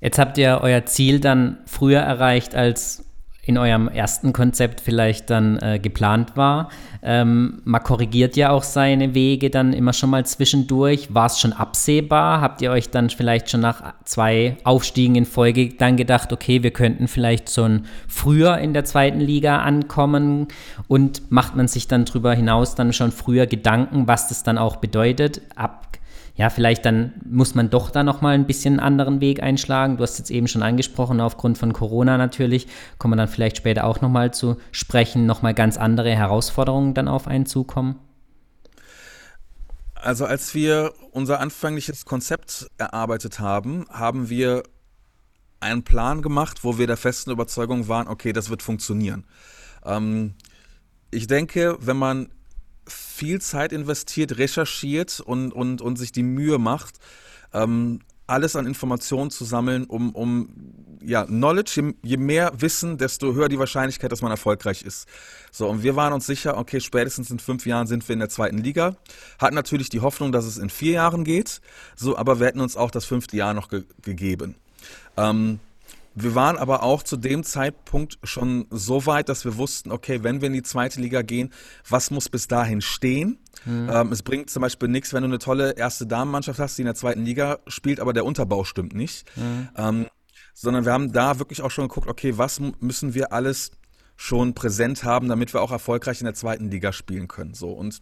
Jetzt 0.00 0.18
habt 0.18 0.38
ihr 0.38 0.60
euer 0.62 0.84
Ziel 0.86 1.20
dann 1.20 1.58
früher 1.66 2.00
erreicht, 2.00 2.54
als 2.54 3.05
in 3.46 3.58
eurem 3.58 3.88
ersten 3.88 4.32
Konzept 4.32 4.80
vielleicht 4.80 5.30
dann 5.30 5.58
äh, 5.58 5.78
geplant 5.78 6.36
war. 6.36 6.68
Ähm, 7.02 7.62
man 7.64 7.82
korrigiert 7.82 8.36
ja 8.36 8.50
auch 8.50 8.64
seine 8.64 9.14
Wege 9.14 9.50
dann 9.50 9.72
immer 9.72 9.92
schon 9.92 10.10
mal 10.10 10.26
zwischendurch. 10.26 11.14
War 11.14 11.26
es 11.26 11.38
schon 11.38 11.52
absehbar? 11.52 12.40
Habt 12.40 12.60
ihr 12.60 12.72
euch 12.72 12.90
dann 12.90 13.08
vielleicht 13.08 13.48
schon 13.48 13.60
nach 13.60 13.94
zwei 14.04 14.56
Aufstiegen 14.64 15.14
in 15.14 15.24
Folge 15.24 15.68
dann 15.68 15.96
gedacht, 15.96 16.32
okay, 16.32 16.64
wir 16.64 16.72
könnten 16.72 17.06
vielleicht 17.06 17.50
schon 17.50 17.84
früher 18.08 18.58
in 18.58 18.74
der 18.74 18.84
zweiten 18.84 19.20
Liga 19.20 19.58
ankommen 19.58 20.48
und 20.88 21.30
macht 21.30 21.54
man 21.54 21.68
sich 21.68 21.86
dann 21.86 22.04
darüber 22.04 22.34
hinaus 22.34 22.74
dann 22.74 22.92
schon 22.92 23.12
früher 23.12 23.46
Gedanken, 23.46 24.08
was 24.08 24.28
das 24.28 24.42
dann 24.42 24.58
auch 24.58 24.76
bedeutet? 24.76 25.40
Ab 25.54 25.95
ja, 26.36 26.50
vielleicht 26.50 26.84
dann 26.84 27.14
muss 27.24 27.54
man 27.54 27.70
doch 27.70 27.90
da 27.90 28.02
nochmal 28.02 28.34
ein 28.34 28.46
bisschen 28.46 28.74
einen 28.74 28.80
anderen 28.80 29.20
Weg 29.20 29.42
einschlagen. 29.42 29.96
Du 29.96 30.02
hast 30.02 30.18
jetzt 30.18 30.30
eben 30.30 30.48
schon 30.48 30.62
angesprochen, 30.62 31.20
aufgrund 31.20 31.56
von 31.56 31.72
Corona 31.72 32.18
natürlich, 32.18 32.68
kommen 32.98 33.14
wir 33.14 33.16
dann 33.16 33.28
vielleicht 33.28 33.56
später 33.56 33.84
auch 33.84 34.02
nochmal 34.02 34.34
zu 34.34 34.58
sprechen, 34.70 35.24
nochmal 35.24 35.54
ganz 35.54 35.78
andere 35.78 36.10
Herausforderungen 36.14 36.92
dann 36.92 37.08
auf 37.08 37.26
einen 37.26 37.46
zukommen. 37.46 37.98
Also 39.94 40.26
als 40.26 40.54
wir 40.54 40.92
unser 41.10 41.40
anfängliches 41.40 42.04
Konzept 42.04 42.68
erarbeitet 42.76 43.40
haben, 43.40 43.86
haben 43.90 44.28
wir 44.28 44.62
einen 45.58 45.84
Plan 45.84 46.20
gemacht, 46.20 46.64
wo 46.64 46.76
wir 46.76 46.86
der 46.86 46.98
festen 46.98 47.30
Überzeugung 47.30 47.88
waren, 47.88 48.08
okay, 48.08 48.34
das 48.34 48.50
wird 48.50 48.62
funktionieren. 48.62 49.24
Ähm, 49.84 50.34
ich 51.10 51.26
denke, 51.26 51.78
wenn 51.80 51.96
man 51.96 52.28
viel 52.86 53.40
Zeit 53.40 53.72
investiert, 53.72 54.38
recherchiert 54.38 55.20
und, 55.20 55.52
und, 55.52 55.80
und 55.80 55.96
sich 55.96 56.12
die 56.12 56.22
Mühe 56.22 56.58
macht, 56.58 56.98
ähm, 57.52 58.00
alles 58.26 58.56
an 58.56 58.66
Informationen 58.66 59.30
zu 59.30 59.44
sammeln, 59.44 59.84
um, 59.84 60.14
um 60.14 60.48
ja, 61.00 61.24
Knowledge, 61.24 61.80
je, 61.80 61.94
je, 62.02 62.16
mehr 62.16 62.52
Wissen, 62.58 62.98
desto 62.98 63.34
höher 63.34 63.48
die 63.48 63.58
Wahrscheinlichkeit, 63.58 64.10
dass 64.10 64.22
man 64.22 64.32
erfolgreich 64.32 64.82
ist. 64.82 65.06
So, 65.52 65.68
und 65.68 65.82
wir 65.82 65.94
waren 65.94 66.12
uns 66.12 66.26
sicher, 66.26 66.58
okay, 66.58 66.80
spätestens 66.80 67.30
in 67.30 67.38
fünf 67.38 67.66
Jahren 67.66 67.86
sind 67.86 68.06
wir 68.08 68.14
in 68.14 68.18
der 68.18 68.28
zweiten 68.28 68.58
Liga. 68.58 68.96
Hatten 69.38 69.54
natürlich 69.54 69.88
die 69.88 70.00
Hoffnung, 70.00 70.32
dass 70.32 70.44
es 70.44 70.58
in 70.58 70.70
vier 70.70 70.92
Jahren 70.92 71.22
geht, 71.22 71.60
so, 71.94 72.16
aber 72.16 72.40
wir 72.40 72.48
hätten 72.48 72.60
uns 72.60 72.76
auch 72.76 72.90
das 72.90 73.04
fünfte 73.04 73.36
Jahr 73.36 73.54
noch 73.54 73.68
ge 73.68 73.84
gegeben. 74.02 74.56
Ähm, 75.16 75.60
wir 76.18 76.34
waren 76.34 76.56
aber 76.56 76.82
auch 76.82 77.02
zu 77.02 77.18
dem 77.18 77.44
Zeitpunkt 77.44 78.18
schon 78.22 78.66
so 78.70 79.04
weit, 79.04 79.28
dass 79.28 79.44
wir 79.44 79.58
wussten, 79.58 79.92
okay, 79.92 80.22
wenn 80.22 80.40
wir 80.40 80.46
in 80.46 80.54
die 80.54 80.62
zweite 80.62 80.98
Liga 80.98 81.20
gehen, 81.20 81.52
was 81.86 82.10
muss 82.10 82.30
bis 82.30 82.48
dahin 82.48 82.80
stehen? 82.80 83.38
Mhm. 83.66 83.90
Ähm, 83.92 84.12
es 84.12 84.22
bringt 84.22 84.48
zum 84.48 84.62
Beispiel 84.62 84.88
nichts, 84.88 85.12
wenn 85.12 85.22
du 85.22 85.28
eine 85.28 85.38
tolle 85.38 85.72
erste 85.72 86.06
Damenmannschaft 86.06 86.58
hast, 86.58 86.78
die 86.78 86.82
in 86.82 86.86
der 86.86 86.94
zweiten 86.94 87.22
Liga 87.22 87.58
spielt, 87.66 88.00
aber 88.00 88.14
der 88.14 88.24
Unterbau 88.24 88.64
stimmt 88.64 88.94
nicht. 88.94 89.26
Mhm. 89.36 89.68
Ähm, 89.76 90.06
sondern 90.54 90.86
wir 90.86 90.92
haben 90.94 91.12
da 91.12 91.38
wirklich 91.38 91.60
auch 91.60 91.70
schon 91.70 91.86
geguckt, 91.86 92.08
okay, 92.08 92.38
was 92.38 92.60
müssen 92.80 93.12
wir 93.12 93.34
alles 93.34 93.72
schon 94.16 94.54
präsent 94.54 95.04
haben, 95.04 95.28
damit 95.28 95.52
wir 95.52 95.60
auch 95.60 95.70
erfolgreich 95.70 96.22
in 96.22 96.24
der 96.24 96.32
zweiten 96.32 96.70
Liga 96.70 96.94
spielen 96.94 97.28
können. 97.28 97.52
So 97.52 97.72
und 97.72 98.00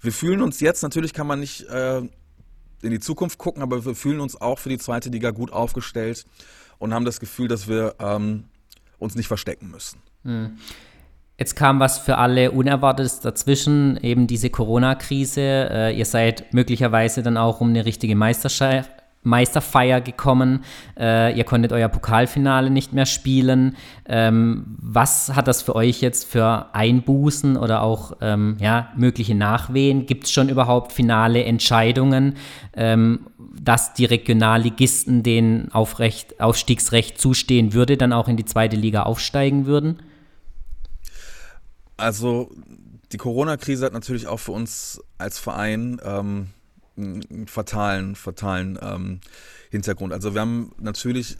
wir 0.00 0.12
fühlen 0.12 0.42
uns 0.42 0.60
jetzt, 0.60 0.82
natürlich 0.84 1.12
kann 1.12 1.26
man 1.26 1.40
nicht 1.40 1.62
äh, 1.62 1.98
in 1.98 2.90
die 2.90 3.00
Zukunft 3.00 3.38
gucken, 3.38 3.64
aber 3.64 3.84
wir 3.84 3.96
fühlen 3.96 4.20
uns 4.20 4.40
auch 4.40 4.60
für 4.60 4.68
die 4.68 4.78
zweite 4.78 5.08
Liga 5.08 5.32
gut 5.32 5.52
aufgestellt 5.52 6.24
und 6.78 6.94
haben 6.94 7.04
das 7.04 7.20
Gefühl, 7.20 7.48
dass 7.48 7.68
wir 7.68 7.94
ähm, 7.98 8.44
uns 8.98 9.14
nicht 9.14 9.28
verstecken 9.28 9.70
müssen. 9.70 10.00
Mhm. 10.22 10.58
Jetzt 11.38 11.54
kam 11.54 11.78
was 11.78 11.98
für 11.98 12.18
alle 12.18 12.50
Unerwartetes 12.50 13.20
dazwischen, 13.20 13.96
eben 14.02 14.26
diese 14.26 14.50
Corona-Krise. 14.50 15.40
Äh, 15.40 15.96
ihr 15.96 16.04
seid 16.04 16.52
möglicherweise 16.52 17.22
dann 17.22 17.36
auch 17.36 17.60
um 17.60 17.68
eine 17.68 17.84
richtige 17.84 18.16
Meisterschaft 18.16 18.90
Meisterfeier 19.22 20.00
gekommen. 20.00 20.64
Äh, 20.98 21.36
ihr 21.36 21.44
konntet 21.44 21.72
euer 21.72 21.88
Pokalfinale 21.88 22.70
nicht 22.70 22.92
mehr 22.92 23.06
spielen. 23.06 23.76
Ähm, 24.06 24.76
was 24.80 25.34
hat 25.34 25.48
das 25.48 25.62
für 25.62 25.74
euch 25.74 26.00
jetzt 26.00 26.30
für 26.30 26.74
Einbußen 26.74 27.56
oder 27.56 27.82
auch 27.82 28.12
ähm, 28.20 28.56
ja, 28.60 28.88
mögliche 28.96 29.34
Nachwehen? 29.34 30.06
Gibt 30.06 30.24
es 30.24 30.30
schon 30.32 30.48
überhaupt 30.48 30.92
finale 30.92 31.44
Entscheidungen, 31.44 32.34
ähm, 32.74 33.26
dass 33.60 33.94
die 33.94 34.04
Regionalligisten 34.04 35.22
den 35.22 35.72
Aufrecht, 35.72 36.40
Aufstiegsrecht 36.40 37.20
zustehen 37.20 37.72
würde, 37.72 37.96
dann 37.96 38.12
auch 38.12 38.28
in 38.28 38.36
die 38.36 38.44
zweite 38.44 38.76
Liga 38.76 39.04
aufsteigen 39.04 39.66
würden? 39.66 40.02
Also 41.96 42.50
die 43.12 43.16
Corona-Krise 43.16 43.86
hat 43.86 43.92
natürlich 43.92 44.26
auch 44.26 44.38
für 44.38 44.52
uns 44.52 45.00
als 45.18 45.38
Verein 45.38 46.00
ähm, 46.04 46.48
einen 46.96 47.46
fatalen, 47.46 48.14
fatalen 48.14 48.78
ähm, 48.82 49.20
Hintergrund. 49.70 50.12
Also 50.12 50.34
wir 50.34 50.40
haben 50.40 50.72
natürlich 50.78 51.36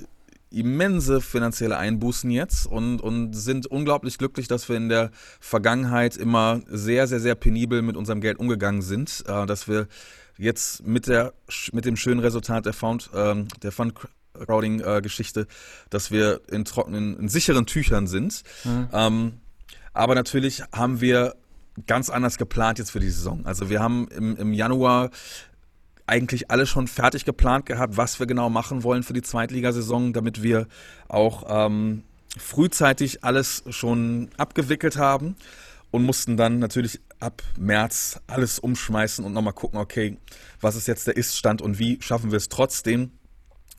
immense 0.50 1.20
finanzielle 1.20 1.76
Einbußen 1.76 2.30
jetzt 2.30 2.66
und, 2.66 3.00
und 3.00 3.34
sind 3.34 3.66
unglaublich 3.66 4.16
glücklich, 4.18 4.48
dass 4.48 4.68
wir 4.68 4.76
in 4.76 4.88
der 4.88 5.10
Vergangenheit 5.40 6.16
immer 6.16 6.60
sehr, 6.68 7.06
sehr, 7.06 7.20
sehr 7.20 7.34
penibel 7.34 7.82
mit 7.82 7.96
unserem 7.96 8.20
Geld 8.20 8.38
umgegangen 8.38 8.82
sind, 8.82 9.24
äh, 9.26 9.46
dass 9.46 9.68
wir 9.68 9.88
jetzt 10.38 10.86
mit, 10.86 11.08
der, 11.08 11.34
mit 11.72 11.84
dem 11.84 11.96
schönen 11.96 12.20
Resultat 12.20 12.64
der, 12.64 12.72
Found, 12.72 13.10
äh, 13.12 13.44
der 13.62 13.72
Fundcrowding-Geschichte, 13.72 15.40
äh, 15.40 15.46
dass 15.90 16.10
wir 16.10 16.40
in 16.50 16.64
trockenen, 16.64 17.18
in 17.18 17.28
sicheren 17.28 17.66
Tüchern 17.66 18.06
sind. 18.06 18.42
Mhm. 18.64 18.88
Ähm, 18.92 19.32
aber 19.92 20.14
natürlich 20.14 20.62
haben 20.72 21.00
wir 21.00 21.34
ganz 21.86 22.08
anders 22.08 22.38
geplant 22.38 22.78
jetzt 22.78 22.90
für 22.90 23.00
die 23.00 23.10
Saison. 23.10 23.44
Also 23.44 23.68
wir 23.68 23.80
haben 23.80 24.08
im, 24.08 24.36
im 24.36 24.52
Januar 24.52 25.10
eigentlich 26.06 26.50
alles 26.50 26.68
schon 26.68 26.86
fertig 26.86 27.24
geplant 27.24 27.66
gehabt, 27.66 27.96
was 27.96 28.18
wir 28.18 28.26
genau 28.26 28.48
machen 28.48 28.82
wollen 28.82 29.02
für 29.02 29.12
die 29.12 29.22
Zweitligasaison, 29.22 30.12
damit 30.12 30.42
wir 30.42 30.66
auch 31.08 31.44
ähm, 31.48 32.04
frühzeitig 32.38 33.24
alles 33.24 33.64
schon 33.70 34.30
abgewickelt 34.38 34.96
haben 34.96 35.36
und 35.90 36.04
mussten 36.04 36.36
dann 36.36 36.58
natürlich 36.58 37.00
ab 37.18 37.42
März 37.58 38.20
alles 38.26 38.58
umschmeißen 38.58 39.24
und 39.24 39.32
nochmal 39.32 39.54
gucken, 39.54 39.78
okay, 39.78 40.18
was 40.60 40.76
ist 40.76 40.86
jetzt 40.86 41.06
der 41.06 41.16
Ist-Stand 41.16 41.62
und 41.62 41.78
wie 41.78 42.00
schaffen 42.00 42.30
wir 42.30 42.36
es 42.36 42.48
trotzdem, 42.48 43.12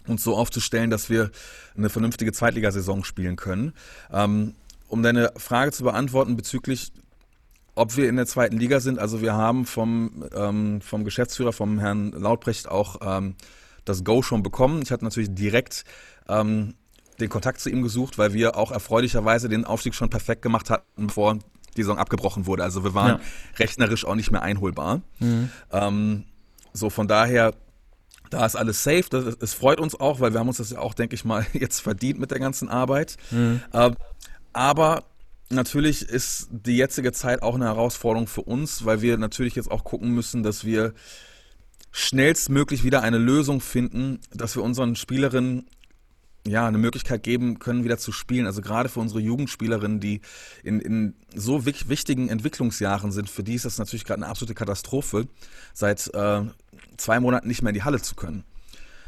uns 0.07 0.23
so 0.23 0.35
aufzustellen, 0.35 0.89
dass 0.89 1.09
wir 1.09 1.31
eine 1.77 1.89
vernünftige 1.89 2.31
Zweitligasaison 2.31 3.03
spielen 3.03 3.35
können. 3.35 3.73
Ähm, 4.11 4.55
um 4.87 5.03
deine 5.03 5.31
Frage 5.37 5.71
zu 5.71 5.83
beantworten 5.83 6.35
bezüglich 6.35 6.91
ob 7.75 7.95
wir 7.95 8.09
in 8.09 8.17
der 8.17 8.25
zweiten 8.25 8.57
Liga 8.57 8.81
sind. 8.81 8.99
Also 8.99 9.21
wir 9.21 9.35
haben 9.35 9.65
vom, 9.65 10.25
ähm, 10.35 10.81
vom 10.81 11.05
Geschäftsführer, 11.05 11.53
vom 11.53 11.79
Herrn 11.79 12.11
Lautbrecht 12.11 12.67
auch 12.67 12.97
ähm, 13.01 13.35
das 13.85 14.03
Go 14.03 14.21
schon 14.21 14.43
bekommen. 14.43 14.81
Ich 14.81 14.91
hatte 14.91 15.05
natürlich 15.05 15.33
direkt 15.33 15.85
den 16.27 16.75
Kontakt 17.29 17.59
zu 17.59 17.71
ihm 17.71 17.81
gesucht, 17.81 18.19
weil 18.19 18.33
wir 18.33 18.55
auch 18.55 18.71
erfreulicherweise 18.71 19.49
den 19.49 19.65
Aufstieg 19.65 19.95
schon 19.95 20.11
perfekt 20.11 20.43
gemacht 20.43 20.69
hatten, 20.69 21.07
bevor 21.07 21.39
die 21.79 21.83
Saison 21.83 21.97
abgebrochen 21.97 22.45
wurde. 22.45 22.63
Also 22.63 22.83
wir 22.83 22.93
waren 22.93 23.17
ja. 23.17 23.19
rechnerisch 23.57 24.05
auch 24.05 24.15
nicht 24.15 24.31
mehr 24.31 24.41
einholbar. 24.41 25.01
Mhm. 25.19 25.49
Ähm, 25.71 26.23
so 26.73 26.89
von 26.89 27.07
daher, 27.07 27.53
da 28.29 28.45
ist 28.45 28.55
alles 28.55 28.83
safe. 28.83 29.05
Das, 29.09 29.37
es 29.39 29.53
freut 29.53 29.79
uns 29.79 29.99
auch, 29.99 30.19
weil 30.19 30.33
wir 30.33 30.39
haben 30.39 30.47
uns 30.47 30.57
das 30.57 30.69
ja 30.71 30.79
auch, 30.79 30.93
denke 30.93 31.15
ich 31.15 31.25
mal, 31.25 31.45
jetzt 31.53 31.79
verdient 31.79 32.19
mit 32.19 32.31
der 32.31 32.39
ganzen 32.39 32.69
Arbeit. 32.69 33.17
Mhm. 33.31 33.61
Ähm, 33.73 33.95
aber 34.53 35.03
natürlich 35.49 36.03
ist 36.03 36.47
die 36.51 36.77
jetzige 36.77 37.11
Zeit 37.11 37.41
auch 37.41 37.55
eine 37.55 37.65
Herausforderung 37.65 38.27
für 38.27 38.41
uns, 38.41 38.85
weil 38.85 39.01
wir 39.01 39.17
natürlich 39.17 39.55
jetzt 39.55 39.71
auch 39.71 39.83
gucken 39.83 40.11
müssen, 40.11 40.43
dass 40.43 40.63
wir 40.63 40.93
schnellstmöglich 41.91 42.83
wieder 42.83 43.01
eine 43.01 43.17
Lösung 43.17 43.61
finden, 43.61 44.19
dass 44.31 44.55
wir 44.55 44.63
unseren 44.63 44.95
Spielerinnen 44.95 45.67
ja, 46.49 46.67
eine 46.67 46.77
Möglichkeit 46.77 47.23
geben 47.23 47.59
können, 47.59 47.83
wieder 47.83 47.97
zu 47.97 48.11
spielen. 48.11 48.45
Also 48.45 48.61
gerade 48.61 48.89
für 48.89 48.99
unsere 48.99 49.19
Jugendspielerinnen, 49.19 49.99
die 49.99 50.21
in, 50.63 50.79
in 50.79 51.13
so 51.35 51.65
wichtigen 51.65 52.29
Entwicklungsjahren 52.29 53.11
sind, 53.11 53.29
für 53.29 53.43
die 53.43 53.55
ist 53.55 53.65
das 53.65 53.77
natürlich 53.77 54.05
gerade 54.05 54.23
eine 54.23 54.27
absolute 54.27 54.55
Katastrophe, 54.55 55.27
seit 55.73 56.13
äh, 56.13 56.41
zwei 56.97 57.19
Monaten 57.19 57.47
nicht 57.47 57.61
mehr 57.61 57.69
in 57.69 57.75
die 57.75 57.83
Halle 57.83 58.01
zu 58.01 58.15
können. 58.15 58.43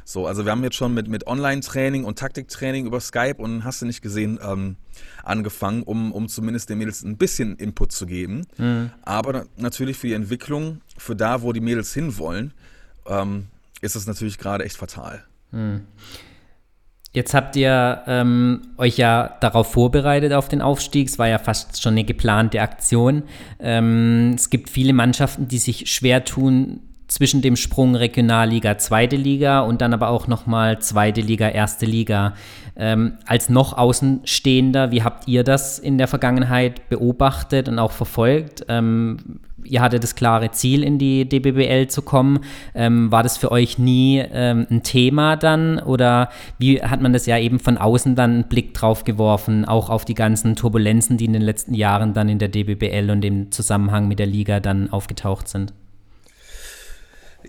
So, 0.04 0.28
also 0.28 0.46
wir 0.46 0.52
haben 0.52 0.64
jetzt 0.64 0.76
schon 0.76 0.94
mit, 0.94 1.08
mit 1.08 1.28
Online-Training 1.28 2.04
und 2.04 2.18
Taktiktraining 2.18 2.86
über 2.86 3.00
Skype 3.00 3.36
und 3.38 3.64
hast 3.64 3.82
du 3.82 3.86
nicht 3.86 4.02
gesehen, 4.02 4.40
ähm, 4.44 4.76
angefangen, 5.24 5.84
um, 5.84 6.12
um 6.12 6.28
zumindest 6.28 6.70
den 6.70 6.80
Mädels 6.80 7.04
ein 7.04 7.18
bisschen 7.18 7.56
Input 7.58 7.92
zu 7.92 8.06
geben. 8.06 8.46
Mhm. 8.58 8.92
Aber 9.04 9.46
natürlich 9.58 9.98
für 9.98 10.08
die 10.08 10.14
Entwicklung, 10.14 10.82
für 10.98 11.16
da, 11.16 11.44
wo 11.44 11.54
die 11.54 11.62
Mädels 11.62 11.94
hinwollen, 11.94 12.54
ähm, 13.06 13.48
ist 13.82 13.96
es 13.96 14.08
natürlich 14.08 14.38
gerade 14.38 14.66
echt 14.66 14.78
fatal. 14.78 15.24
Mhm. 15.52 15.82
Jetzt 17.14 17.34
habt 17.34 17.58
ihr 17.58 18.04
ähm, 18.08 18.62
euch 18.78 18.98
ja 18.98 19.36
darauf 19.42 19.72
vorbereitet 19.72 20.32
auf 20.32 20.48
den 20.48 20.62
Aufstieg. 20.62 21.10
Es 21.10 21.20
war 21.20 21.28
ja 21.28 21.40
fast 21.40 21.82
schon 21.82 21.94
eine 21.94 22.06
geplante 22.06 22.62
Aktion. 22.62 23.24
Ähm, 23.60 24.34
es 24.36 24.50
gibt 24.50 24.70
viele 24.70 24.94
Mannschaften, 24.94 25.48
die 25.50 25.58
sich 25.58 25.92
schwer 25.92 26.24
tun 26.24 26.80
zwischen 27.10 27.42
dem 27.42 27.58
Sprung 27.58 27.96
Regionalliga, 27.96 28.78
zweite 28.78 29.18
Liga 29.18 29.60
und 29.60 29.82
dann 29.82 29.94
aber 29.94 30.08
auch 30.08 30.28
nochmal 30.28 30.80
zweite 30.80 31.20
Liga, 31.20 31.50
erste 31.50 31.86
Liga. 31.86 32.36
Ähm, 32.78 33.18
als 33.26 33.50
noch 33.50 33.78
Außenstehender, 33.78 34.92
wie 34.92 35.04
habt 35.04 35.28
ihr 35.28 35.44
das 35.44 35.78
in 35.80 35.98
der 35.98 36.08
Vergangenheit 36.08 36.88
beobachtet 36.88 37.68
und 37.68 37.80
auch 37.80 37.92
verfolgt? 37.92 38.66
Ihr 39.64 39.82
hattet 39.82 40.04
das 40.04 40.16
klare 40.16 40.52
Ziel, 40.52 40.84
in 40.84 40.98
die 40.98 41.28
DBBL 41.28 41.88
zu 41.88 42.02
kommen. 42.02 42.40
Ähm, 42.74 43.12
war 43.12 43.24
das 43.24 43.38
für 43.38 43.52
euch 43.52 43.78
nie 43.78 44.24
ähm, 44.32 44.68
ein 44.70 44.84
Thema 44.84 45.36
dann? 45.36 45.80
Oder 45.80 46.30
wie 46.58 46.82
hat 46.82 47.02
man 47.02 47.14
das 47.14 47.26
ja 47.26 47.38
eben 47.38 47.60
von 47.60 47.78
außen 47.78 48.16
dann 48.16 48.32
einen 48.32 48.50
Blick 48.50 48.74
drauf 48.74 49.04
geworfen, 49.04 49.66
auch 49.66 49.90
auf 49.90 50.06
die 50.06 50.16
ganzen 50.16 50.56
Turbulenzen, 50.56 51.18
die 51.18 51.26
in 51.26 51.34
den 51.34 51.42
letzten 51.42 51.74
Jahren 51.74 52.14
dann 52.14 52.30
in 52.30 52.40
der 52.40 52.50
DBBL 52.50 53.10
und 53.12 53.24
im 53.24 53.52
Zusammenhang 53.52 54.08
mit 54.08 54.20
der 54.20 54.28
Liga 54.28 54.60
dann 54.60 54.92
aufgetaucht 54.92 55.48
sind? 55.48 55.74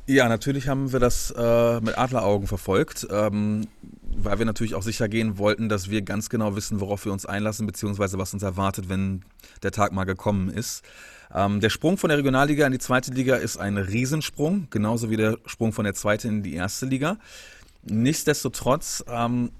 Ja, 0.07 0.29
natürlich 0.29 0.69
haben 0.69 0.93
wir 0.93 1.01
das 1.01 1.33
äh, 1.37 1.81
mit 1.81 1.97
Adleraugen 1.97 2.49
verfolgt, 2.49 3.07
ähm, 3.11 3.69
weil 4.03 4.39
wir 4.39 4.47
natürlich 4.47 4.75
auch 4.75 4.83
sicher 4.83 5.09
gehen 5.09 5.39
wollten, 5.39 5.69
dass 5.69 5.91
wir 5.91 6.03
ganz 6.03 6.29
genau 6.29 6.57
wissen, 6.57 6.81
worauf 6.81 7.05
wir 7.05 7.13
uns 7.13 7.27
einlassen, 7.27 7.67
beziehungsweise 7.67 8.19
was 8.19 8.35
uns 8.35 8.43
erwartet, 8.43 8.89
wenn 8.89 9.23
der 9.63 9.71
Tag 9.71 9.93
mal 9.93 10.05
gekommen 10.05 10.49
ist. 10.49 10.83
Ähm, 11.35 11.61
der 11.61 11.71
Sprung 11.71 11.97
von 11.97 12.09
der 12.09 12.19
Regionalliga 12.19 12.67
in 12.67 12.73
die 12.73 12.79
zweite 12.79 13.13
Liga 13.13 13.37
ist 13.37 13.57
ein 13.57 13.79
Riesensprung, 13.79 14.69
genauso 14.71 15.11
wie 15.11 15.17
der 15.17 15.39
Sprung 15.47 15.73
von 15.73 15.85
der 15.85 15.95
zweiten 15.95 16.29
in 16.29 16.43
die 16.43 16.55
erste 16.55 16.87
Liga. 16.87 17.19
Nichtsdestotrotz 17.85 19.05
ähm, 19.09 19.51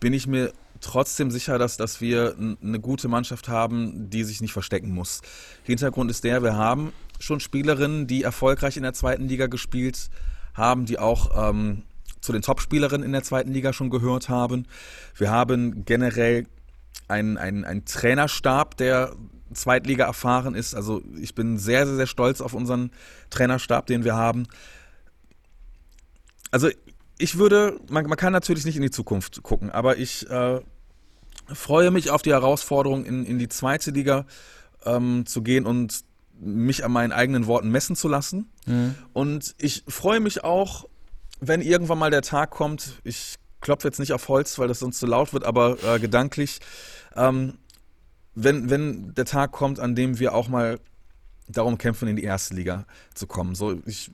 bin 0.00 0.12
ich 0.12 0.26
mir 0.26 0.52
trotzdem 0.80 1.30
sicher, 1.30 1.58
dass, 1.58 1.76
dass 1.76 2.00
wir 2.00 2.36
eine 2.38 2.78
gute 2.80 3.08
Mannschaft 3.08 3.48
haben, 3.48 4.10
die 4.10 4.24
sich 4.24 4.40
nicht 4.40 4.52
verstecken 4.52 4.90
muss. 4.90 5.22
Hintergrund 5.62 6.10
ist 6.10 6.24
der, 6.24 6.42
wir 6.42 6.56
haben 6.56 6.92
schon 7.18 7.40
Spielerinnen, 7.40 8.06
die 8.06 8.22
erfolgreich 8.22 8.76
in 8.76 8.82
der 8.82 8.92
zweiten 8.92 9.28
Liga 9.28 9.46
gespielt 9.46 10.10
haben, 10.54 10.84
die 10.84 10.98
auch 10.98 11.50
ähm, 11.50 11.82
zu 12.20 12.32
den 12.32 12.42
Top-Spielerinnen 12.42 13.04
in 13.04 13.12
der 13.12 13.22
zweiten 13.22 13.52
Liga 13.52 13.72
schon 13.72 13.90
gehört 13.90 14.28
haben. 14.28 14.66
Wir 15.16 15.30
haben 15.30 15.84
generell 15.84 16.46
einen, 17.08 17.36
einen, 17.36 17.64
einen 17.64 17.84
Trainerstab, 17.84 18.76
der 18.76 19.14
Zweitliga 19.54 20.04
erfahren 20.04 20.54
ist. 20.54 20.74
Also 20.74 21.02
ich 21.20 21.34
bin 21.34 21.58
sehr, 21.58 21.86
sehr, 21.86 21.96
sehr 21.96 22.06
stolz 22.06 22.40
auf 22.40 22.54
unseren 22.54 22.90
Trainerstab, 23.30 23.86
den 23.86 24.04
wir 24.04 24.14
haben. 24.14 24.46
Also 26.50 26.68
ich 27.18 27.38
würde, 27.38 27.78
man, 27.88 28.06
man 28.06 28.16
kann 28.16 28.32
natürlich 28.32 28.64
nicht 28.64 28.76
in 28.76 28.82
die 28.82 28.90
Zukunft 28.90 29.42
gucken, 29.42 29.70
aber 29.70 29.98
ich 29.98 30.28
äh, 30.30 30.60
freue 31.52 31.90
mich 31.90 32.10
auf 32.10 32.22
die 32.22 32.32
Herausforderung, 32.32 33.04
in, 33.04 33.24
in 33.24 33.38
die 33.38 33.48
zweite 33.48 33.90
Liga 33.90 34.26
ähm, 34.84 35.26
zu 35.26 35.42
gehen 35.42 35.66
und 35.66 36.04
mich 36.38 36.84
an 36.84 36.92
meinen 36.92 37.12
eigenen 37.12 37.46
Worten 37.46 37.70
messen 37.70 37.96
zu 37.96 38.08
lassen. 38.08 38.50
Mhm. 38.66 38.94
Und 39.12 39.54
ich 39.58 39.84
freue 39.88 40.20
mich 40.20 40.44
auch, 40.44 40.86
wenn 41.40 41.60
irgendwann 41.60 41.98
mal 41.98 42.10
der 42.10 42.22
Tag 42.22 42.50
kommt, 42.50 43.00
ich 43.04 43.36
klopfe 43.60 43.88
jetzt 43.88 43.98
nicht 43.98 44.12
auf 44.12 44.28
Holz, 44.28 44.58
weil 44.58 44.68
das 44.68 44.80
sonst 44.80 44.98
zu 44.98 45.06
laut 45.06 45.32
wird, 45.32 45.44
aber 45.44 45.82
äh, 45.84 45.98
gedanklich, 45.98 46.60
ähm, 47.16 47.54
wenn, 48.34 48.70
wenn 48.70 49.14
der 49.14 49.24
Tag 49.24 49.52
kommt, 49.52 49.80
an 49.80 49.94
dem 49.94 50.18
wir 50.18 50.34
auch 50.34 50.48
mal 50.48 50.78
darum 51.48 51.78
kämpfen, 51.78 52.08
in 52.08 52.16
die 52.16 52.24
erste 52.24 52.54
Liga 52.54 52.86
zu 53.14 53.26
kommen. 53.26 53.54
So, 53.54 53.80
ich, 53.86 54.10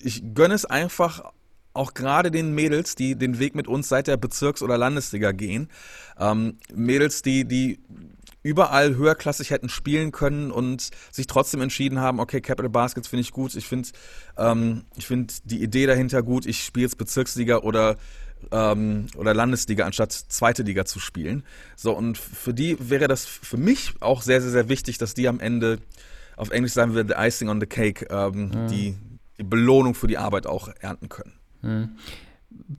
ich 0.00 0.22
gönne 0.34 0.54
es 0.54 0.64
einfach 0.64 1.32
auch 1.72 1.94
gerade 1.94 2.30
den 2.30 2.54
Mädels, 2.54 2.94
die 2.94 3.14
den 3.14 3.38
Weg 3.38 3.54
mit 3.54 3.68
uns 3.68 3.88
seit 3.88 4.06
der 4.06 4.16
Bezirks- 4.16 4.62
oder 4.62 4.76
Landesliga 4.76 5.32
gehen. 5.32 5.68
Ähm, 6.18 6.58
Mädels, 6.74 7.22
die, 7.22 7.44
die 7.44 7.78
überall 8.42 8.96
höherklassig 8.96 9.50
hätten 9.50 9.68
spielen 9.68 10.10
können 10.10 10.50
und 10.50 10.90
sich 11.12 11.26
trotzdem 11.26 11.60
entschieden 11.60 12.00
haben, 12.00 12.20
okay, 12.20 12.40
Capital 12.40 12.70
Baskets 12.70 13.08
finde 13.08 13.22
ich 13.22 13.32
gut, 13.32 13.54
ich 13.54 13.66
finde 13.66 13.88
ähm, 14.36 14.84
ich 14.96 15.08
die 15.44 15.62
Idee 15.62 15.86
dahinter 15.86 16.22
gut, 16.22 16.46
ich 16.46 16.64
spiele 16.64 16.86
jetzt 16.86 16.98
Bezirksliga 16.98 17.58
oder 17.58 17.96
ähm, 18.50 19.06
oder 19.16 19.34
Landesliga 19.34 19.84
anstatt 19.84 20.12
zweite 20.12 20.62
Liga 20.62 20.84
zu 20.84 21.00
spielen. 21.00 21.44
So, 21.76 21.92
und 21.92 22.18
für 22.18 22.54
die 22.54 22.76
wäre 22.78 23.08
das 23.08 23.26
für 23.26 23.56
mich 23.56 23.94
auch 24.00 24.22
sehr, 24.22 24.40
sehr, 24.40 24.50
sehr 24.50 24.68
wichtig, 24.68 24.98
dass 24.98 25.14
die 25.14 25.28
am 25.28 25.40
Ende, 25.40 25.78
auf 26.36 26.50
Englisch 26.50 26.72
sagen 26.72 26.94
wir, 26.94 27.04
the 27.06 27.14
icing 27.16 27.48
on 27.48 27.60
the 27.60 27.66
cake, 27.66 28.06
ähm, 28.10 28.48
mhm. 28.48 28.68
die, 28.68 28.96
die 29.38 29.42
Belohnung 29.42 29.94
für 29.94 30.06
die 30.06 30.18
Arbeit 30.18 30.46
auch 30.46 30.68
ernten 30.80 31.08
können. 31.08 31.32
Mhm. 31.62 31.90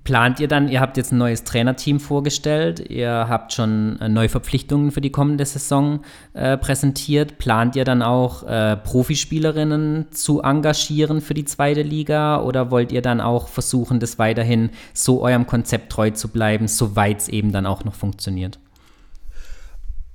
Plant 0.03 0.39
ihr 0.39 0.47
dann, 0.47 0.67
ihr 0.67 0.79
habt 0.79 0.97
jetzt 0.97 1.11
ein 1.11 1.19
neues 1.19 1.43
Trainerteam 1.43 1.99
vorgestellt, 1.99 2.89
ihr 2.89 3.27
habt 3.29 3.53
schon 3.53 3.99
äh, 3.99 4.09
neue 4.09 4.29
Verpflichtungen 4.29 4.91
für 4.91 5.01
die 5.01 5.11
kommende 5.11 5.45
Saison 5.45 6.03
äh, 6.33 6.57
präsentiert. 6.57 7.37
Plant 7.37 7.75
ihr 7.75 7.85
dann 7.85 8.01
auch 8.01 8.41
äh, 8.43 8.77
Profispielerinnen 8.77 10.11
zu 10.11 10.41
engagieren 10.41 11.21
für 11.21 11.35
die 11.35 11.45
zweite 11.45 11.83
Liga 11.83 12.41
oder 12.41 12.71
wollt 12.71 12.91
ihr 12.91 13.03
dann 13.03 13.21
auch 13.21 13.47
versuchen, 13.47 13.99
das 13.99 14.17
weiterhin 14.17 14.71
so 14.93 15.21
eurem 15.21 15.45
Konzept 15.45 15.91
treu 15.91 16.09
zu 16.09 16.29
bleiben, 16.29 16.67
soweit 16.67 17.19
es 17.19 17.27
eben 17.27 17.51
dann 17.51 17.67
auch 17.67 17.83
noch 17.83 17.93
funktioniert? 17.93 18.59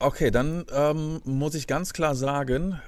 Okay, 0.01 0.33
dann 0.33 0.65
ähm, 0.75 1.21
muss 1.25 1.55
ich 1.55 1.69
ganz 1.69 1.93
klar 1.93 2.17
sagen, 2.17 2.81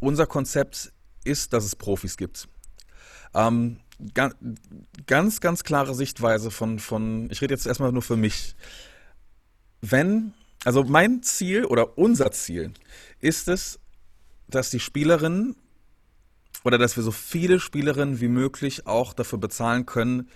unser 0.00 0.26
Konzept 0.26 0.92
ist, 1.24 1.54
dass 1.54 1.64
es 1.64 1.76
Profis 1.76 2.18
gibt. 2.18 2.48
Ähm, 3.34 3.78
ganz, 5.06 5.40
ganz 5.40 5.64
klare 5.64 5.94
Sichtweise 5.94 6.50
von, 6.50 6.78
von, 6.78 7.30
ich 7.30 7.40
rede 7.40 7.54
jetzt 7.54 7.66
erstmal 7.66 7.92
nur 7.92 8.02
für 8.02 8.16
mich. 8.16 8.54
Wenn, 9.80 10.34
also 10.64 10.84
mein 10.84 11.22
Ziel 11.22 11.64
oder 11.64 11.98
unser 11.98 12.30
Ziel 12.32 12.72
ist 13.20 13.48
es, 13.48 13.78
dass 14.48 14.70
die 14.70 14.80
Spielerinnen 14.80 15.56
oder 16.64 16.78
dass 16.78 16.96
wir 16.96 17.02
so 17.02 17.12
viele 17.12 17.58
Spielerinnen 17.58 18.20
wie 18.20 18.28
möglich 18.28 18.86
auch 18.86 19.12
dafür 19.14 19.38
bezahlen 19.38 19.86
können, 19.86 20.28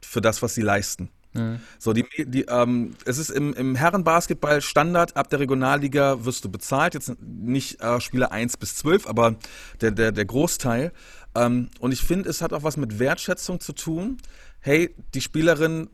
für 0.00 0.20
das, 0.20 0.42
was 0.42 0.54
sie 0.54 0.62
leisten. 0.62 1.10
Mhm. 1.34 1.60
So, 1.78 1.92
die, 1.92 2.04
die, 2.18 2.42
ähm, 2.42 2.94
es 3.04 3.18
ist 3.18 3.30
im, 3.30 3.52
im 3.54 3.74
Herrenbasketball 3.74 4.62
Standard, 4.62 5.16
ab 5.16 5.28
der 5.28 5.40
Regionalliga 5.40 6.24
wirst 6.24 6.44
du 6.44 6.50
bezahlt. 6.50 6.94
Jetzt 6.94 7.12
nicht 7.20 7.80
äh, 7.80 8.00
Spieler 8.00 8.32
1 8.32 8.56
bis 8.56 8.76
12, 8.76 9.06
aber 9.06 9.36
der, 9.80 9.90
der, 9.90 10.12
der 10.12 10.24
Großteil. 10.24 10.92
Ähm, 11.34 11.70
und 11.80 11.92
ich 11.92 12.02
finde, 12.02 12.28
es 12.28 12.42
hat 12.42 12.52
auch 12.52 12.62
was 12.62 12.76
mit 12.76 12.98
Wertschätzung 12.98 13.60
zu 13.60 13.72
tun. 13.72 14.18
Hey, 14.60 14.94
die 15.14 15.20
Spielerinnen 15.20 15.88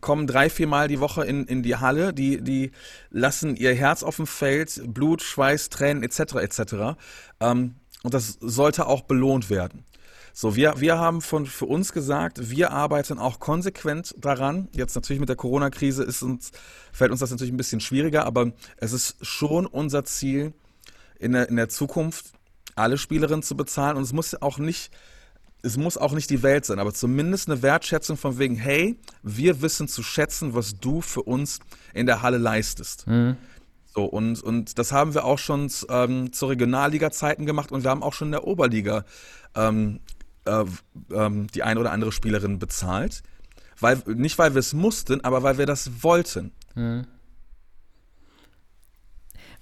kommen 0.00 0.26
drei, 0.26 0.48
vier 0.48 0.66
Mal 0.66 0.88
die 0.88 1.00
Woche 1.00 1.24
in, 1.24 1.44
in 1.46 1.62
die 1.62 1.76
Halle, 1.76 2.14
die, 2.14 2.40
die 2.40 2.70
lassen 3.10 3.56
ihr 3.56 3.74
Herz 3.74 4.02
auf 4.02 4.16
dem 4.16 4.26
Feld, 4.26 4.82
Blut, 4.86 5.22
Schweiß, 5.22 5.68
Tränen 5.68 6.02
etc. 6.02 6.36
etc. 6.36 6.60
Ähm, 7.40 7.74
und 8.02 8.14
das 8.14 8.38
sollte 8.40 8.86
auch 8.86 9.02
belohnt 9.02 9.50
werden. 9.50 9.84
So, 10.32 10.56
wir, 10.56 10.80
wir 10.80 10.96
haben 10.98 11.20
von, 11.20 11.44
für 11.44 11.66
uns 11.66 11.92
gesagt, 11.92 12.50
wir 12.50 12.70
arbeiten 12.70 13.18
auch 13.18 13.40
konsequent 13.40 14.14
daran. 14.18 14.68
Jetzt 14.72 14.94
natürlich 14.94 15.20
mit 15.20 15.28
der 15.28 15.36
Corona-Krise 15.36 16.04
ist 16.04 16.22
uns, 16.22 16.52
fällt 16.92 17.10
uns 17.10 17.20
das 17.20 17.30
natürlich 17.30 17.52
ein 17.52 17.56
bisschen 17.56 17.80
schwieriger, 17.80 18.24
aber 18.24 18.52
es 18.76 18.92
ist 18.92 19.16
schon 19.20 19.66
unser 19.66 20.04
Ziel, 20.04 20.52
in 21.18 21.32
der, 21.32 21.48
in 21.48 21.56
der 21.56 21.68
Zukunft 21.68 22.32
alle 22.74 22.98
Spielerinnen 22.98 23.42
zu 23.42 23.56
bezahlen 23.56 23.96
und 23.96 24.02
es 24.02 24.12
muss 24.12 24.40
auch 24.40 24.58
nicht 24.58 24.90
es 25.62 25.76
muss 25.76 25.98
auch 25.98 26.12
nicht 26.12 26.30
die 26.30 26.42
Welt 26.42 26.64
sein, 26.64 26.78
aber 26.78 26.94
zumindest 26.94 27.50
eine 27.50 27.60
Wertschätzung 27.62 28.16
von 28.16 28.38
wegen, 28.38 28.56
hey, 28.56 28.98
wir 29.22 29.60
wissen 29.60 29.88
zu 29.88 30.02
schätzen, 30.02 30.54
was 30.54 30.78
du 30.78 31.02
für 31.02 31.22
uns 31.22 31.58
in 31.92 32.06
der 32.06 32.22
Halle 32.22 32.38
leistest. 32.38 33.06
Mhm. 33.06 33.36
So, 33.94 34.04
und, 34.04 34.42
und 34.42 34.78
das 34.78 34.92
haben 34.92 35.12
wir 35.12 35.24
auch 35.24 35.38
schon 35.38 35.70
ähm, 35.90 36.32
zur 36.32 36.50
Regionalliga-Zeiten 36.50 37.44
gemacht 37.44 37.72
und 37.72 37.82
wir 37.82 37.90
haben 37.90 38.02
auch 38.02 38.14
schon 38.14 38.28
in 38.28 38.32
der 38.32 38.46
Oberliga 38.46 39.04
ähm, 39.54 40.00
äh, 40.46 40.64
ähm, 41.12 41.48
die 41.48 41.62
eine 41.62 41.80
oder 41.80 41.92
andere 41.92 42.12
Spielerin 42.12 42.58
bezahlt. 42.58 43.22
Weil, 43.80 44.02
nicht 44.06 44.38
weil 44.38 44.54
wir 44.54 44.60
es 44.60 44.72
mussten, 44.72 45.22
aber 45.24 45.42
weil 45.42 45.58
wir 45.58 45.66
das 45.66 46.02
wollten. 46.02 46.52
Mhm 46.74 47.06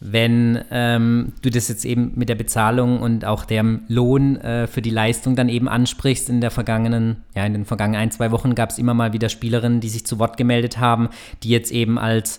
wenn 0.01 0.61
ähm, 0.71 1.33
du 1.43 1.51
das 1.51 1.69
jetzt 1.69 1.85
eben 1.85 2.13
mit 2.15 2.29
der 2.29 2.37
Bezahlung 2.37 3.01
und 3.01 3.25
auch 3.25 3.45
dem 3.45 3.83
Lohn 3.89 4.37
äh, 4.37 4.67
für 4.69 4.81
die 4.81 4.91
Leistung 4.91 5.35
dann 5.35 5.49
eben 5.49 5.69
ansprichst. 5.69 6.29
In 6.29 6.41
der 6.41 6.53
vergangenen, 6.53 7.25
ja, 7.35 7.45
in 7.45 7.53
den 7.53 7.65
vergangenen 7.65 8.03
ein, 8.03 8.11
zwei 8.13 8.31
Wochen 8.31 8.55
gab 8.55 8.71
es 8.71 8.79
immer 8.79 8.95
mal 8.95 9.13
wieder 9.13 9.29
Spielerinnen, 9.29 9.81
die 9.81 9.89
sich 9.89 10.07
zu 10.07 10.19
Wort 10.19 10.37
gemeldet 10.37 10.79
haben, 10.79 11.09
die 11.43 11.49
jetzt 11.49 11.73
eben 11.73 11.99
als 11.99 12.39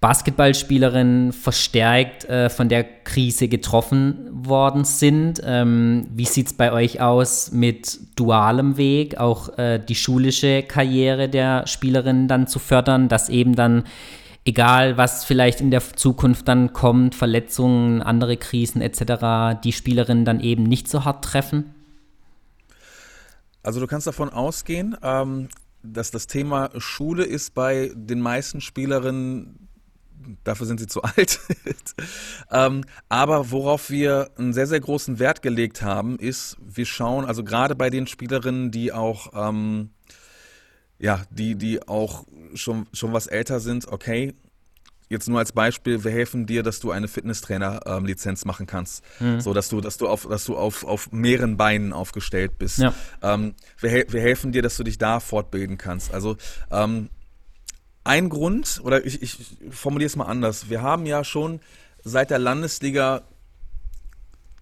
Basketballspielerinnen 0.00 1.32
verstärkt 1.32 2.26
äh, 2.26 2.48
von 2.50 2.68
der 2.68 2.84
Krise 2.84 3.48
getroffen 3.48 4.28
worden 4.30 4.84
sind. 4.84 5.40
Ähm, 5.44 6.06
wie 6.14 6.26
sieht 6.26 6.46
es 6.48 6.52
bei 6.52 6.72
euch 6.72 7.00
aus 7.00 7.50
mit 7.52 7.98
dualem 8.14 8.76
Weg, 8.76 9.18
auch 9.18 9.56
äh, 9.58 9.78
die 9.78 9.94
schulische 9.94 10.62
Karriere 10.62 11.28
der 11.28 11.66
Spielerinnen 11.66 12.28
dann 12.28 12.46
zu 12.46 12.58
fördern, 12.58 13.08
dass 13.08 13.28
eben 13.28 13.54
dann 13.54 13.84
egal 14.46 14.96
was 14.96 15.24
vielleicht 15.24 15.60
in 15.60 15.70
der 15.70 15.80
Zukunft 15.80 16.48
dann 16.48 16.72
kommt, 16.72 17.14
Verletzungen, 17.14 18.00
andere 18.02 18.36
Krisen 18.36 18.80
etc., 18.80 19.60
die 19.62 19.72
Spielerinnen 19.72 20.24
dann 20.24 20.40
eben 20.40 20.62
nicht 20.62 20.88
so 20.88 21.04
hart 21.04 21.24
treffen? 21.24 21.74
Also 23.62 23.80
du 23.80 23.86
kannst 23.86 24.06
davon 24.06 24.30
ausgehen, 24.30 24.96
ähm, 25.02 25.48
dass 25.82 26.10
das 26.10 26.26
Thema 26.28 26.70
Schule 26.78 27.24
ist 27.24 27.54
bei 27.54 27.90
den 27.94 28.20
meisten 28.20 28.60
Spielerinnen, 28.60 29.68
dafür 30.44 30.66
sind 30.66 30.78
sie 30.78 30.86
zu 30.86 31.02
alt. 31.02 31.40
ähm, 32.50 32.84
aber 33.08 33.50
worauf 33.50 33.90
wir 33.90 34.30
einen 34.38 34.52
sehr, 34.52 34.66
sehr 34.66 34.80
großen 34.80 35.18
Wert 35.18 35.42
gelegt 35.42 35.82
haben, 35.82 36.18
ist, 36.18 36.56
wir 36.60 36.86
schauen, 36.86 37.24
also 37.24 37.42
gerade 37.42 37.74
bei 37.74 37.90
den 37.90 38.06
Spielerinnen, 38.06 38.70
die 38.70 38.92
auch 38.92 39.32
ähm, 39.34 39.90
ja, 40.98 41.22
die, 41.30 41.56
die 41.56 41.86
auch 41.86 42.24
schon, 42.54 42.86
schon 42.92 43.12
was 43.12 43.26
älter 43.26 43.60
sind, 43.60 43.88
okay, 43.88 44.34
jetzt 45.08 45.28
nur 45.28 45.38
als 45.38 45.52
Beispiel, 45.52 46.02
wir 46.02 46.10
helfen 46.10 46.46
dir, 46.46 46.62
dass 46.62 46.80
du 46.80 46.90
eine 46.90 47.08
Fitnesstrainer-Lizenz 47.08 48.42
ähm, 48.42 48.46
machen 48.46 48.66
kannst. 48.66 49.04
Mhm. 49.20 49.40
So 49.40 49.52
dass 49.52 49.68
du, 49.68 49.80
dass 49.80 49.98
du 49.98 50.08
auf, 50.08 50.26
dass 50.26 50.44
du 50.44 50.56
auf, 50.56 50.84
auf 50.84 51.12
mehreren 51.12 51.56
Beinen 51.56 51.92
aufgestellt 51.92 52.58
bist. 52.58 52.78
Ja. 52.78 52.92
Ähm, 53.22 53.54
wir, 53.78 54.06
wir 54.08 54.20
helfen 54.20 54.52
dir, 54.52 54.62
dass 54.62 54.76
du 54.76 54.84
dich 54.84 54.98
da 54.98 55.20
fortbilden 55.20 55.78
kannst. 55.78 56.12
Also 56.12 56.36
ähm, 56.70 57.08
ein 58.04 58.28
Grund, 58.28 58.80
oder 58.84 59.04
ich, 59.04 59.22
ich 59.22 59.38
formuliere 59.70 60.06
es 60.06 60.16
mal 60.16 60.26
anders, 60.26 60.70
wir 60.70 60.82
haben 60.82 61.06
ja 61.06 61.24
schon 61.24 61.60
seit 62.02 62.30
der 62.30 62.38
Landesliga 62.38 63.22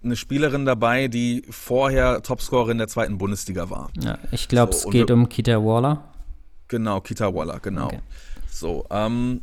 eine 0.03 0.15
Spielerin 0.15 0.65
dabei, 0.65 1.07
die 1.07 1.43
vorher 1.49 2.21
Topscorerin 2.21 2.77
der 2.77 2.87
zweiten 2.87 3.17
Bundesliga 3.17 3.71
war. 3.71 3.89
Ja, 3.99 4.19
ich 4.31 4.47
glaube, 4.47 4.73
so, 4.73 4.87
es 4.87 4.91
geht 4.91 5.09
um 5.09 5.29
Kita 5.29 5.63
Waller. 5.63 6.14
Genau, 6.67 7.01
Kita 7.01 7.33
Waller, 7.33 7.59
genau. 7.59 7.87
Okay. 7.87 7.99
So, 8.51 8.85
ähm, 8.89 9.41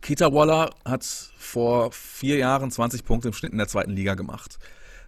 Kita 0.00 0.32
Waller 0.32 0.70
hat 0.84 1.04
vor 1.04 1.92
vier 1.92 2.38
Jahren 2.38 2.70
20 2.70 3.04
Punkte 3.04 3.28
im 3.28 3.34
Schnitt 3.34 3.52
in 3.52 3.58
der 3.58 3.68
zweiten 3.68 3.92
Liga 3.92 4.14
gemacht. 4.14 4.58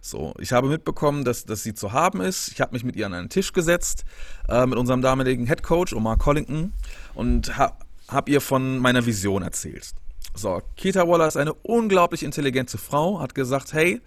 So, 0.01 0.33
ich 0.37 0.51
habe 0.51 0.67
mitbekommen, 0.67 1.23
dass, 1.23 1.45
dass 1.45 1.63
sie 1.63 1.73
zu 1.73 1.93
haben 1.93 2.19
ist. 2.21 2.49
Ich 2.49 2.59
habe 2.59 2.73
mich 2.73 2.83
mit 2.83 2.95
ihr 2.95 3.05
an 3.05 3.13
einen 3.13 3.29
Tisch 3.29 3.53
gesetzt, 3.53 4.03
äh, 4.49 4.65
mit 4.65 4.77
unserem 4.77 5.01
damaligen 5.01 5.47
Head 5.47 5.63
Coach 5.63 5.93
Omar 5.93 6.17
Collington 6.17 6.73
und 7.13 7.57
habe 7.57 7.75
hab 8.09 8.27
ihr 8.27 8.41
von 8.41 8.79
meiner 8.79 9.05
Vision 9.05 9.43
erzählt. 9.43 9.93
So, 10.35 10.61
Kita 10.75 11.07
Waller 11.07 11.27
ist 11.27 11.37
eine 11.37 11.53
unglaublich 11.53 12.23
intelligente 12.23 12.77
Frau, 12.77 13.19
hat 13.19 13.33
gesagt, 13.33 13.73
hey, 13.73 14.01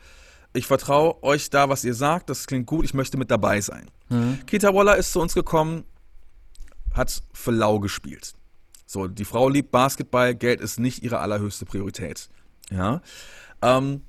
ich 0.53 0.67
vertraue 0.67 1.23
euch 1.23 1.51
da, 1.51 1.69
was 1.69 1.85
ihr 1.85 1.95
sagt, 1.95 2.31
das 2.31 2.47
klingt 2.47 2.67
gut, 2.67 2.85
ich 2.85 2.95
möchte 2.95 3.17
mit 3.17 3.31
dabei 3.31 3.61
sein. 3.61 3.91
Mhm. 4.09 4.41
Kita 4.47 4.75
Waller 4.75 4.97
ist 4.97 5.13
zu 5.13 5.21
uns 5.21 5.35
gekommen, 5.35 5.85
hat 6.97 7.23
für 7.33 7.51
lau 7.51 7.79
gespielt. 7.81 8.35
So, 8.87 9.09
die 9.09 9.25
Frau 9.25 9.49
liebt 9.49 9.71
Basketball, 9.71 10.35
Geld 10.35 10.61
ist 10.61 10.79
nicht 10.79 11.03
ihre 11.03 11.19
allerhöchste 11.19 11.65
Priorität. 11.65 12.29
Ja. 12.71 13.01
Ähm, 13.63 14.03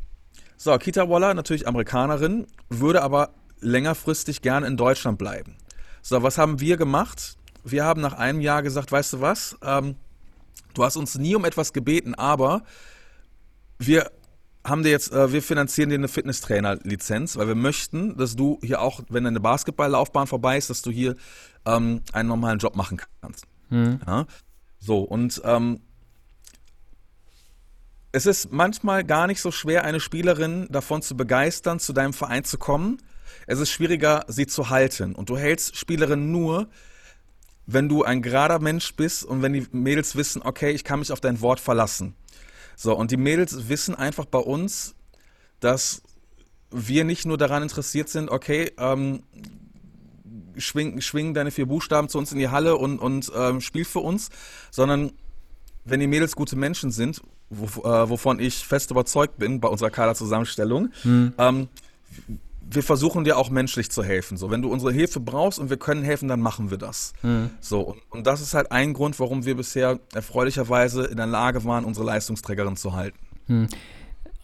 so, 0.55 0.77
Kita 0.77 1.09
Waller, 1.09 1.33
natürlich 1.33 1.67
Amerikanerin, 1.67 2.47
würde 2.69 3.01
aber 3.01 3.31
längerfristig 3.59 4.41
gerne 4.41 4.67
in 4.67 4.77
Deutschland 4.77 5.17
bleiben. 5.17 5.55
So, 6.01 6.21
was 6.23 6.37
haben 6.37 6.59
wir 6.59 6.77
gemacht? 6.77 7.37
Wir 7.63 7.83
haben 7.83 8.01
nach 8.01 8.13
einem 8.13 8.39
Jahr 8.39 8.63
gesagt, 8.63 8.91
weißt 8.91 9.13
du 9.13 9.21
was? 9.21 9.57
Ähm, 9.61 9.95
du 10.73 10.83
hast 10.83 10.95
uns 10.95 11.17
nie 11.17 11.35
um 11.35 11.43
etwas 11.43 11.73
gebeten, 11.73 12.15
aber 12.15 12.63
wir 13.79 14.11
haben 14.63 14.83
dir 14.83 14.89
jetzt, 14.89 15.11
äh, 15.11 15.31
wir 15.31 15.41
finanzieren 15.41 15.89
dir 15.89 15.95
eine 15.95 16.07
Fitnesstrainer-Lizenz, 16.07 17.37
weil 17.37 17.47
wir 17.47 17.55
möchten, 17.55 18.17
dass 18.17 18.35
du 18.35 18.59
hier 18.61 18.81
auch, 18.81 19.01
wenn 19.09 19.23
deine 19.23 19.39
Basketballlaufbahn 19.39 20.27
vorbei 20.27 20.57
ist, 20.57 20.69
dass 20.69 20.81
du 20.81 20.91
hier 20.91 21.15
ähm, 21.67 22.01
einen 22.13 22.29
normalen 22.29 22.59
Job 22.59 22.75
machen 22.75 22.99
kannst. 23.21 23.45
Mhm. 23.69 23.99
Ja? 24.07 24.25
So, 24.79 25.01
und 25.01 25.41
ähm, 25.43 25.81
es 28.11 28.25
ist 28.25 28.51
manchmal 28.51 29.03
gar 29.03 29.27
nicht 29.27 29.41
so 29.41 29.51
schwer, 29.51 29.83
eine 29.83 29.99
Spielerin 29.99 30.67
davon 30.69 31.01
zu 31.01 31.15
begeistern, 31.15 31.79
zu 31.79 31.93
deinem 31.93 32.13
Verein 32.13 32.43
zu 32.43 32.57
kommen. 32.57 32.97
Es 33.45 33.59
ist 33.59 33.69
schwieriger, 33.69 34.25
sie 34.27 34.47
zu 34.47 34.69
halten. 34.69 35.13
Und 35.13 35.29
du 35.29 35.37
hältst 35.37 35.75
Spielerinnen 35.75 36.31
nur, 36.31 36.69
wenn 37.65 37.89
du 37.89 38.03
ein 38.03 38.21
gerader 38.21 38.59
Mensch 38.59 38.95
bist 38.95 39.23
und 39.25 39.41
wenn 39.41 39.53
die 39.53 39.67
Mädels 39.71 40.15
wissen, 40.15 40.41
okay, 40.41 40.71
ich 40.71 40.83
kann 40.83 40.99
mich 40.99 41.11
auf 41.11 41.19
dein 41.19 41.41
Wort 41.41 41.59
verlassen. 41.59 42.15
So, 42.75 42.95
und 42.95 43.11
die 43.11 43.17
Mädels 43.17 43.67
wissen 43.67 43.93
einfach 43.93 44.25
bei 44.25 44.39
uns, 44.39 44.95
dass 45.59 46.01
wir 46.71 47.03
nicht 47.03 47.25
nur 47.25 47.37
daran 47.37 47.63
interessiert 47.63 48.09
sind, 48.09 48.29
okay, 48.29 48.71
ähm, 48.77 49.23
schwing, 50.59 51.01
schwing 51.01 51.33
deine 51.33 51.51
vier 51.51 51.65
Buchstaben 51.65 52.09
zu 52.09 52.17
uns 52.17 52.31
in 52.31 52.39
die 52.39 52.49
Halle 52.49 52.77
und, 52.77 52.99
und 52.99 53.31
ähm, 53.35 53.61
spiel 53.61 53.85
für 53.85 53.99
uns, 53.99 54.29
sondern 54.71 55.11
wenn 55.85 55.99
die 55.99 56.07
Mädels 56.07 56.35
gute 56.35 56.55
Menschen 56.55 56.91
sind, 56.91 57.21
wo, 57.49 57.81
äh, 57.87 58.09
wovon 58.09 58.39
ich 58.39 58.65
fest 58.65 58.91
überzeugt 58.91 59.37
bin 59.37 59.59
bei 59.59 59.69
unserer 59.69 59.89
Kaderzusammenstellung, 59.89 60.89
hm. 61.03 61.33
ähm, 61.37 61.69
wir 62.69 62.83
versuchen 62.83 63.23
dir 63.23 63.37
auch 63.37 63.49
menschlich 63.49 63.89
zu 63.91 64.03
helfen. 64.03 64.37
So, 64.37 64.51
wenn 64.51 64.61
du 64.61 64.69
unsere 64.69 64.91
Hilfe 64.91 65.19
brauchst 65.19 65.57
und 65.59 65.69
wir 65.69 65.77
können 65.77 66.03
helfen, 66.03 66.27
dann 66.27 66.41
machen 66.41 66.69
wir 66.69 66.77
das. 66.77 67.13
Mhm. 67.21 67.51
So, 67.61 67.79
und, 67.79 68.01
und, 68.09 68.27
das 68.27 68.41
ist 68.41 68.53
halt 68.53 68.71
ein 68.71 68.93
Grund, 68.93 69.19
warum 69.19 69.45
wir 69.45 69.55
bisher 69.55 69.99
erfreulicherweise 70.13 71.05
in 71.05 71.17
der 71.17 71.27
Lage 71.27 71.63
waren, 71.63 71.85
unsere 71.85 72.05
Leistungsträgerin 72.05 72.75
zu 72.75 72.93
halten. 72.93 73.17
Mhm. 73.47 73.67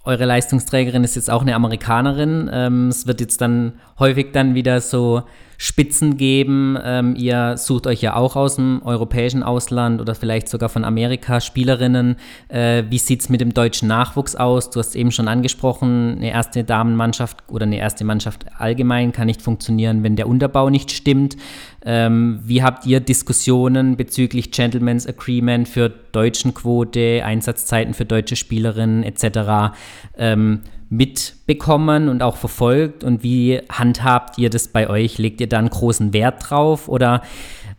Eure 0.05 0.25
Leistungsträgerin 0.25 1.03
ist 1.03 1.15
jetzt 1.15 1.29
auch 1.29 1.41
eine 1.41 1.55
Amerikanerin. 1.55 2.49
Ähm, 2.51 2.87
es 2.89 3.07
wird 3.07 3.21
jetzt 3.21 3.39
dann 3.39 3.79
häufig 3.99 4.31
dann 4.33 4.53
wieder 4.53 4.81
so 4.81 5.23
Spitzen 5.57 6.17
geben. 6.17 6.77
Ähm, 6.83 7.15
ihr 7.15 7.57
sucht 7.57 7.87
euch 7.87 8.01
ja 8.01 8.15
auch 8.15 8.35
aus 8.35 8.55
dem 8.55 8.81
europäischen 8.83 9.43
Ausland 9.43 10.01
oder 10.01 10.15
vielleicht 10.15 10.49
sogar 10.49 10.69
von 10.69 10.83
Amerika 10.83 11.41
Spielerinnen. 11.41 12.15
Äh, 12.47 12.83
wie 12.89 12.97
sieht 12.97 13.21
es 13.21 13.29
mit 13.29 13.41
dem 13.41 13.53
deutschen 13.53 13.87
Nachwuchs 13.87 14.35
aus? 14.35 14.69
Du 14.69 14.79
hast 14.79 14.95
eben 14.95 15.11
schon 15.11 15.27
angesprochen, 15.27 16.15
eine 16.17 16.31
erste 16.31 16.63
Damenmannschaft 16.63 17.43
oder 17.47 17.63
eine 17.63 17.77
erste 17.77 18.03
Mannschaft 18.03 18.45
allgemein 18.57 19.11
kann 19.11 19.27
nicht 19.27 19.41
funktionieren, 19.41 20.03
wenn 20.03 20.15
der 20.15 20.27
Unterbau 20.27 20.69
nicht 20.69 20.91
stimmt. 20.91 21.37
Ähm, 21.85 22.39
wie 22.43 22.63
habt 22.63 22.85
ihr 22.85 22.99
Diskussionen 22.99 23.97
bezüglich 23.97 24.51
Gentleman's 24.51 25.07
Agreement 25.07 25.67
für 25.67 25.89
deutschen 25.89 26.53
Quote, 26.53 27.23
Einsatzzeiten 27.23 27.93
für 27.93 28.05
deutsche 28.05 28.35
Spielerinnen 28.35 29.03
etc.? 29.03 29.75
Ähm, 30.17 30.61
mitbekommen 30.93 32.07
und 32.07 32.21
auch 32.21 32.37
verfolgt? 32.37 33.03
Und 33.03 33.23
wie 33.23 33.61
handhabt 33.69 34.37
ihr 34.37 34.49
das 34.49 34.67
bei 34.67 34.89
euch? 34.89 35.17
Legt 35.17 35.41
ihr 35.41 35.49
da 35.49 35.59
einen 35.59 35.69
großen 35.69 36.13
Wert 36.13 36.49
drauf 36.49 36.87
oder 36.87 37.23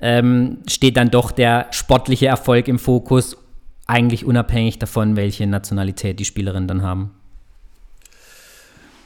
ähm, 0.01 0.59
steht 0.69 0.97
dann 0.97 1.11
doch 1.11 1.31
der 1.31 1.69
sportliche 1.71 2.27
Erfolg 2.27 2.69
im 2.69 2.79
Fokus, 2.79 3.37
eigentlich 3.87 4.25
unabhängig 4.25 4.79
davon, 4.79 5.17
welche 5.17 5.47
Nationalität 5.47 6.19
die 6.19 6.25
Spielerinnen 6.25 6.69
dann 6.69 6.83
haben? 6.83 7.11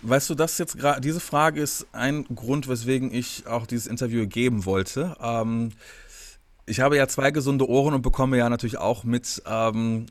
Weißt 0.02 0.30
du, 0.30 0.34
das 0.34 0.58
jetzt 0.58 0.78
gerade, 0.78 1.00
diese 1.00 1.20
Frage 1.20 1.60
ist 1.60 1.86
ein 1.92 2.24
Grund, 2.34 2.68
weswegen 2.68 3.12
ich 3.12 3.46
auch 3.46 3.66
dieses 3.66 3.88
Interview 3.88 4.26
geben 4.26 4.64
wollte. 4.64 5.16
Ähm, 5.20 5.70
ich 6.66 6.80
habe 6.80 6.96
ja 6.96 7.08
zwei 7.08 7.30
gesunde 7.30 7.68
Ohren 7.68 7.94
und 7.94 8.02
bekomme 8.02 8.38
ja 8.38 8.48
natürlich 8.48 8.78
auch 8.78 9.02
mit, 9.02 9.42
ähm, 9.46 10.06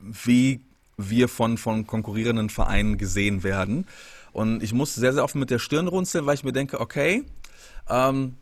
wie 0.00 0.60
wir 0.98 1.28
von, 1.28 1.56
von 1.56 1.86
konkurrierenden 1.86 2.50
Vereinen 2.50 2.98
gesehen 2.98 3.42
werden. 3.42 3.86
Und 4.32 4.62
ich 4.62 4.74
muss 4.74 4.94
sehr, 4.94 5.14
sehr 5.14 5.24
oft 5.24 5.36
mit 5.36 5.50
der 5.50 5.58
Stirn 5.58 5.88
runzeln, 5.88 6.26
weil 6.26 6.34
ich 6.34 6.44
mir 6.44 6.52
denke, 6.52 6.80
okay, 6.80 7.24
ähm, 7.88 8.34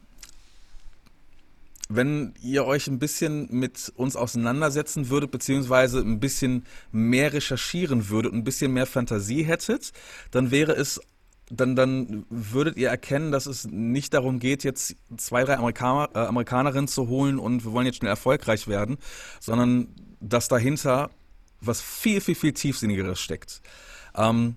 wenn 1.88 2.34
ihr 2.42 2.64
euch 2.66 2.88
ein 2.88 2.98
bisschen 2.98 3.48
mit 3.50 3.92
uns 3.94 4.16
auseinandersetzen 4.16 5.08
würdet, 5.08 5.30
beziehungsweise 5.30 6.00
ein 6.00 6.18
bisschen 6.18 6.64
mehr 6.90 7.32
recherchieren 7.32 8.08
würdet 8.08 8.32
und 8.32 8.38
ein 8.38 8.44
bisschen 8.44 8.72
mehr 8.72 8.86
Fantasie 8.86 9.44
hättet, 9.44 9.92
dann 10.32 10.50
wäre 10.50 10.72
es 10.72 11.00
dann, 11.48 11.76
dann 11.76 12.26
würdet 12.28 12.76
ihr 12.76 12.88
erkennen, 12.88 13.30
dass 13.30 13.46
es 13.46 13.66
nicht 13.66 14.14
darum 14.14 14.40
geht, 14.40 14.64
jetzt 14.64 14.96
zwei, 15.16 15.44
drei 15.44 15.56
Amerikaner, 15.56 16.08
äh, 16.12 16.26
Amerikanerinnen 16.26 16.88
zu 16.88 17.06
holen 17.06 17.38
und 17.38 17.64
wir 17.64 17.70
wollen 17.70 17.86
jetzt 17.86 17.98
schnell 17.98 18.10
erfolgreich 18.10 18.66
werden, 18.66 18.96
sondern 19.38 19.86
dass 20.20 20.48
dahinter 20.48 21.10
was 21.66 21.80
viel, 21.80 22.20
viel, 22.20 22.34
viel 22.34 22.52
tiefsinnigeres 22.52 23.20
steckt. 23.20 23.60
Ähm, 24.14 24.56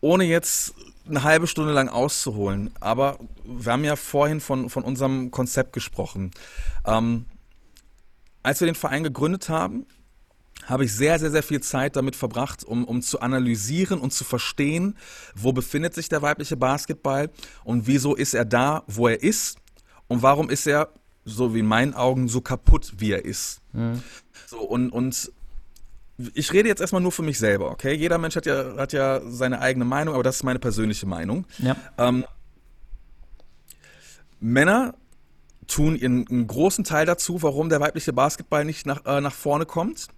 ohne 0.00 0.24
jetzt 0.24 0.74
eine 1.08 1.22
halbe 1.22 1.46
Stunde 1.46 1.72
lang 1.72 1.88
auszuholen, 1.88 2.70
aber 2.80 3.18
wir 3.44 3.72
haben 3.72 3.84
ja 3.84 3.96
vorhin 3.96 4.40
von, 4.40 4.70
von 4.70 4.84
unserem 4.84 5.30
Konzept 5.30 5.72
gesprochen. 5.72 6.30
Ähm, 6.84 7.26
als 8.42 8.60
wir 8.60 8.66
den 8.66 8.74
Verein 8.74 9.04
gegründet 9.04 9.48
haben, 9.48 9.86
habe 10.66 10.84
ich 10.84 10.94
sehr, 10.94 11.18
sehr, 11.18 11.30
sehr 11.30 11.42
viel 11.42 11.60
Zeit 11.60 11.96
damit 11.96 12.16
verbracht, 12.16 12.64
um, 12.64 12.84
um 12.84 13.02
zu 13.02 13.20
analysieren 13.20 14.00
und 14.00 14.12
zu 14.12 14.24
verstehen, 14.24 14.96
wo 15.34 15.52
befindet 15.52 15.94
sich 15.94 16.08
der 16.08 16.22
weibliche 16.22 16.56
Basketball 16.56 17.30
und 17.64 17.86
wieso 17.86 18.14
ist 18.14 18.34
er 18.34 18.44
da, 18.44 18.84
wo 18.86 19.08
er 19.08 19.22
ist 19.22 19.58
und 20.08 20.22
warum 20.22 20.50
ist 20.50 20.66
er, 20.66 20.92
so 21.24 21.54
wie 21.54 21.60
in 21.60 21.66
meinen 21.66 21.94
Augen, 21.94 22.28
so 22.28 22.40
kaputt, 22.40 22.94
wie 22.98 23.12
er 23.12 23.24
ist. 23.24 23.60
Mhm. 23.72 24.02
So, 24.46 24.60
und, 24.60 24.90
und 24.90 25.32
ich 26.34 26.52
rede 26.52 26.68
jetzt 26.68 26.80
erstmal 26.80 27.02
nur 27.02 27.12
für 27.12 27.22
mich 27.22 27.38
selber, 27.38 27.70
okay? 27.70 27.94
Jeder 27.94 28.18
Mensch 28.18 28.36
hat 28.36 28.46
ja, 28.46 28.76
hat 28.76 28.92
ja 28.92 29.20
seine 29.24 29.60
eigene 29.60 29.84
Meinung, 29.84 30.14
aber 30.14 30.22
das 30.22 30.36
ist 30.36 30.42
meine 30.42 30.58
persönliche 30.58 31.06
Meinung. 31.06 31.46
Ja. 31.58 31.76
Ähm, 31.98 32.24
Männer 34.40 34.94
tun 35.66 35.96
ihren, 35.96 36.26
einen 36.28 36.46
großen 36.46 36.84
Teil 36.84 37.06
dazu, 37.06 37.42
warum 37.42 37.68
der 37.68 37.80
weibliche 37.80 38.12
Basketball 38.12 38.64
nicht 38.64 38.86
nach, 38.86 39.04
äh, 39.06 39.20
nach 39.20 39.34
vorne 39.34 39.66
kommt. 39.66 40.08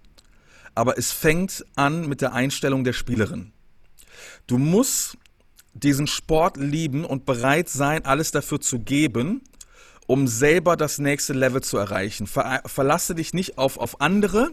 Aber 0.73 0.97
es 0.97 1.11
fängt 1.11 1.65
an 1.75 2.07
mit 2.07 2.21
der 2.21 2.33
Einstellung 2.33 2.83
der 2.83 2.93
Spielerin. 2.93 3.53
Du 4.47 4.57
musst 4.57 5.17
diesen 5.73 6.07
Sport 6.07 6.57
lieben 6.57 7.05
und 7.05 7.25
bereit 7.25 7.69
sein, 7.69 8.05
alles 8.05 8.31
dafür 8.31 8.59
zu 8.59 8.79
geben, 8.79 9.41
um 10.07 10.27
selber 10.27 10.77
das 10.77 10.99
nächste 10.99 11.33
Level 11.33 11.61
zu 11.61 11.77
erreichen. 11.77 12.27
Ver 12.27 12.61
verlasse 12.65 13.15
dich 13.15 13.33
nicht 13.33 13.57
auf, 13.57 13.77
auf 13.77 14.01
andere, 14.01 14.51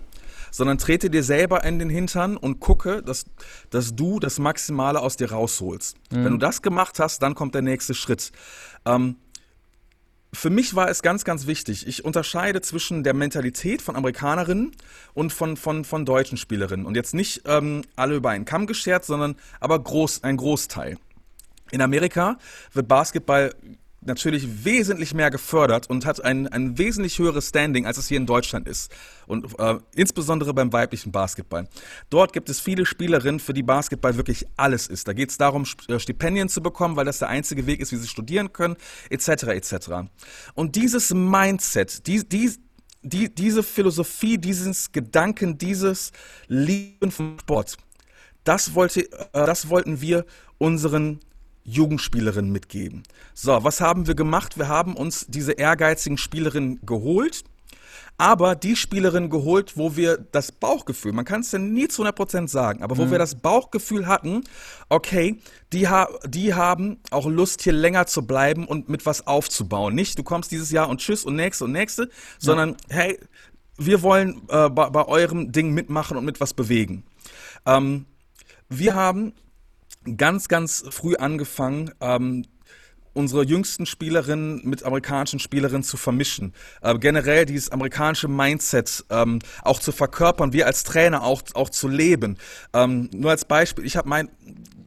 sondern 0.51 0.79
trete 0.79 1.11
dir 1.11 1.23
selber 1.23 1.65
in 1.65 1.79
den 1.79 1.91
Hintern 1.91 2.37
und 2.37 2.61
gucke, 2.61 3.03
dass, 3.03 3.25
dass 3.71 3.95
du 3.95 4.21
das 4.21 4.39
Maximale 4.39 5.01
aus 5.01 5.17
dir 5.17 5.33
rausholst. 5.33 5.97
Mhm. 6.11 6.25
Wenn 6.25 6.33
du 6.33 6.39
das 6.39 6.63
gemacht 6.63 6.99
hast, 6.99 7.23
dann 7.23 7.35
kommt 7.35 7.55
der 7.55 7.63
nächste 7.63 7.95
Schritt. 7.95 8.33
Ähm, 8.85 9.17
für 10.35 10.49
mich 10.49 10.75
war 10.75 10.89
es 10.89 11.03
ganz, 11.03 11.25
ganz 11.25 11.47
wichtig. 11.47 11.87
Ich 11.87 12.05
unterscheide 12.05 12.63
zwischen 12.63 13.03
der 13.03 13.13
Mentalität 13.13 13.83
von 13.83 13.97
Amerikanerinnen 13.97 14.73
und 15.13 15.33
von, 15.33 15.59
von, 15.59 15.85
von 15.85 16.07
deutschen 16.07 16.39
Spielerinnen. 16.39 16.87
Und 16.87 16.95
jetzt 16.95 17.13
nicht 17.13 17.43
ähm, 17.47 17.83
alle 17.97 18.17
über 18.17 18.31
einen 18.31 18.47
Kamm 18.47 18.67
geschert, 18.67 19.05
sondern 19.05 19.37
aber 19.61 19.79
groß, 19.79 20.25
ein 20.25 20.39
Großteil. 20.39 20.97
In 21.71 21.83
Amerika 21.83 22.39
wird 22.73 22.89
Basketball 22.89 23.55
natürlich 24.05 24.65
wesentlich 24.65 25.15
mehr 25.15 25.31
gefördert 25.31 25.89
und 25.89 26.05
hat 26.07 26.25
ein, 26.25 26.49
ein 26.49 26.79
wesentlich 26.79 27.19
höheres 27.19 27.49
Standing, 27.49 27.87
als 27.87 27.99
es 27.99 28.09
hier 28.09 28.17
in 28.17 28.27
Deutschland 28.27 28.69
ist. 28.69 28.93
Und 29.27 29.59
äh, 29.59 29.79
insbesondere 29.95 30.53
beim 30.53 30.73
weiblichen 30.73 31.13
Basketball. 31.13 31.69
Dort 32.11 32.33
gibt 32.33 32.49
es 32.49 32.61
viele 32.61 32.85
Spielerinnen, 32.85 33.41
für 33.41 33.53
die 33.53 33.63
Basketball 33.63 34.17
wirklich 34.17 34.47
alles 34.57 34.89
ist. 34.89 35.09
Da 35.09 35.13
geht 35.13 35.31
es 35.31 35.39
darum, 35.39 35.65
äh, 35.89 35.99
Stipendien 35.99 36.49
zu 36.49 36.63
bekommen, 36.63 36.97
weil 36.97 37.05
das 37.05 37.21
der 37.21 37.29
einzige 37.29 37.67
Weg 37.67 37.81
ist, 37.81 37.93
wie 37.93 37.97
sie 37.97 38.09
studieren 38.09 38.53
können, 38.53 38.77
etc. 39.11 39.29
etc. 39.45 39.75
Und 40.55 40.77
dieses 40.77 41.15
Mindset, 41.15 42.07
die, 42.07 42.29
die, 42.29 42.53
die, 43.03 43.35
diese 43.35 43.63
Philosophie, 43.63 44.39
dieses 44.39 44.93
Gedanken, 44.93 45.59
dieses 45.59 46.13
Lieben 46.49 47.11
vom 47.11 47.39
Sport, 47.41 47.77
das, 48.45 48.75
wollte, 48.75 49.11
äh, 49.11 49.47
das 49.47 49.69
wollten 49.69 50.01
wir 50.01 50.25
unseren 50.59 51.21
Jugendspielerinnen 51.65 52.51
mitgeben. 52.51 53.03
So, 53.35 53.63
was 53.63 53.81
haben 53.81 54.07
wir 54.07 54.15
gemacht? 54.15 54.59
Wir 54.59 54.69
haben 54.69 54.97
uns 54.97 55.27
diese 55.29 55.53
ehrgeizigen 55.53 56.19
Spielerinnen 56.19 56.81
geholt, 56.85 57.45
aber 58.19 58.55
die 58.55 58.77
Spielerinnen 58.77 59.31
geholt, 59.31 59.77
wo 59.77 59.97
wir 59.97 60.17
das 60.17 60.53
Bauchgefühl, 60.53 61.13
man 61.13 61.25
kann 61.25 61.41
es 61.41 61.53
ja 61.53 61.59
nie 61.59 61.89
zu 61.89 62.05
100% 62.05 62.49
sagen, 62.49 62.83
aber 62.83 62.97
wo 62.97 63.07
mhm. 63.07 63.13
wir 63.13 63.19
das 63.19 63.37
Bauchgefühl 63.37 64.07
hatten, 64.07 64.45
okay, 64.89 65.41
die, 65.73 65.89
ha 65.89 66.09
die 66.27 66.55
haben 66.55 66.99
auch 67.11 67.27
Lust, 67.27 67.63
hier 67.63 67.73
länger 67.73 68.07
zu 68.07 68.27
bleiben 68.27 68.67
und 68.67 68.89
mit 68.89 69.07
was 69.07 69.27
aufzubauen. 69.27 69.95
Nicht, 69.95 70.19
du 70.19 70.23
kommst 70.23 70.53
dieses 70.53 70.71
Jahr 70.71 70.89
und 70.89 71.01
tschüss 71.01 71.25
und 71.25 71.37
nächste 71.37 71.65
und 71.65 71.73
nächste, 71.73 72.11
sondern 72.39 72.77
ja. 72.91 72.97
hey, 72.97 73.19
wir 73.79 74.03
wollen 74.03 74.43
äh, 74.49 74.69
bei, 74.69 74.91
bei, 74.91 75.07
eurem 75.07 75.51
Ding 75.51 75.73
mitmachen 75.73 76.17
und 76.17 76.25
mit 76.25 76.41
was 76.41 76.55
bewegen. 76.55 77.05
Ähm, 77.67 78.07
wir 78.69 78.95
haben 78.95 79.33
ganz, 80.17 80.49
ganz 80.49 80.85
früh 80.91 81.17
angefangen, 81.17 81.93
ähm, 82.01 82.45
unsere 83.15 83.45
jüngsten 83.45 83.87
Spielerinnen 83.87 84.63
mit 84.65 84.85
amerikanischen 84.85 85.39
Spielerinnen 85.39 85.83
zu 85.83 85.97
vermischen. 85.97 86.55
Äh, 86.81 86.99
generell 86.99 87.45
dieses 87.45 87.71
amerikanische 87.71 88.29
Mindset 88.29 89.05
ähm, 89.11 89.41
auch 89.63 89.81
zu 89.81 89.93
verkörpern, 89.93 90.53
wir 90.53 90.67
als 90.67 90.85
Trainer 90.85 91.23
auch, 91.23 91.43
auch 91.55 91.69
zu 91.69 91.89
leben. 91.89 92.39
Ähm, 92.73 93.11
nur 93.13 93.31
als 93.31 93.45
Beispiel, 93.45 93.85
ich 93.85 93.97
habe 93.97 94.09
mein, 94.09 94.31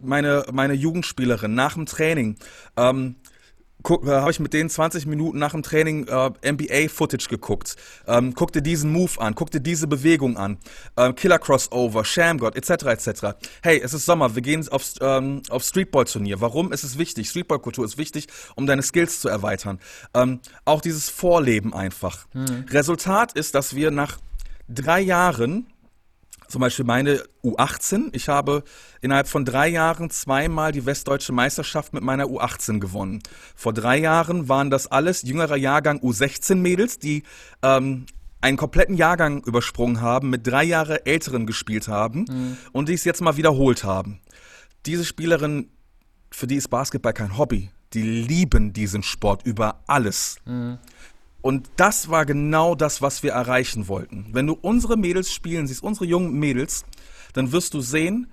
meine, 0.01 0.45
meine 0.51 0.73
Jugendspielerin 0.73 1.53
nach 1.53 1.75
dem 1.75 1.85
Training 1.85 2.37
ähm, 2.77 3.15
äh, 3.24 3.24
habe 3.89 4.31
ich 4.31 4.39
mit 4.39 4.53
denen 4.53 4.69
20 4.69 5.05
Minuten 5.05 5.37
nach 5.39 5.51
dem 5.51 5.63
Training 5.63 6.07
äh, 6.07 6.51
NBA-Footage 6.51 7.27
geguckt. 7.29 7.75
Ähm, 8.07 8.33
guck 8.33 8.51
dir 8.51 8.61
diesen 8.61 8.91
Move 8.91 9.19
an, 9.19 9.35
guck 9.35 9.51
dir 9.51 9.59
diese 9.59 9.87
Bewegung 9.87 10.37
an. 10.37 10.57
Ähm, 10.97 11.15
Killer 11.15 11.39
Crossover, 11.39 12.03
Shamgod, 12.03 12.55
etc. 12.55 12.85
etc. 12.85 13.25
Hey, 13.61 13.79
es 13.83 13.93
ist 13.93 14.05
Sommer, 14.05 14.35
wir 14.35 14.41
gehen 14.41 14.67
auf, 14.69 14.93
ähm, 15.01 15.41
auf 15.49 15.63
Streetball-Turnier. 15.63 16.41
Warum 16.41 16.71
ist 16.71 16.83
es 16.83 16.97
wichtig? 16.97 17.29
Streetball-Kultur 17.29 17.85
ist 17.85 17.97
wichtig, 17.97 18.27
um 18.55 18.65
deine 18.65 18.81
Skills 18.81 19.21
zu 19.21 19.29
erweitern. 19.29 19.79
Ähm, 20.13 20.39
auch 20.65 20.81
dieses 20.81 21.09
Vorleben 21.09 21.73
einfach. 21.73 22.25
Mhm. 22.33 22.65
Resultat 22.69 23.33
ist, 23.33 23.55
dass 23.55 23.75
wir 23.75 23.91
nach 23.91 24.17
drei 24.67 25.01
Jahren 25.01 25.67
zum 26.47 26.61
Beispiel 26.61 26.85
meine 26.85 27.23
U18. 27.43 28.09
Ich 28.13 28.29
habe 28.29 28.63
innerhalb 29.01 29.27
von 29.27 29.45
drei 29.45 29.67
Jahren 29.67 30.09
zweimal 30.09 30.71
die 30.71 30.85
Westdeutsche 30.85 31.33
Meisterschaft 31.33 31.93
mit 31.93 32.03
meiner 32.03 32.25
U18 32.25 32.79
gewonnen. 32.79 33.21
Vor 33.55 33.73
drei 33.73 33.97
Jahren 33.97 34.49
waren 34.49 34.69
das 34.69 34.87
alles 34.87 35.23
jüngerer 35.23 35.57
Jahrgang 35.57 35.99
U16 35.99 36.55
Mädels, 36.55 36.99
die 36.99 37.23
ähm, 37.61 38.05
einen 38.41 38.57
kompletten 38.57 38.95
Jahrgang 38.95 39.43
übersprungen 39.43 40.01
haben, 40.01 40.29
mit 40.29 40.45
drei 40.45 40.63
Jahre 40.63 41.05
älteren 41.05 41.47
gespielt 41.47 41.87
haben 41.87 42.25
mhm. 42.29 42.57
und 42.73 42.89
die 42.89 42.93
es 42.93 43.03
jetzt 43.03 43.21
mal 43.21 43.37
wiederholt 43.37 43.83
haben. 43.83 44.19
Diese 44.85 45.03
Spielerin, 45.03 45.69
für 46.31 46.45
die 46.45 46.55
ist 46.55 46.69
Basketball 46.69 47.13
kein 47.13 47.37
Hobby. 47.37 47.71
Die 47.93 48.03
lieben 48.03 48.73
diesen 48.73 49.03
Sport 49.03 49.45
über 49.45 49.81
alles. 49.87 50.37
Mhm. 50.45 50.77
Und 51.45 51.69
das 51.75 52.09
war 52.09 52.25
genau 52.25 52.73
das, 52.73 53.03
was 53.03 53.21
wir 53.21 53.33
erreichen 53.33 53.87
wollten. 53.87 54.25
Wenn 54.31 54.47
du 54.47 54.57
unsere 54.59 54.97
Mädels 54.97 55.31
spielen 55.31 55.67
siehst, 55.67 55.83
unsere 55.83 56.07
jungen 56.07 56.33
Mädels, 56.39 56.85
dann 57.33 57.51
wirst 57.51 57.75
du 57.75 57.81
sehen, 57.81 58.31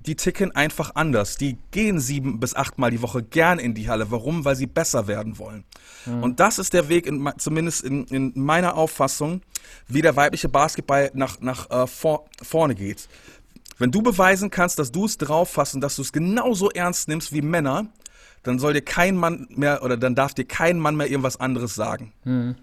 die 0.00 0.16
ticken 0.16 0.50
einfach 0.50 0.96
anders. 0.96 1.36
Die 1.36 1.58
gehen 1.70 2.00
sieben 2.00 2.40
bis 2.40 2.56
achtmal 2.56 2.90
die 2.90 3.02
Woche 3.02 3.22
gern 3.22 3.60
in 3.60 3.72
die 3.72 3.88
Halle. 3.88 4.10
Warum? 4.10 4.44
Weil 4.44 4.56
sie 4.56 4.66
besser 4.66 5.06
werden 5.06 5.38
wollen. 5.38 5.62
Mhm. 6.06 6.24
Und 6.24 6.40
das 6.40 6.58
ist 6.58 6.72
der 6.72 6.88
Weg, 6.88 7.06
in, 7.06 7.32
zumindest 7.38 7.84
in, 7.84 8.04
in, 8.06 8.32
meiner 8.34 8.74
Auffassung, 8.74 9.40
wie 9.86 10.02
der 10.02 10.16
weibliche 10.16 10.48
Basketball 10.48 11.12
nach, 11.14 11.38
nach 11.38 11.70
äh, 11.70 11.86
vor, 11.86 12.24
vorne 12.42 12.74
geht. 12.74 13.08
Wenn 13.78 13.92
du 13.92 14.02
beweisen 14.02 14.50
kannst, 14.50 14.80
dass 14.80 14.90
du 14.90 15.04
es 15.04 15.18
drauf 15.18 15.56
hast 15.56 15.74
und 15.76 15.82
dass 15.82 15.94
du 15.94 16.02
es 16.02 16.12
genauso 16.12 16.68
ernst 16.70 17.06
nimmst 17.06 17.32
wie 17.32 17.42
Männer, 17.42 17.86
dann 18.42 18.58
soll 18.58 18.72
dir 18.72 18.82
kein 18.82 19.16
Mann 19.16 19.46
mehr 19.50 19.82
oder 19.82 19.96
dann 19.96 20.14
darf 20.14 20.34
dir 20.34 20.44
kein 20.44 20.78
Mann 20.78 20.96
mehr 20.96 21.10
irgendwas 21.10 21.38
anderes 21.38 21.74
sagen. 21.74 22.12
Hm. 22.24 22.54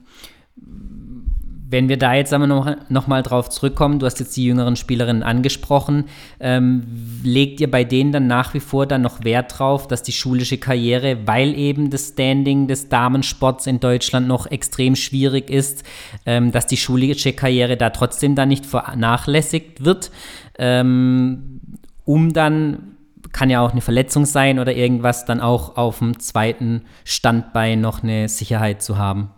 Wenn 1.67 1.89
wir 1.89 1.97
da 1.97 2.13
jetzt 2.13 2.31
aber 2.31 2.45
noch, 2.45 2.73
noch 2.89 3.07
mal 3.07 3.23
drauf 3.23 3.49
zurückkommen, 3.49 3.97
du 3.97 4.05
hast 4.05 4.19
jetzt 4.19 4.37
die 4.37 4.45
jüngeren 4.45 4.75
Spielerinnen 4.75 5.23
angesprochen, 5.23 6.05
ähm, 6.39 6.83
legt 7.23 7.59
ihr 7.59 7.69
bei 7.69 7.83
denen 7.83 8.11
dann 8.11 8.27
nach 8.27 8.53
wie 8.53 8.59
vor 8.59 8.85
dann 8.85 9.01
noch 9.01 9.23
Wert 9.23 9.57
drauf, 9.57 9.87
dass 9.87 10.03
die 10.03 10.11
schulische 10.11 10.59
Karriere, 10.59 11.25
weil 11.25 11.57
eben 11.57 11.89
das 11.89 12.09
Standing 12.09 12.67
des 12.67 12.87
Damensports 12.89 13.65
in 13.65 13.79
Deutschland 13.79 14.27
noch 14.27 14.45
extrem 14.45 14.95
schwierig 14.95 15.49
ist, 15.49 15.83
ähm, 16.27 16.51
dass 16.51 16.67
die 16.67 16.77
schulische 16.77 17.33
Karriere 17.33 17.77
da 17.77 17.89
trotzdem 17.89 18.35
dann 18.35 18.49
nicht 18.49 18.67
vernachlässigt 18.67 19.83
wird, 19.83 20.11
ähm, 20.59 21.61
um 22.05 22.31
dann 22.31 22.94
kann 23.35 23.49
ja 23.49 23.59
auch 23.59 23.73
eine 23.73 23.81
Verletzung 23.81 24.25
sein 24.25 24.59
oder 24.59 24.73
irgendwas, 24.73 25.25
dann 25.25 25.41
auch 25.41 25.75
auf 25.75 25.99
dem 25.99 26.21
zweiten 26.21 26.85
Standbein 27.03 27.81
noch 27.81 28.01
eine 28.01 28.29
Sicherheit 28.29 28.81
zu 28.81 28.97
haben? 28.97 29.29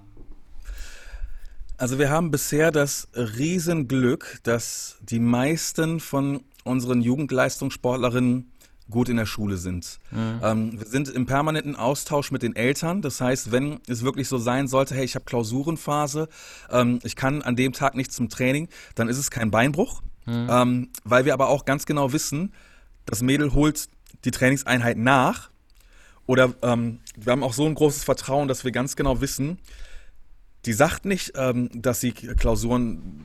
Also 1.78 1.98
wir 1.98 2.12
haben 2.12 2.30
bisher 2.30 2.70
das 2.70 3.08
Riesenglück, 3.16 4.38
dass 4.44 4.98
die 5.02 5.20
meisten 5.20 6.00
von 6.00 6.42
unseren 6.64 7.02
Jugendleistungssportlerinnen 7.02 8.52
gut 8.88 9.10
in 9.10 9.18
der 9.18 9.26
Schule 9.26 9.58
sind. 9.58 9.98
Mhm. 10.12 10.40
Ähm, 10.44 10.80
wir 10.80 10.86
sind 10.86 11.10
im 11.10 11.26
permanenten 11.26 11.76
Austausch 11.76 12.30
mit 12.30 12.44
den 12.44 12.56
Eltern. 12.56 13.02
Das 13.02 13.20
heißt, 13.20 13.52
wenn 13.52 13.80
es 13.88 14.04
wirklich 14.04 14.28
so 14.28 14.38
sein 14.38 14.68
sollte, 14.68 14.94
hey, 14.94 15.06
ich 15.06 15.16
habe 15.16 15.26
Klausurenphase, 15.26 16.30
ähm, 16.70 17.00
ich 17.02 17.16
kann 17.16 17.42
an 17.42 17.56
dem 17.56 17.74
Tag 17.74 17.96
nicht 17.96 18.14
zum 18.14 18.30
Training, 18.30 18.70
dann 18.94 19.10
ist 19.10 19.18
es 19.18 19.32
kein 19.32 19.50
Beinbruch, 19.50 20.04
mhm. 20.28 20.48
ähm, 20.52 20.90
weil 21.04 21.26
wir 21.26 21.34
aber 21.34 21.48
auch 21.48 21.66
ganz 21.66 21.88
genau 21.88 22.14
wissen, 22.14 22.54
das 23.08 23.24
Mädel 23.24 23.54
holt 23.54 23.88
die 24.24 24.32
Trainingseinheit 24.32 24.98
nach. 24.98 25.50
Oder 26.28 26.54
ähm, 26.62 27.00
wir 27.16 27.32
haben 27.32 27.44
auch 27.44 27.54
so 27.54 27.66
ein 27.66 27.74
großes 27.74 28.04
Vertrauen, 28.04 28.48
dass 28.48 28.64
wir 28.64 28.72
ganz 28.72 28.96
genau 28.96 29.22
wissen, 29.22 29.60
die 30.66 30.74
sagt 30.74 31.06
nicht, 31.06 31.34
ähm, 31.36 31.70
dass 31.74 32.02
sie 32.02 32.12
Klausuren 32.12 33.24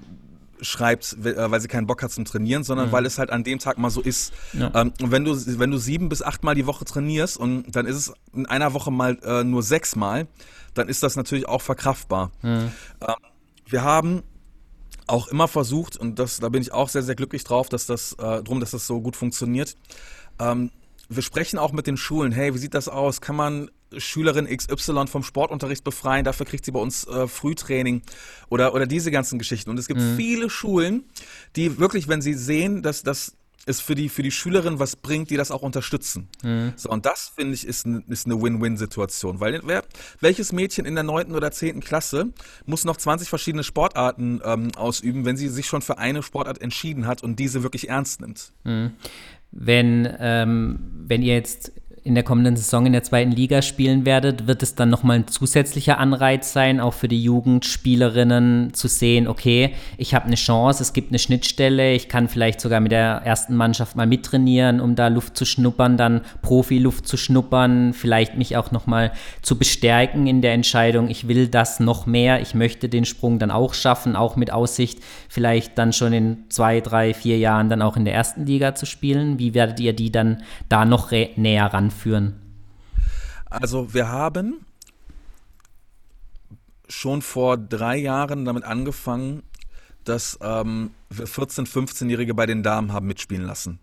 schreibt, 0.61 1.17
äh, 1.25 1.51
weil 1.51 1.61
sie 1.61 1.67
keinen 1.67 1.89
Bock 1.89 2.03
hat 2.03 2.13
zum 2.13 2.25
Trainieren, 2.25 2.63
sondern 2.63 2.89
mhm. 2.89 2.93
weil 2.93 3.05
es 3.05 3.19
halt 3.19 3.31
an 3.31 3.43
dem 3.43 3.59
Tag 3.59 3.79
mal 3.79 3.91
so 3.91 4.01
ist. 4.01 4.33
Ja. 4.53 4.71
Ähm, 4.75 4.93
und 5.01 5.11
wenn 5.11 5.25
du, 5.25 5.35
wenn 5.59 5.73
du 5.73 5.79
sieben 5.79 6.09
bis 6.09 6.23
acht 6.23 6.45
Mal 6.45 6.55
die 6.55 6.67
Woche 6.67 6.85
trainierst 6.85 7.37
und 7.37 7.75
dann 7.75 7.87
ist 7.87 7.97
es 7.97 8.13
in 8.33 8.47
einer 8.47 8.73
Woche 8.73 8.93
mal 8.93 9.19
äh, 9.25 9.43
nur 9.43 9.65
sechs 9.65 9.97
Mal, 9.97 10.29
dann 10.75 10.89
ist 10.89 11.03
das 11.03 11.17
natürlich 11.17 11.49
auch 11.49 11.63
verkraftbar. 11.63 12.31
Mhm. 12.43 12.71
Ähm, 13.01 13.15
wir 13.67 13.83
haben 13.83 14.23
auch 15.07 15.29
immer 15.29 15.49
versucht, 15.49 15.97
und 15.97 16.19
das, 16.19 16.39
da 16.39 16.49
bin 16.49 16.63
ich 16.63 16.73
auch 16.73 16.89
sehr, 16.89 17.03
sehr 17.03 17.15
glücklich 17.15 17.45
drauf, 17.45 17.69
dass 17.69 17.87
das, 17.87 18.15
äh, 18.15 18.43
drum, 18.43 18.61
dass 18.61 18.71
das 18.73 18.87
so 18.87 19.01
gut 19.01 19.17
funktioniert. 19.17 19.77
Ähm, 20.39 20.71
wir 21.09 21.23
sprechen 21.23 21.59
auch 21.59 21.73
mit 21.73 21.87
den 21.87 21.97
Schulen, 21.97 22.33
hey, 22.33 22.55
wie 22.55 22.59
sieht 22.59 22.75
das 22.75 22.89
aus? 22.89 23.21
Kann 23.21 23.37
man 23.37 23.71
Schülerin 23.97 24.47
XY 24.47 25.07
vom 25.07 25.23
Sportunterricht 25.23 25.85
befreien, 25.85 26.25
dafür 26.25 26.47
kriegt 26.47 26.65
sie 26.65 26.73
bei 26.73 26.81
uns 26.81 27.07
äh, 27.07 27.29
Frühtraining 27.29 28.03
oder, 28.49 28.75
oder 28.75 28.87
diese 28.87 29.11
ganzen 29.11 29.39
Geschichten. 29.39 29.71
Und 29.71 29.79
es 29.79 29.89
gibt 29.89 30.01
mhm. 30.01 30.17
viele 30.17 30.49
Schulen, 30.49 31.05
die 31.57 31.79
wirklich, 31.79 32.09
wenn 32.09 32.23
sie 32.23 32.35
sehen, 32.35 32.83
dass 32.83 33.03
das 33.03 33.37
es 33.67 33.81
für 33.81 33.95
die, 33.95 34.09
für 34.09 34.23
die 34.23 34.31
Schülerin 34.31 34.79
was 34.79 34.97
bringt, 34.97 35.31
die 35.31 35.37
das 35.37 35.51
auch 35.51 35.63
unterstützen. 35.63 36.29
Mhm. 36.43 36.73
So, 36.77 36.91
und 36.91 37.07
das, 37.07 37.33
finde 37.35 37.55
ich, 37.55 37.67
ist, 37.67 37.87
ist 38.09 38.27
eine 38.27 38.41
Win-Win-Situation. 38.41 39.41
Weil 39.41 39.61
wer, 39.65 39.85
welches 40.21 40.53
Mädchen 40.53 40.85
in 40.85 40.95
der 40.95 41.05
neunten 41.05 41.35
oder 41.35 41.51
zehnten 41.53 41.81
Klasse 41.81 42.33
muss 42.67 42.85
noch 42.85 42.97
20 42.97 43.29
verschiedene 43.29 43.65
Sportarten 43.65 44.41
ähm, 44.45 44.73
ausüben, 44.77 45.25
wenn 45.25 45.37
sie 45.37 45.49
sich 45.49 45.67
schon 45.67 45.83
für 45.83 45.99
eine 45.99 46.23
Sportart 46.23 46.61
entschieden 46.61 47.07
hat 47.07 47.23
und 47.23 47.39
diese 47.39 47.63
wirklich 47.63 47.89
ernst 47.89 48.21
nimmt? 48.21 48.53
Mhm. 48.65 48.93
Wenn, 49.53 50.09
ähm, 50.19 50.81
wenn 50.95 51.23
ihr 51.23 51.35
jetzt 51.35 51.73
in 52.05 52.15
der 52.15 52.25
kommenden 52.25 52.57
Saison 52.57 52.85
in 52.87 52.93
der 52.93 53.05
zweiten 53.05 53.31
Liga 53.31 53.63
spielen 53.63 54.05
werdet, 54.05 54.49
wird 54.49 54.63
es 54.63 54.75
dann 54.75 54.89
nochmal 54.89 55.21
ein 55.21 55.29
zusätzlicher 55.29 55.99
Anreiz 55.99 56.53
sein, 56.53 56.81
auch 56.81 56.95
für 56.95 57.07
die 57.07 57.23
Jugendspielerinnen 57.23 58.75
zu 58.75 58.89
sehen, 58.89 59.29
okay, 59.29 59.75
ich 59.99 60.15
habe 60.15 60.27
eine 60.27 60.35
Chance, 60.35 60.83
es 60.83 60.93
gibt 60.93 61.11
eine 61.11 61.21
Schnittstelle, 61.21 61.93
ich 61.93 62.09
kann 62.09 62.29
vielleicht 62.29 62.61
sogar 62.61 62.81
mit 62.81 62.91
der 62.91 63.23
ersten 63.25 63.55
Mannschaft 63.55 63.95
mal 63.95 64.09
mittrainieren, 64.09 64.81
um 64.81 64.97
da 64.97 65.09
Luft 65.09 65.37
zu 65.37 65.45
schnuppern, 65.45 65.97
dann 65.97 66.23
Profiluft 66.43 67.07
zu 67.07 67.17
schnuppern, 67.17 67.93
vielleicht 67.93 68.37
mich 68.37 68.57
auch 68.57 68.73
nochmal 68.73 69.13
zu 69.41 69.57
bestärken 69.57 70.27
in 70.27 70.43
der 70.43 70.55
Entscheidung, 70.55 71.09
ich 71.09 71.29
will 71.29 71.47
das 71.47 71.79
noch 71.79 72.07
mehr, 72.07 72.41
ich 72.41 72.55
möchte 72.55 72.89
den 72.89 73.05
Sprung 73.05 73.39
dann 73.39 73.53
auch 73.53 73.75
schaffen, 73.75 74.17
auch 74.17 74.35
mit 74.35 74.53
Aussicht, 74.53 74.99
vielleicht 75.29 75.79
dann 75.79 75.93
schon 75.93 76.13
in 76.13 76.39
zwei, 76.49 76.81
drei, 76.81 77.15
vier 77.15 77.39
Jahren 77.39 77.69
dann 77.69 77.81
auch 77.81 77.97
in 77.97 78.05
der 78.05 78.15
ersten 78.15 78.45
Liga 78.45 78.75
zu 78.75 78.87
spielen. 78.87 79.39
Wie 79.39 79.55
werdet 79.55 79.79
ihr 79.79 79.93
die 79.93 80.11
dann 80.11 80.43
da 80.69 80.85
noch 80.85 81.13
näher 81.37 81.67
ran 81.67 81.92
anführen? 81.93 82.41
Also 83.47 83.93
wir 83.93 84.09
haben 84.09 84.65
schon 86.89 87.23
vor 87.23 87.57
drei 87.57 87.97
Jahren 87.97 88.45
damit 88.45 88.65
angefangen, 88.65 89.43
dass 90.05 90.39
ähm, 90.43 90.91
wir 91.11 91.27
14-, 91.27 91.67
15-Jährige 91.67 92.35
bei 92.35 92.47
den 92.47 92.63
Damen 92.63 92.93
haben 92.93 93.07
mitspielen 93.07 93.45
lassen. 93.45 93.79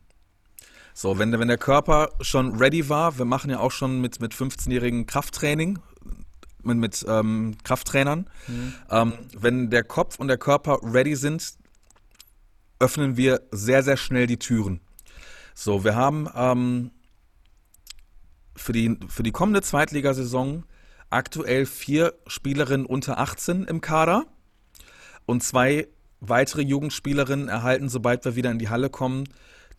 So, 0.94 1.18
wenn, 1.18 1.32
wenn 1.32 1.48
der 1.48 1.58
Körper 1.58 2.10
schon 2.20 2.58
ready 2.58 2.90
war, 2.90 3.18
wir 3.18 3.26
machen 3.26 3.50
ja 3.50 3.60
auch 3.60 3.72
schon 3.72 4.02
mit, 4.02 4.20
mit 4.20 4.34
15-jährigen 4.34 5.06
Krafttraining, 5.06 5.80
mit, 6.64 6.78
mit 6.78 7.06
ähm, 7.08 7.56
Krafttrainern. 7.64 8.28
Mhm. 8.48 8.74
Ähm, 8.90 9.14
wenn 9.38 9.70
der 9.70 9.84
Kopf 9.84 10.20
und 10.20 10.28
der 10.28 10.38
Körper 10.38 10.80
ready 10.84 11.16
sind, 11.16 11.54
öffnen 12.80 13.16
wir 13.18 13.42
sehr, 13.52 13.82
sehr 13.84 13.98
schnell 13.98 14.28
die 14.28 14.38
Türen. 14.38 14.82
So, 15.54 15.84
wir 15.84 15.96
haben 15.96 16.28
ähm, 16.36 16.92
für 18.60 18.74
die, 18.74 18.98
für 19.08 19.24
die 19.24 19.32
kommende 19.32 19.62
Zweitligasaison 19.62 20.64
aktuell 21.10 21.66
vier 21.66 22.14
Spielerinnen 22.28 22.86
unter 22.86 23.20
18 23.20 23.64
im 23.64 23.82
Kader 23.82 24.26
und 25.26 25.44
zwei 25.44 25.88
weitere 26.20 26.62
Jugendspielerinnen 26.62 27.48
erhalten, 27.48 27.90
sobald 27.90 28.26
wir 28.26 28.36
wieder 28.36 28.52
in 28.52 28.60
die 28.60 28.70
Halle 28.70 28.90
kommen, 28.90 29.26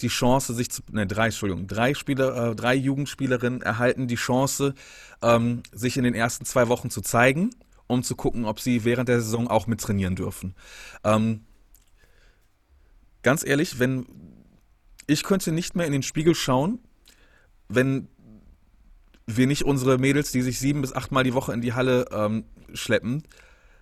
die 0.00 0.08
Chance, 0.08 0.54
sich 0.54 0.70
zu, 0.70 0.82
ne, 0.90 1.06
drei, 1.06 1.26
Entschuldigung, 1.26 1.66
drei 1.66 1.92
Spieler, 1.94 2.50
äh, 2.50 2.56
drei 2.56 2.74
Jugendspielerinnen 2.74 3.60
erhalten 3.60 4.08
die 4.08 4.14
Chance, 4.14 4.74
ähm, 5.22 5.62
sich 5.72 5.96
in 5.96 6.04
den 6.04 6.14
ersten 6.14 6.46
zwei 6.46 6.68
Wochen 6.68 6.88
zu 6.88 7.02
zeigen, 7.02 7.50
um 7.86 8.02
zu 8.02 8.16
gucken, 8.16 8.46
ob 8.46 8.60
sie 8.60 8.84
während 8.84 9.08
der 9.08 9.20
Saison 9.20 9.48
auch 9.48 9.66
mit 9.66 9.80
trainieren 9.80 10.16
dürfen. 10.16 10.54
Ähm, 11.04 11.44
ganz 13.22 13.44
ehrlich, 13.44 13.78
wenn 13.78 14.06
ich 15.06 15.24
könnte 15.24 15.52
nicht 15.52 15.76
mehr 15.76 15.86
in 15.86 15.92
den 15.92 16.02
Spiegel 16.02 16.34
schauen, 16.34 16.78
wenn 17.68 18.08
wir 19.26 19.46
nicht 19.46 19.64
unsere 19.64 19.98
Mädels, 19.98 20.32
die 20.32 20.42
sich 20.42 20.58
sieben 20.58 20.80
bis 20.80 20.92
achtmal 20.92 21.24
die 21.24 21.34
Woche 21.34 21.52
in 21.52 21.60
die 21.60 21.72
Halle 21.72 22.06
ähm, 22.12 22.44
schleppen, 22.72 23.22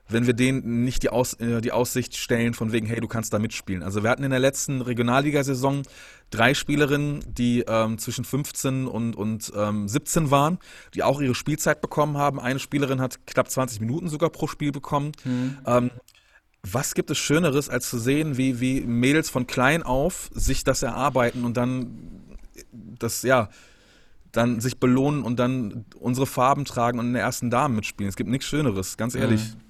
wenn 0.09 0.27
wir 0.27 0.35
denen 0.35 0.85
nicht 0.85 1.03
die, 1.03 1.11
Aus, 1.11 1.35
äh, 1.35 1.61
die 1.61 1.73
Aussicht 1.73 2.17
stellen 2.17 2.55
von 2.55 2.73
wegen, 2.73 2.87
hey, 2.87 3.01
du 3.01 3.09
kannst 3.09 3.33
da 3.33 3.39
mitspielen. 3.39 3.83
Also 3.83 4.03
wir 4.03 4.11
hatten 4.11 4.25
in 4.25 4.31
der 4.31 4.41
letzten 4.41 4.81
Regionalligasaison 4.81 5.83
drei 6.31 6.55
Spielerinnen, 6.55 7.25
die 7.27 7.65
ähm, 7.67 7.99
zwischen 7.99 8.25
15 8.25 8.87
und, 8.87 9.17
und 9.17 9.53
ähm, 9.55 9.89
17 9.89 10.31
waren, 10.31 10.59
die 10.95 11.03
auch 11.03 11.21
ihre 11.21 11.35
Spielzeit 11.35 11.81
bekommen 11.81 12.17
haben. 12.17 12.41
Eine 12.41 12.59
Spielerin 12.59 13.01
hat 13.01 13.27
knapp 13.27 13.51
20 13.51 13.81
Minuten 13.81 14.09
sogar 14.09 14.31
pro 14.31 14.47
Spiel 14.47 14.73
bekommen. 14.73 15.13
Mhm. 15.25 15.59
Ähm, 15.67 15.91
was 16.63 16.95
gibt 16.95 17.11
es 17.11 17.19
Schöneres, 17.19 17.69
als 17.69 17.89
zu 17.89 17.99
sehen, 17.99 18.37
wie, 18.37 18.61
wie 18.61 18.81
Mädels 18.81 19.31
von 19.31 19.47
klein 19.47 19.83
auf 19.83 20.29
sich 20.33 20.65
das 20.65 20.83
erarbeiten 20.83 21.45
und 21.45 21.57
dann 21.57 22.37
das, 22.73 23.23
ja, 23.23 23.49
dann 24.33 24.61
sich 24.61 24.79
belohnen 24.79 25.23
und 25.23 25.39
dann 25.39 25.85
unsere 25.99 26.27
Farben 26.27 26.65
tragen 26.65 26.99
und 26.99 27.07
in 27.07 27.13
der 27.15 27.23
ersten 27.23 27.51
Dame 27.51 27.77
mitspielen. 27.77 28.09
Es 28.09 28.17
gibt 28.17 28.31
nichts 28.31 28.47
Schöneres, 28.47 28.97
ganz 28.97 29.15
ehrlich. 29.15 29.55
Mhm. 29.55 29.68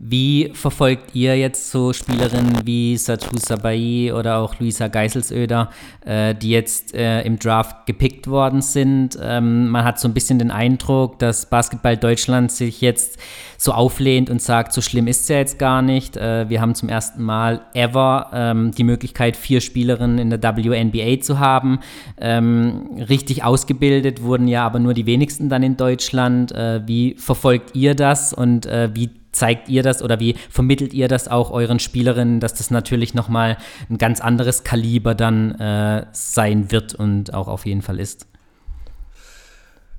Wie 0.00 0.50
verfolgt 0.54 1.16
ihr 1.16 1.36
jetzt 1.36 1.72
so 1.72 1.92
Spielerinnen 1.92 2.64
wie 2.64 2.96
Satou 2.96 3.36
Sabai 3.36 4.14
oder 4.14 4.38
auch 4.38 4.60
Luisa 4.60 4.86
Geiselsöder, 4.86 5.70
äh, 6.06 6.36
die 6.36 6.50
jetzt 6.50 6.94
äh, 6.94 7.22
im 7.22 7.40
Draft 7.40 7.84
gepickt 7.84 8.28
worden 8.28 8.62
sind? 8.62 9.18
Ähm, 9.20 9.68
man 9.68 9.82
hat 9.82 9.98
so 9.98 10.06
ein 10.06 10.14
bisschen 10.14 10.38
den 10.38 10.52
Eindruck, 10.52 11.18
dass 11.18 11.46
Basketball 11.46 11.96
Deutschland 11.96 12.52
sich 12.52 12.80
jetzt 12.80 13.18
so 13.56 13.72
auflehnt 13.72 14.30
und 14.30 14.40
sagt, 14.40 14.72
so 14.72 14.80
schlimm 14.80 15.08
ist 15.08 15.22
es 15.22 15.28
ja 15.30 15.38
jetzt 15.38 15.58
gar 15.58 15.82
nicht. 15.82 16.16
Äh, 16.16 16.48
wir 16.48 16.60
haben 16.60 16.76
zum 16.76 16.88
ersten 16.88 17.24
Mal 17.24 17.62
ever 17.74 18.30
ähm, 18.32 18.70
die 18.70 18.84
Möglichkeit, 18.84 19.36
vier 19.36 19.60
Spielerinnen 19.60 20.18
in 20.18 20.30
der 20.30 20.40
WNBA 20.40 21.20
zu 21.20 21.40
haben. 21.40 21.80
Ähm, 22.20 23.02
richtig 23.08 23.42
ausgebildet 23.42 24.22
wurden 24.22 24.46
ja 24.46 24.64
aber 24.64 24.78
nur 24.78 24.94
die 24.94 25.06
wenigsten 25.06 25.48
dann 25.48 25.64
in 25.64 25.76
Deutschland. 25.76 26.52
Äh, 26.52 26.86
wie 26.86 27.16
verfolgt 27.18 27.74
ihr 27.74 27.96
das 27.96 28.32
und 28.32 28.64
äh, 28.66 28.90
wie 28.94 29.10
zeigt 29.38 29.68
ihr 29.68 29.82
das 29.82 30.02
oder 30.02 30.20
wie 30.20 30.34
vermittelt 30.50 30.92
ihr 30.92 31.08
das 31.08 31.28
auch 31.28 31.50
euren 31.50 31.78
Spielerinnen, 31.78 32.40
dass 32.40 32.54
das 32.54 32.70
natürlich 32.70 33.14
nochmal 33.14 33.56
ein 33.88 33.98
ganz 33.98 34.20
anderes 34.20 34.64
Kaliber 34.64 35.14
dann 35.14 35.52
äh, 35.52 36.06
sein 36.12 36.70
wird 36.70 36.94
und 36.94 37.32
auch 37.32 37.48
auf 37.48 37.64
jeden 37.64 37.82
Fall 37.82 38.00
ist? 38.00 38.26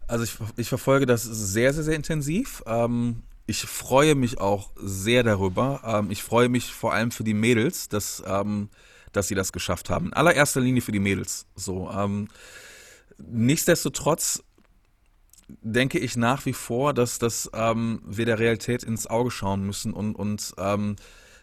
Also 0.07 0.23
ich, 0.23 0.35
ich 0.57 0.67
verfolge 0.67 1.05
das 1.05 1.23
sehr, 1.23 1.71
sehr, 1.73 1.83
sehr 1.83 1.95
intensiv. 1.95 2.63
Ähm, 2.65 3.23
ich 3.45 3.61
freue 3.61 4.15
mich 4.15 4.39
auch 4.39 4.71
sehr 4.75 5.23
darüber. 5.23 5.81
Ähm, 5.85 6.11
ich 6.11 6.23
freue 6.23 6.49
mich 6.49 6.73
vor 6.73 6.93
allem 6.93 7.11
für 7.11 7.23
die 7.23 7.33
Mädels, 7.33 7.89
dass, 7.89 8.21
ähm, 8.25 8.69
dass 9.11 9.27
sie 9.27 9.35
das 9.35 9.53
geschafft 9.53 9.89
haben. 9.89 10.07
In 10.07 10.13
allererster 10.13 10.61
Linie 10.61 10.81
für 10.81 10.91
die 10.91 10.99
Mädels. 10.99 11.45
So, 11.55 11.89
ähm, 11.91 12.27
nichtsdestotrotz 13.17 14.43
denke 15.61 15.99
ich 15.99 16.17
nach 16.17 16.45
wie 16.45 16.53
vor, 16.53 16.93
dass, 16.93 17.19
dass 17.19 17.49
ähm, 17.53 18.01
wir 18.05 18.25
der 18.25 18.39
Realität 18.39 18.83
ins 18.83 19.07
Auge 19.07 19.31
schauen 19.31 19.65
müssen 19.65 19.93
und, 19.93 20.15
und 20.15 20.53
ähm, 20.57 20.95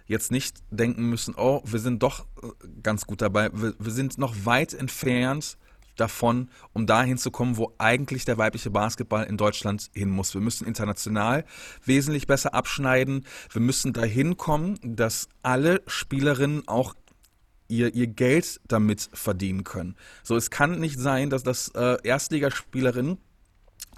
jetzt 0.07 0.31
nicht 0.31 0.59
denken 0.71 1.09
müssen, 1.09 1.35
oh, 1.37 1.63
wir 1.65 1.81
sind 1.81 2.03
doch 2.03 2.27
äh, 2.43 2.49
ganz 2.83 3.07
gut 3.07 3.23
dabei. 3.23 3.51
Wir, 3.53 3.75
wir 3.79 3.93
sind 3.93 4.19
noch 4.19 4.35
weit 4.45 4.75
entfernt 4.75 5.59
davon, 5.97 6.51
um 6.73 6.87
dahin 6.87 7.19
zu 7.19 7.31
kommen, 7.31 7.57
wo 7.57 7.75
eigentlich 7.79 8.25
der 8.25 8.39
weibliche 8.39 8.71
Basketball 8.71 9.25
in 9.25 9.37
Deutschland 9.37 9.91
hin 9.95 10.11
muss. 10.11 10.35
Wir 10.35 10.41
müssen 10.41 10.67
international 10.67 11.45
wesentlich 11.85 12.27
besser 12.27 12.55
abschneiden. 12.55 13.25
Wir 13.51 13.63
müssen 13.63 13.93
dahin 13.93 14.37
kommen, 14.37 14.79
dass 14.83 15.29
alle 15.43 15.83
Spielerinnen 15.87 16.69
auch 16.69 16.95
ihr, 17.69 17.95
ihr 17.95 18.07
Geld 18.07 18.61
damit 18.69 19.09
verdienen 19.13 19.65
können. 19.65 19.97
So, 20.23 20.37
es 20.37 20.51
kann 20.51 20.79
nicht 20.79 20.99
sein, 20.99 21.31
dass 21.31 21.43
das 21.43 21.69
äh, 21.69 21.97
Erstligaspielerinnen 22.03 23.19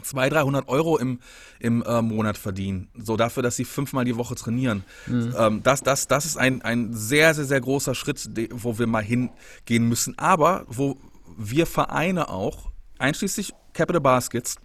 200, 0.03 0.33
300 0.33 0.69
Euro 0.69 0.97
im, 0.97 1.21
im 1.59 1.83
äh, 1.83 2.03
Monat 2.03 2.39
verdienen. 2.39 2.89
So 2.97 3.17
dafür, 3.17 3.43
dass 3.43 3.57
sie 3.57 3.65
fünfmal 3.65 4.05
die 4.05 4.17
Woche 4.17 4.35
trainieren. 4.35 4.85
Mhm. 5.07 5.35
Ähm, 5.37 5.63
das, 5.63 5.83
das, 5.83 6.07
das 6.07 6.25
ist 6.25 6.37
ein, 6.37 6.63
ein 6.63 6.95
sehr, 6.95 7.35
sehr, 7.35 7.45
sehr 7.45 7.61
großer 7.61 7.95
Schritt, 7.95 8.31
wo 8.53 8.79
wir 8.79 8.87
mal 8.87 9.03
hingehen 9.03 9.89
müssen. 9.89 10.19
Aber 10.19 10.65
wo 10.69 10.97
wir 11.37 11.67
Vereine 11.67 12.29
auch, 12.29 12.71
einschließlich 12.99 13.53
Capital 13.73 14.01
Baskets, 14.01 14.57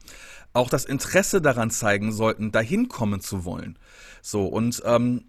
auch 0.54 0.70
das 0.70 0.86
Interesse 0.86 1.42
daran 1.42 1.72
zeigen 1.72 2.12
sollten, 2.12 2.52
dahin 2.52 2.88
kommen 2.88 3.22
zu 3.22 3.44
wollen. 3.44 3.78
So, 4.22 4.46
und 4.46 4.82
ähm, 4.86 5.26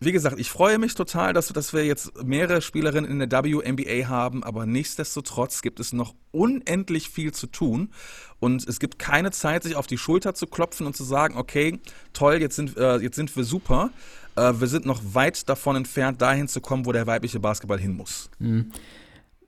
wie 0.00 0.12
gesagt, 0.12 0.38
ich 0.38 0.50
freue 0.50 0.78
mich 0.78 0.94
total, 0.94 1.32
dass, 1.32 1.48
dass 1.48 1.72
wir 1.72 1.84
jetzt 1.84 2.22
mehrere 2.22 2.62
Spielerinnen 2.62 3.10
in 3.10 3.28
der 3.28 3.44
WNBA 3.44 4.08
haben, 4.08 4.44
aber 4.44 4.64
nichtsdestotrotz 4.64 5.60
gibt 5.60 5.80
es 5.80 5.92
noch 5.92 6.14
unendlich 6.30 7.10
viel 7.10 7.32
zu 7.32 7.48
tun 7.48 7.90
und 8.38 8.66
es 8.68 8.78
gibt 8.78 8.98
keine 8.98 9.32
Zeit, 9.32 9.64
sich 9.64 9.74
auf 9.74 9.88
die 9.88 9.98
Schulter 9.98 10.34
zu 10.34 10.46
klopfen 10.46 10.86
und 10.86 10.96
zu 10.96 11.02
sagen, 11.02 11.36
okay, 11.36 11.80
toll, 12.12 12.40
jetzt 12.40 12.56
sind, 12.56 12.76
äh, 12.76 12.98
jetzt 12.98 13.16
sind 13.16 13.34
wir 13.36 13.42
super. 13.42 13.90
Äh, 14.36 14.54
wir 14.58 14.68
sind 14.68 14.86
noch 14.86 15.00
weit 15.14 15.48
davon 15.48 15.74
entfernt, 15.74 16.22
dahin 16.22 16.46
zu 16.46 16.60
kommen, 16.60 16.86
wo 16.86 16.92
der 16.92 17.06
weibliche 17.06 17.40
Basketball 17.40 17.78
hin 17.78 17.96
muss. 17.96 18.30
Mhm. 18.38 18.70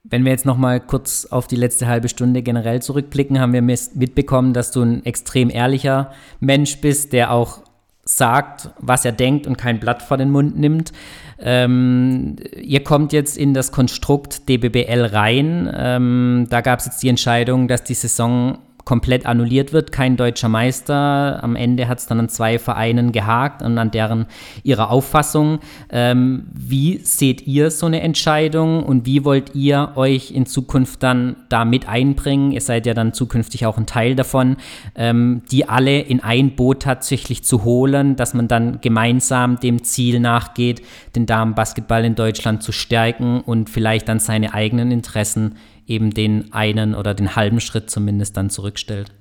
Wenn 0.03 0.25
wir 0.25 0.31
jetzt 0.31 0.47
noch 0.47 0.57
mal 0.57 0.79
kurz 0.79 1.25
auf 1.25 1.47
die 1.47 1.55
letzte 1.55 1.87
halbe 1.87 2.09
Stunde 2.09 2.41
generell 2.41 2.81
zurückblicken, 2.81 3.39
haben 3.39 3.53
wir 3.53 3.61
mitbekommen, 3.61 4.51
dass 4.51 4.71
du 4.71 4.81
ein 4.81 5.05
extrem 5.05 5.51
ehrlicher 5.51 6.11
Mensch 6.39 6.81
bist, 6.81 7.13
der 7.13 7.31
auch 7.31 7.61
sagt, 8.03 8.69
was 8.79 9.05
er 9.05 9.11
denkt 9.11 9.47
und 9.47 9.57
kein 9.57 9.79
Blatt 9.79 10.01
vor 10.01 10.17
den 10.17 10.31
Mund 10.31 10.57
nimmt. 10.57 10.91
Ähm, 11.39 12.35
ihr 12.55 12.83
kommt 12.83 13.13
jetzt 13.13 13.37
in 13.37 13.53
das 13.53 13.71
Konstrukt 13.71 14.47
DBBL 14.49 15.05
rein. 15.05 15.71
Ähm, 15.75 16.47
da 16.49 16.61
gab 16.61 16.79
es 16.79 16.85
jetzt 16.85 17.03
die 17.03 17.09
Entscheidung, 17.09 17.67
dass 17.67 17.83
die 17.83 17.93
Saison 17.93 18.59
komplett 18.85 19.25
annulliert 19.25 19.73
wird, 19.73 19.91
kein 19.91 20.17
deutscher 20.17 20.49
Meister. 20.49 21.43
Am 21.43 21.55
Ende 21.55 21.87
hat 21.87 21.99
es 21.99 22.07
dann 22.07 22.19
an 22.19 22.29
zwei 22.29 22.59
Vereinen 22.59 23.11
gehakt 23.11 23.61
und 23.61 23.77
an 23.77 23.91
deren 23.91 24.25
ihrer 24.63 24.89
Auffassung. 24.89 25.59
Ähm, 25.89 26.47
wie 26.53 26.97
seht 26.97 27.47
ihr 27.47 27.71
so 27.71 27.85
eine 27.85 28.01
Entscheidung 28.01 28.83
und 28.83 29.05
wie 29.05 29.23
wollt 29.25 29.55
ihr 29.55 29.91
euch 29.95 30.31
in 30.31 30.45
Zukunft 30.45 31.03
dann 31.03 31.35
da 31.49 31.65
mit 31.65 31.87
einbringen? 31.87 32.51
Ihr 32.51 32.61
seid 32.61 32.85
ja 32.85 32.93
dann 32.93 33.13
zukünftig 33.13 33.65
auch 33.65 33.77
ein 33.77 33.85
Teil 33.85 34.15
davon, 34.15 34.57
ähm, 34.95 35.43
die 35.51 35.67
alle 35.67 35.99
in 35.99 36.21
ein 36.21 36.55
Boot 36.55 36.81
tatsächlich 36.81 37.43
zu 37.43 37.63
holen, 37.63 38.15
dass 38.15 38.33
man 38.33 38.47
dann 38.47 38.81
gemeinsam 38.81 39.59
dem 39.59 39.83
Ziel 39.83 40.19
nachgeht, 40.19 40.81
den 41.15 41.25
Damenbasketball 41.25 42.05
in 42.05 42.15
Deutschland 42.15 42.63
zu 42.63 42.71
stärken 42.71 43.41
und 43.41 43.69
vielleicht 43.69 44.07
dann 44.07 44.19
seine 44.19 44.53
eigenen 44.53 44.91
Interessen 44.91 45.55
eben 45.87 46.11
den 46.11 46.53
einen 46.53 46.95
oder 46.95 47.13
den 47.13 47.35
halben 47.35 47.59
Schritt 47.59 47.89
zumindest 47.89 48.37
dann 48.37 48.49
zurückstellt. 48.49 49.13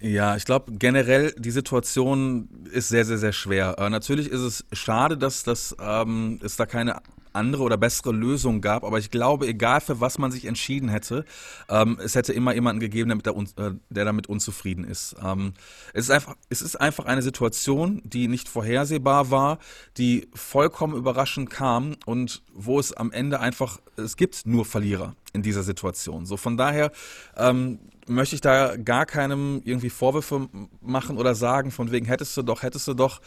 Ja, 0.00 0.36
ich 0.36 0.44
glaube 0.44 0.72
generell 0.72 1.34
die 1.36 1.50
Situation 1.50 2.48
ist 2.72 2.88
sehr, 2.88 3.04
sehr, 3.04 3.18
sehr 3.18 3.32
schwer. 3.32 3.76
Äh, 3.78 3.90
natürlich 3.90 4.28
ist 4.28 4.40
es 4.40 4.64
schade, 4.72 5.16
dass, 5.16 5.42
dass 5.42 5.76
ähm, 5.80 6.38
es 6.42 6.56
da 6.56 6.66
keine 6.66 7.00
andere 7.32 7.62
oder 7.62 7.76
bessere 7.76 8.12
Lösung 8.12 8.60
gab. 8.60 8.84
Aber 8.84 8.98
ich 8.98 9.10
glaube, 9.10 9.46
egal 9.46 9.80
für 9.80 10.00
was 10.00 10.18
man 10.18 10.30
sich 10.30 10.44
entschieden 10.44 10.88
hätte, 10.88 11.24
ähm, 11.68 11.98
es 12.02 12.14
hätte 12.14 12.32
immer 12.32 12.54
jemanden 12.54 12.80
gegeben, 12.80 13.20
der, 13.22 13.36
äh, 13.36 13.72
der 13.90 14.04
damit 14.04 14.28
unzufrieden 14.28 14.84
ist. 14.84 15.16
Ähm, 15.22 15.54
es, 15.92 16.04
ist 16.04 16.10
einfach, 16.10 16.36
es 16.48 16.62
ist 16.62 16.76
einfach 16.76 17.06
eine 17.06 17.22
Situation, 17.22 18.02
die 18.04 18.28
nicht 18.28 18.48
vorhersehbar 18.48 19.30
war, 19.30 19.58
die 19.96 20.28
vollkommen 20.34 20.96
überraschend 20.96 21.50
kam 21.50 21.96
und 22.06 22.42
wo 22.52 22.78
es 22.78 22.92
am 22.92 23.12
Ende 23.12 23.40
einfach, 23.40 23.78
es 23.96 24.16
gibt 24.16 24.46
nur 24.46 24.64
Verlierer 24.64 25.14
in 25.32 25.42
dieser 25.42 25.62
Situation. 25.62 26.26
So 26.26 26.36
von 26.36 26.56
daher 26.56 26.92
ähm, 27.36 27.78
möchte 28.06 28.34
ich 28.34 28.40
da 28.40 28.76
gar 28.76 29.06
keinem 29.06 29.60
irgendwie 29.64 29.90
Vorwürfe 29.90 30.48
machen 30.80 31.18
oder 31.18 31.34
sagen, 31.34 31.70
von 31.70 31.90
wegen 31.90 32.06
hättest 32.06 32.36
du 32.36 32.42
doch, 32.42 32.62
hättest 32.62 32.88
du 32.88 32.94
doch. 32.94 33.20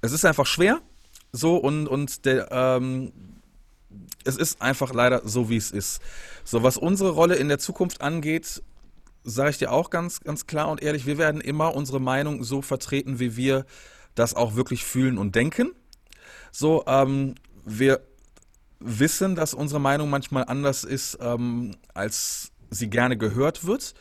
Es 0.00 0.12
ist 0.12 0.24
einfach 0.24 0.46
schwer, 0.46 0.80
so 1.32 1.56
und, 1.56 1.86
und 1.86 2.24
der, 2.24 2.48
ähm, 2.50 3.12
es 4.24 4.36
ist 4.36 4.60
einfach 4.60 4.92
leider 4.92 5.22
so, 5.24 5.48
wie 5.48 5.56
es 5.56 5.70
ist. 5.70 6.00
So, 6.44 6.62
was 6.62 6.76
unsere 6.76 7.10
Rolle 7.10 7.36
in 7.36 7.48
der 7.48 7.58
Zukunft 7.58 8.00
angeht, 8.00 8.62
sage 9.24 9.50
ich 9.50 9.58
dir 9.58 9.72
auch 9.72 9.90
ganz, 9.90 10.20
ganz 10.20 10.46
klar 10.46 10.68
und 10.68 10.82
ehrlich, 10.82 11.06
wir 11.06 11.18
werden 11.18 11.40
immer 11.40 11.74
unsere 11.74 12.00
Meinung 12.00 12.42
so 12.44 12.62
vertreten, 12.62 13.18
wie 13.18 13.36
wir 13.36 13.66
das 14.14 14.34
auch 14.34 14.56
wirklich 14.56 14.84
fühlen 14.84 15.18
und 15.18 15.34
denken. 15.34 15.72
So, 16.52 16.84
ähm, 16.86 17.34
wir 17.64 18.00
wissen, 18.80 19.36
dass 19.36 19.54
unsere 19.54 19.80
Meinung 19.80 20.10
manchmal 20.10 20.44
anders 20.44 20.84
ist, 20.84 21.18
ähm, 21.20 21.76
als 21.94 22.50
sie 22.70 22.88
gerne 22.88 23.16
gehört 23.16 23.66
wird. 23.66 23.94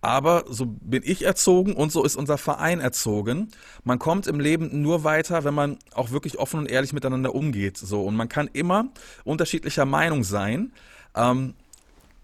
Aber 0.00 0.44
so 0.48 0.66
bin 0.66 1.02
ich 1.04 1.24
erzogen 1.24 1.72
und 1.72 1.90
so 1.90 2.04
ist 2.04 2.16
unser 2.16 2.38
Verein 2.38 2.80
erzogen. 2.80 3.48
Man 3.82 3.98
kommt 3.98 4.26
im 4.26 4.38
Leben 4.38 4.82
nur 4.82 5.04
weiter, 5.04 5.44
wenn 5.44 5.54
man 5.54 5.78
auch 5.94 6.10
wirklich 6.10 6.38
offen 6.38 6.60
und 6.60 6.66
ehrlich 6.66 6.92
miteinander 6.92 7.34
umgeht. 7.34 7.76
So 7.78 8.04
und 8.04 8.14
man 8.14 8.28
kann 8.28 8.48
immer 8.52 8.88
unterschiedlicher 9.24 9.84
Meinung 9.84 10.22
sein. 10.22 10.72
Ähm, 11.14 11.54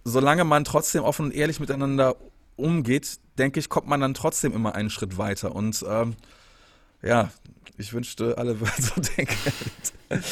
solange 0.05 0.45
man 0.45 0.65
trotzdem 0.65 1.03
offen 1.03 1.27
und 1.27 1.35
ehrlich 1.35 1.61
miteinander 1.61 2.17
umgeht, 2.57 3.19
denke 3.39 3.59
ich, 3.59 3.69
kommt 3.69 3.89
man 3.89 4.01
dann 4.01 4.15
trotzdem 4.15 4.53
immer 4.53 4.75
einen 4.75 4.91
Schritt 4.91 5.19
weiter. 5.19 5.55
Und 5.55 5.85
ähm, 5.89 6.15
ja, 7.03 7.31
ich 7.79 7.93
wünschte, 7.93 8.39
alle 8.39 8.61
würden 8.61 8.83
so 8.83 9.01
denken. 9.17 9.53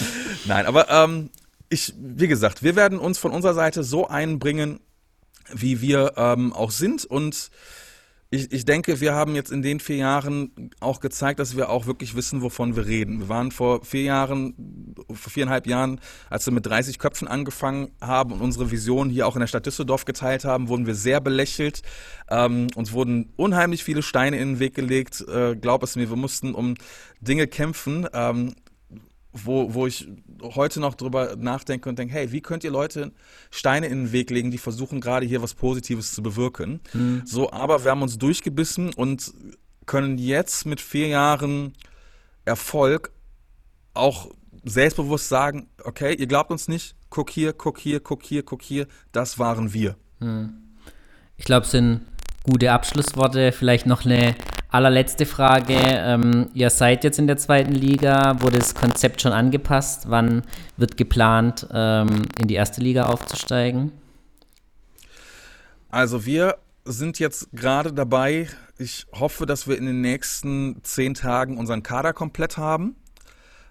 Nein, 0.44 0.66
aber 0.66 0.88
ähm, 0.90 1.30
ich, 1.68 1.94
wie 1.98 2.28
gesagt, 2.28 2.62
wir 2.62 2.76
werden 2.76 2.98
uns 2.98 3.18
von 3.18 3.32
unserer 3.32 3.54
Seite 3.54 3.82
so 3.82 4.08
einbringen, 4.08 4.80
wie 5.52 5.80
wir 5.80 6.14
ähm, 6.16 6.52
auch 6.52 6.70
sind. 6.70 7.04
Und 7.04 7.50
ich, 8.32 8.52
ich 8.52 8.64
denke, 8.64 9.00
wir 9.00 9.12
haben 9.12 9.34
jetzt 9.34 9.50
in 9.50 9.60
den 9.60 9.80
vier 9.80 9.96
Jahren 9.96 10.70
auch 10.78 11.00
gezeigt, 11.00 11.40
dass 11.40 11.56
wir 11.56 11.68
auch 11.68 11.86
wirklich 11.86 12.14
wissen, 12.14 12.42
wovon 12.42 12.76
wir 12.76 12.86
reden. 12.86 13.18
Wir 13.18 13.28
waren 13.28 13.50
vor 13.50 13.84
vier 13.84 14.02
Jahren, 14.02 14.94
vor 15.08 15.32
viereinhalb 15.32 15.66
Jahren, 15.66 16.00
als 16.28 16.46
wir 16.46 16.52
mit 16.52 16.64
30 16.64 17.00
Köpfen 17.00 17.26
angefangen 17.26 17.90
haben 18.00 18.32
und 18.32 18.40
unsere 18.40 18.70
Vision 18.70 19.10
hier 19.10 19.26
auch 19.26 19.34
in 19.34 19.40
der 19.40 19.48
Stadt 19.48 19.66
Düsseldorf 19.66 20.04
geteilt 20.04 20.44
haben, 20.44 20.68
wurden 20.68 20.86
wir 20.86 20.94
sehr 20.94 21.20
belächelt. 21.20 21.82
Ähm, 22.30 22.68
uns 22.76 22.92
wurden 22.92 23.32
unheimlich 23.34 23.82
viele 23.82 24.02
Steine 24.02 24.38
in 24.38 24.54
den 24.54 24.58
Weg 24.60 24.74
gelegt. 24.76 25.24
Äh, 25.26 25.56
glaub 25.56 25.82
es 25.82 25.96
mir, 25.96 26.08
wir 26.08 26.16
mussten 26.16 26.54
um 26.54 26.74
Dinge 27.20 27.48
kämpfen. 27.48 28.06
Ähm, 28.12 28.54
wo, 29.32 29.74
wo 29.74 29.86
ich 29.86 30.08
heute 30.42 30.80
noch 30.80 30.94
drüber 30.94 31.36
nachdenke 31.36 31.88
und 31.88 31.98
denke, 31.98 32.14
hey, 32.14 32.32
wie 32.32 32.40
könnt 32.40 32.64
ihr 32.64 32.70
Leute 32.70 33.12
Steine 33.50 33.86
in 33.86 34.04
den 34.04 34.12
Weg 34.12 34.30
legen, 34.30 34.50
die 34.50 34.58
versuchen 34.58 35.00
gerade 35.00 35.26
hier 35.26 35.42
was 35.42 35.54
Positives 35.54 36.12
zu 36.12 36.22
bewirken. 36.22 36.80
Mhm. 36.92 37.22
So, 37.24 37.52
aber 37.52 37.84
wir 37.84 37.90
haben 37.92 38.02
uns 38.02 38.18
durchgebissen 38.18 38.92
und 38.94 39.32
können 39.86 40.18
jetzt 40.18 40.66
mit 40.66 40.80
vier 40.80 41.08
Jahren 41.08 41.74
Erfolg 42.44 43.12
auch 43.94 44.30
selbstbewusst 44.64 45.28
sagen, 45.28 45.68
okay, 45.84 46.14
ihr 46.14 46.26
glaubt 46.26 46.50
uns 46.50 46.68
nicht, 46.68 46.94
guck 47.08 47.30
hier, 47.30 47.52
guck 47.52 47.78
hier, 47.78 48.00
guck 48.00 48.22
hier, 48.22 48.42
guck 48.42 48.62
hier, 48.62 48.86
das 49.12 49.38
waren 49.38 49.72
wir. 49.72 49.96
Mhm. 50.18 50.54
Ich 51.36 51.44
glaube, 51.44 51.64
es 51.64 51.70
sind 51.70 52.02
gute 52.42 52.70
Abschlussworte. 52.72 53.52
Vielleicht 53.52 53.86
noch 53.86 54.04
eine 54.04 54.34
allerletzte 54.70 55.26
Frage. 55.26 55.76
Ähm, 55.76 56.50
ihr 56.54 56.70
seid 56.70 57.04
jetzt 57.04 57.18
in 57.18 57.26
der 57.26 57.36
zweiten 57.36 57.72
Liga. 57.72 58.40
Wurde 58.40 58.58
das 58.58 58.74
Konzept 58.74 59.20
schon 59.22 59.32
angepasst? 59.32 60.04
Wann 60.08 60.42
wird 60.76 60.96
geplant, 60.96 61.66
ähm, 61.72 62.22
in 62.38 62.48
die 62.48 62.54
erste 62.54 62.80
Liga 62.80 63.06
aufzusteigen? 63.06 63.92
Also 65.90 66.24
wir 66.24 66.56
sind 66.84 67.18
jetzt 67.18 67.48
gerade 67.52 67.92
dabei. 67.92 68.48
Ich 68.78 69.06
hoffe, 69.12 69.44
dass 69.46 69.66
wir 69.66 69.76
in 69.76 69.86
den 69.86 70.00
nächsten 70.00 70.82
zehn 70.82 71.14
Tagen 71.14 71.58
unseren 71.58 71.82
Kader 71.82 72.12
komplett 72.12 72.56
haben. 72.56 72.96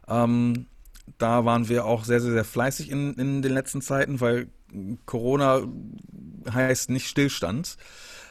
Ähm, 0.08 0.68
da 1.18 1.46
waren 1.46 1.70
wir 1.70 1.86
auch 1.86 2.04
sehr, 2.04 2.20
sehr, 2.20 2.32
sehr 2.32 2.46
fleißig 2.46 2.92
in, 2.92 3.14
in 3.16 3.42
den 3.42 3.54
letzten 3.54 3.82
Zeiten, 3.82 4.22
weil 4.22 4.48
Corona 5.06 5.64
heißt 6.54 6.90
nicht 6.90 7.08
Stillstand. 7.08 7.78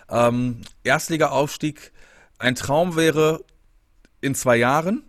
Ähm, 0.08 0.60
Erstliga-Aufstieg, 0.84 1.92
ein 2.38 2.54
Traum 2.54 2.96
wäre 2.96 3.44
in 4.20 4.34
zwei 4.34 4.56
Jahren, 4.56 5.02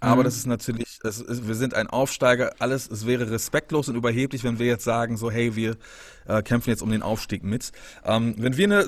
aber 0.00 0.22
mhm. 0.22 0.24
das 0.24 0.36
ist 0.36 0.46
natürlich, 0.46 0.98
das 1.02 1.20
ist, 1.20 1.46
wir 1.46 1.54
sind 1.54 1.74
ein 1.74 1.88
Aufsteiger, 1.88 2.54
alles, 2.58 2.90
es 2.90 3.06
wäre 3.06 3.30
respektlos 3.30 3.88
und 3.88 3.96
überheblich, 3.96 4.44
wenn 4.44 4.58
wir 4.58 4.66
jetzt 4.66 4.84
sagen, 4.84 5.16
so, 5.16 5.30
hey, 5.30 5.56
wir 5.56 5.76
äh, 6.26 6.42
kämpfen 6.42 6.70
jetzt 6.70 6.82
um 6.82 6.90
den 6.90 7.02
Aufstieg 7.02 7.44
mit. 7.44 7.72
Ähm, 8.04 8.34
wenn 8.38 8.56
wir 8.56 8.64
eine 8.64 8.86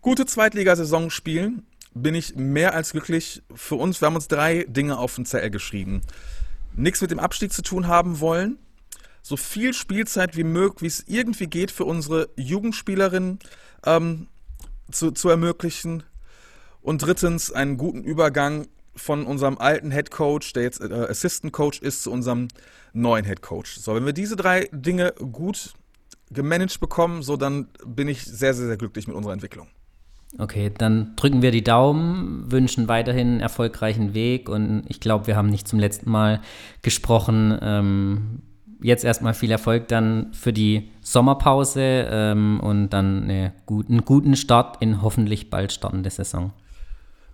gute 0.00 0.24
Zweitligasaison 0.24 1.10
spielen, 1.10 1.66
bin 1.92 2.14
ich 2.14 2.36
mehr 2.36 2.74
als 2.74 2.92
glücklich. 2.92 3.42
Für 3.54 3.76
uns, 3.76 4.00
wir 4.00 4.06
haben 4.06 4.14
uns 4.14 4.28
drei 4.28 4.64
Dinge 4.68 4.98
auf 4.98 5.16
den 5.16 5.26
Zettel 5.26 5.50
geschrieben. 5.50 6.02
Nichts 6.76 7.00
mit 7.00 7.10
dem 7.10 7.18
Abstieg 7.18 7.52
zu 7.52 7.62
tun 7.62 7.88
haben 7.88 8.20
wollen, 8.20 8.58
so 9.22 9.36
viel 9.36 9.74
Spielzeit 9.74 10.36
wie 10.36 10.44
möglich, 10.44 10.82
wie 10.82 10.86
es 10.86 11.04
irgendwie 11.08 11.48
geht 11.48 11.72
für 11.72 11.84
unsere 11.84 12.28
Jugendspielerinnen 12.36 13.40
ähm, 13.84 14.28
zu, 14.92 15.10
zu 15.10 15.28
ermöglichen. 15.28 16.04
Und 16.86 17.02
drittens 17.02 17.50
einen 17.50 17.78
guten 17.78 18.04
Übergang 18.04 18.68
von 18.94 19.26
unserem 19.26 19.58
alten 19.58 19.90
Head 19.90 20.12
Coach, 20.12 20.52
der 20.52 20.62
jetzt 20.62 20.80
äh, 20.80 20.94
Assistant 21.10 21.52
Coach 21.52 21.82
ist, 21.82 22.04
zu 22.04 22.12
unserem 22.12 22.46
neuen 22.92 23.24
Head 23.24 23.42
Coach. 23.42 23.76
So, 23.80 23.96
wenn 23.96 24.06
wir 24.06 24.12
diese 24.12 24.36
drei 24.36 24.68
Dinge 24.70 25.12
gut 25.32 25.74
gemanagt 26.30 26.78
bekommen, 26.78 27.24
so 27.24 27.36
dann 27.36 27.66
bin 27.84 28.06
ich 28.06 28.24
sehr, 28.24 28.54
sehr, 28.54 28.68
sehr 28.68 28.76
glücklich 28.76 29.08
mit 29.08 29.16
unserer 29.16 29.32
Entwicklung. 29.32 29.66
Okay, 30.38 30.70
dann 30.78 31.16
drücken 31.16 31.42
wir 31.42 31.50
die 31.50 31.64
Daumen, 31.64 32.52
wünschen 32.52 32.86
weiterhin 32.86 33.30
einen 33.30 33.40
erfolgreichen 33.40 34.14
Weg 34.14 34.48
und 34.48 34.84
ich 34.86 35.00
glaube, 35.00 35.26
wir 35.26 35.34
haben 35.34 35.50
nicht 35.50 35.66
zum 35.66 35.80
letzten 35.80 36.08
Mal 36.08 36.40
gesprochen. 36.82 37.58
Ähm, 37.62 38.42
jetzt 38.80 39.04
erstmal 39.04 39.34
viel 39.34 39.50
Erfolg 39.50 39.88
dann 39.88 40.32
für 40.32 40.52
die 40.52 40.92
Sommerpause 41.00 41.80
ähm, 41.82 42.60
und 42.60 42.90
dann 42.90 43.24
eine 43.24 43.54
gut, 43.66 43.90
einen 43.90 44.04
guten 44.04 44.36
Start 44.36 44.80
in 44.80 45.02
hoffentlich 45.02 45.50
bald 45.50 45.72
startende 45.72 46.10
Saison. 46.10 46.52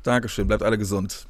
Dankeschön, 0.03 0.49
bleibt 0.49 0.63
alle 0.63 0.79
gesund. 0.79 1.27